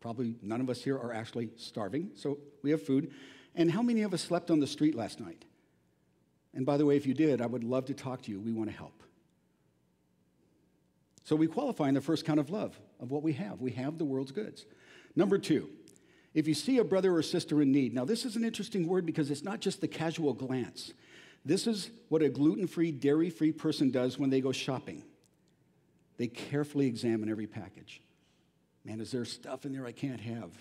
Probably 0.02 0.36
none 0.44 0.62
of 0.62 0.70
us 0.70 0.84
here 0.84 0.96
are 0.96 1.12
actually 1.12 1.50
starving, 1.58 2.12
so 2.14 2.38
we 2.62 2.70
have 2.70 2.84
food. 2.84 3.12
And 3.56 3.72
how 3.72 3.82
many 3.82 4.04
of 4.04 4.14
us 4.14 4.22
slept 4.22 4.52
on 4.52 4.60
the 4.60 4.68
street 4.68 4.94
last 4.94 5.20
night? 5.20 5.46
And 6.54 6.64
by 6.64 6.78
the 6.78 6.86
way, 6.86 6.96
if 6.96 7.08
you 7.08 7.16
did, 7.16 7.42
I 7.42 7.48
would 7.48 7.64
love 7.64 7.86
to 7.86 7.96
talk 7.96 8.22
to 8.22 8.32
you. 8.32 8.40
We 8.40 8.52
want 8.52 8.70
to 8.70 8.76
help. 8.78 9.02
So 11.24 11.36
we 11.36 11.48
qualify 11.48 11.88
in 11.88 11.96
the 11.96 12.02
first 12.02 12.24
count 12.24 12.40
of 12.40 12.52
love 12.52 12.80
of 13.00 13.10
what 13.10 13.24
we 13.24 13.34
have. 13.34 13.62
We 13.62 13.72
have 13.72 13.98
the 13.98 14.06
world's 14.06 14.32
goods. 14.32 14.68
Number 15.16 15.40
two, 15.40 15.72
if 16.36 16.48
you 16.48 16.54
see 16.54 16.78
a 16.78 16.84
brother 16.84 17.16
or 17.16 17.24
sister 17.24 17.64
in 17.64 17.72
need, 17.72 17.96
now 17.96 18.06
this 18.06 18.26
is 18.26 18.36
an 18.36 18.46
interesting 18.46 18.88
word 18.88 19.08
because 19.08 19.32
it's 19.32 19.44
not 19.44 19.60
just 19.60 19.82
the 19.82 19.88
casual 19.88 20.34
glance. 20.36 20.94
This 21.44 21.68
is 21.68 21.90
what 22.10 22.22
a 22.22 22.30
gluten 22.30 22.68
free, 22.68 22.92
dairy 22.92 23.30
free 23.30 23.52
person 23.52 23.90
does 23.92 24.20
when 24.20 24.30
they 24.30 24.42
go 24.42 24.52
shopping. 24.52 25.04
They 26.18 26.28
carefully 26.28 26.88
examine 26.88 27.30
every 27.30 27.48
package. 27.48 28.02
Man, 28.86 29.00
is 29.02 29.12
there 29.12 29.26
stuff 29.26 29.66
in 29.66 29.74
there 29.74 29.86
I 29.86 29.92
can't 29.92 30.22
have? 30.22 30.52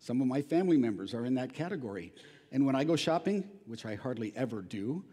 Some 0.00 0.20
of 0.20 0.26
my 0.26 0.42
family 0.42 0.76
members 0.76 1.14
are 1.14 1.24
in 1.24 1.34
that 1.34 1.52
category. 1.52 2.12
And 2.52 2.66
when 2.66 2.76
I 2.76 2.84
go 2.84 2.96
shopping, 2.96 3.48
which 3.66 3.84
I 3.84 3.94
hardly 3.94 4.32
ever 4.36 4.62
do, 4.62 5.04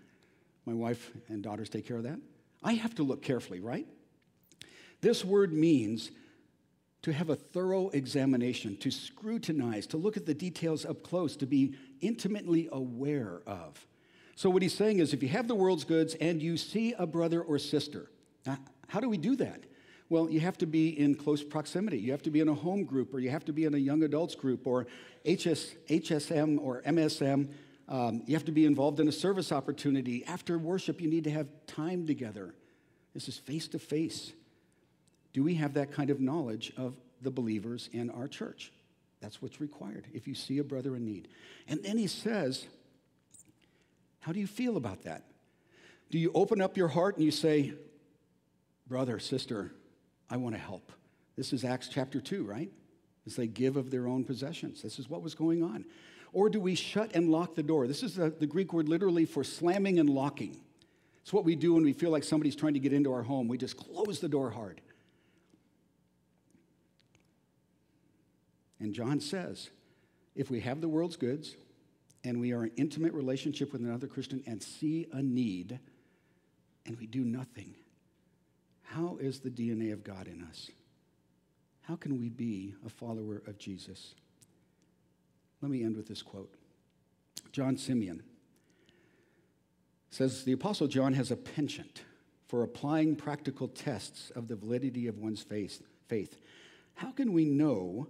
my 0.65 0.73
wife 0.73 1.11
and 1.29 1.43
daughters 1.43 1.69
take 1.69 1.87
care 1.87 1.97
of 1.97 2.03
that, 2.03 2.19
I 2.63 2.73
have 2.73 2.95
to 2.95 3.03
look 3.03 3.21
carefully, 3.21 3.59
right? 3.59 3.87
This 5.01 5.25
word 5.25 5.51
means 5.51 6.11
to 7.01 7.11
have 7.11 7.29
a 7.29 7.35
thorough 7.35 7.89
examination, 7.89 8.77
to 8.77 8.89
scrutinize, 8.89 9.85
to 9.87 9.97
look 9.97 10.15
at 10.15 10.25
the 10.25 10.33
details 10.33 10.85
up 10.85 11.03
close, 11.03 11.35
to 11.37 11.45
be 11.45 11.75
intimately 11.99 12.69
aware 12.71 13.41
of. 13.45 13.85
So, 14.35 14.49
what 14.49 14.61
he's 14.61 14.73
saying 14.73 14.99
is 14.99 15.13
if 15.13 15.21
you 15.21 15.29
have 15.29 15.47
the 15.47 15.55
world's 15.55 15.83
goods 15.83 16.15
and 16.15 16.41
you 16.41 16.57
see 16.57 16.93
a 16.97 17.05
brother 17.05 17.41
or 17.41 17.59
sister, 17.59 18.09
how 18.87 18.99
do 18.99 19.09
we 19.09 19.17
do 19.17 19.35
that? 19.37 19.63
Well, 20.09 20.29
you 20.29 20.39
have 20.41 20.57
to 20.59 20.65
be 20.65 20.89
in 20.99 21.15
close 21.15 21.43
proximity. 21.43 21.97
You 21.97 22.11
have 22.11 22.21
to 22.23 22.29
be 22.29 22.39
in 22.39 22.47
a 22.47 22.53
home 22.53 22.83
group, 22.83 23.13
or 23.13 23.19
you 23.19 23.29
have 23.29 23.45
to 23.45 23.53
be 23.53 23.65
in 23.65 23.73
a 23.73 23.77
young 23.77 24.03
adults 24.03 24.35
group, 24.35 24.67
or 24.67 24.85
HS, 25.25 25.75
HSM 25.89 26.59
or 26.59 26.81
MSM. 26.83 27.49
Um, 27.89 28.23
you 28.25 28.35
have 28.35 28.45
to 28.45 28.51
be 28.51 28.65
involved 28.65 28.99
in 28.99 29.07
a 29.07 29.11
service 29.11 29.51
opportunity. 29.51 30.23
After 30.25 30.57
worship, 30.57 31.01
you 31.01 31.09
need 31.09 31.23
to 31.25 31.31
have 31.31 31.47
time 31.67 32.05
together. 32.05 32.53
This 33.13 33.27
is 33.27 33.37
face 33.37 33.67
to 33.69 33.79
face. 33.79 34.33
Do 35.33 35.43
we 35.43 35.55
have 35.55 35.73
that 35.73 35.91
kind 35.91 36.09
of 36.09 36.19
knowledge 36.19 36.73
of 36.77 36.95
the 37.21 37.31
believers 37.31 37.89
in 37.91 38.09
our 38.09 38.27
church? 38.27 38.71
That's 39.21 39.41
what's 39.41 39.61
required 39.61 40.05
if 40.13 40.27
you 40.27 40.35
see 40.35 40.59
a 40.59 40.63
brother 40.63 40.95
in 40.95 41.05
need. 41.05 41.27
And 41.67 41.81
then 41.83 41.97
he 41.97 42.07
says, 42.07 42.67
how 44.23 44.31
do 44.31 44.39
you 44.39 44.47
feel 44.47 44.77
about 44.77 45.03
that? 45.03 45.23
Do 46.09 46.17
you 46.17 46.31
open 46.33 46.61
up 46.61 46.77
your 46.77 46.87
heart 46.87 47.17
and 47.17 47.25
you 47.25 47.31
say, 47.31 47.73
Brother, 48.87 49.19
sister, 49.19 49.73
I 50.29 50.37
want 50.37 50.55
to 50.55 50.61
help? 50.61 50.93
This 51.35 51.51
is 51.51 51.65
Acts 51.65 51.89
chapter 51.89 52.21
2, 52.21 52.45
right? 52.45 52.71
As 53.25 53.35
they 53.35 53.47
give 53.47 53.75
of 53.75 53.91
their 53.91 54.07
own 54.07 54.23
possessions. 54.23 54.81
This 54.81 54.97
is 54.97 55.09
what 55.09 55.21
was 55.21 55.35
going 55.35 55.61
on. 55.61 55.83
Or 56.31 56.49
do 56.49 56.61
we 56.61 56.73
shut 56.73 57.11
and 57.15 57.29
lock 57.29 57.55
the 57.55 57.63
door? 57.63 57.85
This 57.85 58.01
is 58.01 58.15
the, 58.15 58.29
the 58.29 58.47
Greek 58.47 58.71
word 58.71 58.87
literally 58.87 59.25
for 59.25 59.43
slamming 59.43 59.99
and 59.99 60.09
locking. 60.09 60.57
It's 61.21 61.33
what 61.33 61.43
we 61.43 61.55
do 61.55 61.73
when 61.73 61.83
we 61.83 61.93
feel 61.93 62.09
like 62.09 62.23
somebody's 62.23 62.55
trying 62.55 62.75
to 62.75 62.79
get 62.79 62.93
into 62.93 63.11
our 63.11 63.23
home. 63.23 63.49
We 63.49 63.57
just 63.57 63.75
close 63.75 64.19
the 64.19 64.29
door 64.29 64.51
hard. 64.51 64.79
And 68.79 68.93
John 68.93 69.19
says, 69.19 69.69
if 70.33 70.49
we 70.49 70.61
have 70.61 70.79
the 70.79 70.87
world's 70.87 71.17
goods, 71.17 71.55
and 72.23 72.39
we 72.39 72.53
are 72.53 72.63
in 72.63 72.71
intimate 72.77 73.13
relationship 73.13 73.71
with 73.71 73.81
another 73.81 74.07
Christian 74.07 74.43
and 74.47 74.61
see 74.61 75.07
a 75.11 75.21
need 75.21 75.79
and 76.85 76.97
we 76.97 77.07
do 77.07 77.23
nothing, 77.23 77.75
how 78.83 79.17
is 79.19 79.39
the 79.39 79.49
DNA 79.49 79.93
of 79.93 80.03
God 80.03 80.27
in 80.27 80.43
us? 80.43 80.69
How 81.81 81.95
can 81.95 82.19
we 82.19 82.29
be 82.29 82.75
a 82.85 82.89
follower 82.89 83.41
of 83.47 83.57
Jesus? 83.57 84.15
Let 85.61 85.71
me 85.71 85.83
end 85.83 85.95
with 85.95 86.07
this 86.07 86.21
quote. 86.21 86.53
John 87.51 87.77
Simeon 87.77 88.23
says 90.09 90.43
the 90.43 90.51
Apostle 90.53 90.87
John 90.87 91.13
has 91.13 91.31
a 91.31 91.35
penchant 91.35 92.03
for 92.47 92.63
applying 92.63 93.15
practical 93.15 93.67
tests 93.67 94.31
of 94.35 94.47
the 94.47 94.55
validity 94.55 95.07
of 95.07 95.17
one's 95.17 95.41
faith. 95.41 96.37
How 96.95 97.11
can 97.11 97.33
we 97.33 97.45
know 97.45 98.07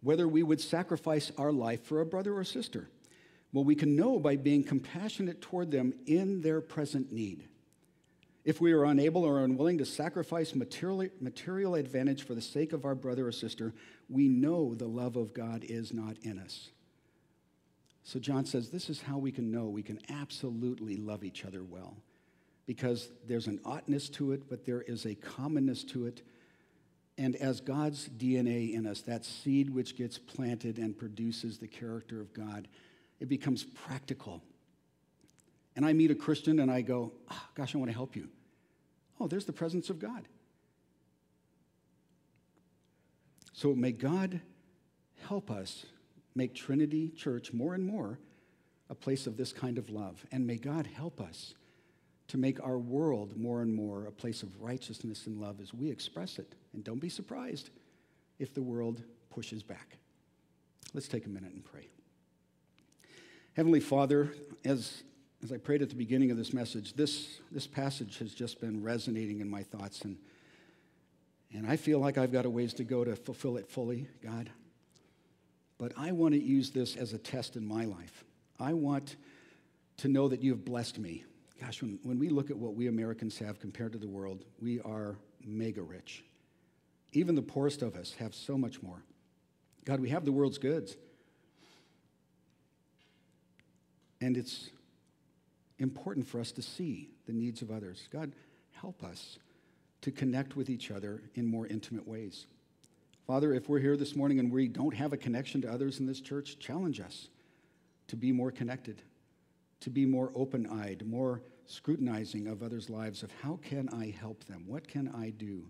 whether 0.00 0.26
we 0.26 0.42
would 0.42 0.60
sacrifice 0.60 1.30
our 1.36 1.52
life 1.52 1.84
for 1.84 2.00
a 2.00 2.06
brother 2.06 2.34
or 2.34 2.44
sister? 2.44 2.88
Well, 3.54 3.62
we 3.62 3.76
can 3.76 3.94
know 3.94 4.18
by 4.18 4.34
being 4.34 4.64
compassionate 4.64 5.40
toward 5.40 5.70
them 5.70 5.94
in 6.06 6.40
their 6.40 6.60
present 6.60 7.12
need. 7.12 7.44
If 8.44 8.60
we 8.60 8.72
are 8.72 8.84
unable 8.84 9.24
or 9.24 9.44
unwilling 9.44 9.78
to 9.78 9.86
sacrifice 9.86 10.56
material, 10.56 11.08
material 11.20 11.76
advantage 11.76 12.24
for 12.24 12.34
the 12.34 12.42
sake 12.42 12.72
of 12.72 12.84
our 12.84 12.96
brother 12.96 13.28
or 13.28 13.32
sister, 13.32 13.72
we 14.10 14.28
know 14.28 14.74
the 14.74 14.88
love 14.88 15.14
of 15.14 15.32
God 15.32 15.64
is 15.64 15.94
not 15.94 16.16
in 16.22 16.40
us. 16.40 16.70
So 18.02 18.18
John 18.18 18.44
says 18.44 18.70
this 18.70 18.90
is 18.90 19.00
how 19.00 19.18
we 19.18 19.30
can 19.30 19.52
know 19.52 19.66
we 19.66 19.84
can 19.84 20.00
absolutely 20.10 20.96
love 20.96 21.22
each 21.22 21.44
other 21.44 21.62
well. 21.62 21.96
Because 22.66 23.08
there's 23.24 23.46
an 23.46 23.60
oughtness 23.64 24.08
to 24.10 24.32
it, 24.32 24.48
but 24.50 24.66
there 24.66 24.82
is 24.82 25.06
a 25.06 25.14
commonness 25.14 25.84
to 25.84 26.06
it. 26.06 26.22
And 27.16 27.36
as 27.36 27.60
God's 27.60 28.08
DNA 28.08 28.74
in 28.74 28.84
us, 28.84 29.02
that 29.02 29.24
seed 29.24 29.70
which 29.70 29.96
gets 29.96 30.18
planted 30.18 30.78
and 30.78 30.98
produces 30.98 31.58
the 31.58 31.68
character 31.68 32.20
of 32.20 32.34
God, 32.34 32.66
it 33.20 33.28
becomes 33.28 33.64
practical. 33.64 34.42
And 35.76 35.84
I 35.84 35.92
meet 35.92 36.10
a 36.10 36.14
Christian 36.14 36.60
and 36.60 36.70
I 36.70 36.82
go, 36.82 37.12
oh, 37.30 37.48
gosh, 37.54 37.74
I 37.74 37.78
want 37.78 37.90
to 37.90 37.96
help 37.96 38.16
you. 38.16 38.28
Oh, 39.20 39.26
there's 39.26 39.44
the 39.44 39.52
presence 39.52 39.90
of 39.90 39.98
God. 39.98 40.28
So 43.52 43.74
may 43.74 43.92
God 43.92 44.40
help 45.28 45.50
us 45.50 45.86
make 46.34 46.54
Trinity 46.54 47.10
Church 47.10 47.52
more 47.52 47.74
and 47.74 47.86
more 47.86 48.18
a 48.90 48.94
place 48.94 49.26
of 49.26 49.36
this 49.36 49.52
kind 49.52 49.78
of 49.78 49.90
love. 49.90 50.24
And 50.32 50.46
may 50.46 50.56
God 50.56 50.86
help 50.86 51.20
us 51.20 51.54
to 52.28 52.38
make 52.38 52.62
our 52.62 52.78
world 52.78 53.36
more 53.36 53.62
and 53.62 53.72
more 53.72 54.06
a 54.06 54.12
place 54.12 54.42
of 54.42 54.60
righteousness 54.60 55.26
and 55.26 55.40
love 55.40 55.60
as 55.60 55.72
we 55.72 55.90
express 55.90 56.38
it. 56.38 56.54
And 56.72 56.82
don't 56.82 57.00
be 57.00 57.08
surprised 57.08 57.70
if 58.38 58.52
the 58.52 58.62
world 58.62 59.02
pushes 59.30 59.62
back. 59.62 59.98
Let's 60.92 61.08
take 61.08 61.26
a 61.26 61.28
minute 61.28 61.52
and 61.52 61.64
pray. 61.64 61.88
Heavenly 63.54 63.78
Father, 63.78 64.34
as, 64.64 65.04
as 65.44 65.52
I 65.52 65.58
prayed 65.58 65.80
at 65.80 65.88
the 65.88 65.94
beginning 65.94 66.32
of 66.32 66.36
this 66.36 66.52
message, 66.52 66.94
this, 66.94 67.38
this 67.52 67.68
passage 67.68 68.18
has 68.18 68.34
just 68.34 68.60
been 68.60 68.82
resonating 68.82 69.40
in 69.40 69.48
my 69.48 69.62
thoughts. 69.62 70.02
And, 70.02 70.16
and 71.52 71.64
I 71.64 71.76
feel 71.76 72.00
like 72.00 72.18
I've 72.18 72.32
got 72.32 72.46
a 72.46 72.50
ways 72.50 72.74
to 72.74 72.84
go 72.84 73.04
to 73.04 73.14
fulfill 73.14 73.56
it 73.56 73.68
fully, 73.68 74.08
God. 74.24 74.50
But 75.78 75.92
I 75.96 76.10
want 76.10 76.34
to 76.34 76.42
use 76.42 76.70
this 76.70 76.96
as 76.96 77.12
a 77.12 77.18
test 77.18 77.54
in 77.54 77.64
my 77.64 77.84
life. 77.84 78.24
I 78.58 78.72
want 78.72 79.14
to 79.98 80.08
know 80.08 80.26
that 80.26 80.42
you 80.42 80.50
have 80.50 80.64
blessed 80.64 80.98
me. 80.98 81.22
Gosh, 81.60 81.80
when, 81.80 82.00
when 82.02 82.18
we 82.18 82.30
look 82.30 82.50
at 82.50 82.56
what 82.56 82.74
we 82.74 82.88
Americans 82.88 83.38
have 83.38 83.60
compared 83.60 83.92
to 83.92 83.98
the 83.98 84.08
world, 84.08 84.44
we 84.60 84.80
are 84.80 85.14
mega 85.44 85.82
rich. 85.82 86.24
Even 87.12 87.36
the 87.36 87.42
poorest 87.42 87.82
of 87.82 87.94
us 87.94 88.14
have 88.14 88.34
so 88.34 88.58
much 88.58 88.82
more. 88.82 89.04
God, 89.84 90.00
we 90.00 90.08
have 90.08 90.24
the 90.24 90.32
world's 90.32 90.58
goods. 90.58 90.96
And 94.24 94.38
it's 94.38 94.70
important 95.78 96.26
for 96.26 96.40
us 96.40 96.50
to 96.52 96.62
see 96.62 97.10
the 97.26 97.32
needs 97.34 97.60
of 97.60 97.70
others. 97.70 98.08
God, 98.10 98.32
help 98.72 99.04
us 99.04 99.38
to 100.00 100.10
connect 100.10 100.56
with 100.56 100.70
each 100.70 100.90
other 100.90 101.20
in 101.34 101.44
more 101.44 101.66
intimate 101.66 102.08
ways. 102.08 102.46
Father, 103.26 103.52
if 103.52 103.68
we're 103.68 103.80
here 103.80 103.98
this 103.98 104.16
morning 104.16 104.38
and 104.38 104.50
we 104.50 104.66
don't 104.66 104.94
have 104.94 105.12
a 105.12 105.18
connection 105.18 105.60
to 105.60 105.70
others 105.70 106.00
in 106.00 106.06
this 106.06 106.22
church, 106.22 106.58
challenge 106.58 107.00
us 107.00 107.28
to 108.08 108.16
be 108.16 108.32
more 108.32 108.50
connected, 108.50 109.02
to 109.80 109.90
be 109.90 110.06
more 110.06 110.32
open 110.34 110.66
eyed, 110.68 111.06
more 111.06 111.42
scrutinizing 111.66 112.46
of 112.46 112.62
others' 112.62 112.88
lives 112.88 113.22
of 113.22 113.30
how 113.42 113.58
can 113.62 113.90
I 113.90 114.14
help 114.18 114.42
them? 114.44 114.64
What 114.66 114.88
can 114.88 115.08
I 115.08 115.30
do? 115.36 115.66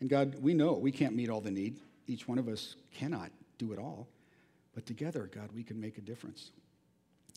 And 0.00 0.08
God, 0.08 0.36
we 0.40 0.54
know 0.54 0.74
we 0.74 0.92
can't 0.92 1.16
meet 1.16 1.28
all 1.28 1.40
the 1.40 1.50
need. 1.50 1.80
Each 2.06 2.28
one 2.28 2.38
of 2.38 2.46
us 2.46 2.76
cannot 2.94 3.32
do 3.58 3.72
it 3.72 3.80
all. 3.80 4.06
But 4.76 4.86
together, 4.86 5.28
God, 5.34 5.50
we 5.52 5.64
can 5.64 5.80
make 5.80 5.98
a 5.98 6.02
difference. 6.02 6.52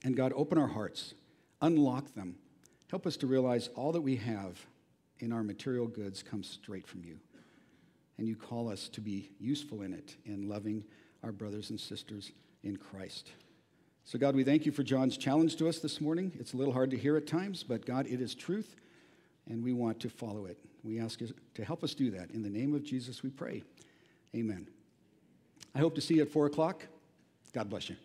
And 0.04 0.16
God, 0.16 0.34
open 0.36 0.58
our 0.58 0.68
hearts, 0.68 1.14
unlock 1.62 2.14
them. 2.14 2.36
Help 2.90 3.08
us 3.08 3.18
to 3.18 3.28
realize 3.28 3.70
all 3.76 3.92
that 3.94 4.02
we 4.02 4.18
have 4.18 4.60
in 5.20 5.32
our 5.32 5.44
material 5.44 5.88
goods 5.88 6.22
comes 6.22 6.48
straight 6.48 6.88
from 6.88 7.04
you. 7.04 7.18
And 8.18 8.28
you 8.28 8.36
call 8.36 8.70
us 8.70 8.90
to 8.90 9.02
be 9.02 9.32
useful 9.40 9.82
in 9.82 9.94
it, 9.94 10.16
in 10.26 10.48
loving 10.48 10.84
our 11.24 11.32
brothers 11.32 11.70
and 11.70 11.80
sisters 11.80 12.32
in 12.64 12.78
Christ. 12.78 13.32
So, 14.06 14.20
God, 14.20 14.36
we 14.36 14.44
thank 14.44 14.66
you 14.66 14.72
for 14.72 14.84
John's 14.84 15.18
challenge 15.18 15.56
to 15.56 15.68
us 15.70 15.80
this 15.80 16.02
morning. 16.02 16.34
It's 16.38 16.54
a 16.54 16.58
little 16.58 16.74
hard 16.74 16.92
to 16.92 16.98
hear 16.98 17.16
at 17.16 17.26
times, 17.26 17.64
but 17.64 17.86
God, 17.86 18.06
it 18.06 18.20
is 18.20 18.36
truth, 18.36 18.76
and 19.50 19.64
we 19.64 19.72
want 19.72 20.00
to 20.02 20.10
follow 20.10 20.46
it. 20.46 20.58
We 20.84 21.00
ask 21.00 21.22
you 21.22 21.30
to 21.56 21.64
help 21.64 21.84
us 21.84 21.94
do 21.94 22.12
that. 22.12 22.32
In 22.32 22.44
the 22.44 22.50
name 22.50 22.76
of 22.76 22.84
Jesus, 22.84 23.24
we 23.24 23.30
pray. 23.30 23.64
Amen. 24.36 24.68
I 25.74 25.80
hope 25.80 25.96
to 25.96 26.02
see 26.02 26.16
you 26.16 26.24
at 26.24 26.30
4 26.30 26.48
o'clock. 26.48 26.86
God 27.54 27.70
bless 27.70 27.90
you. 27.90 27.96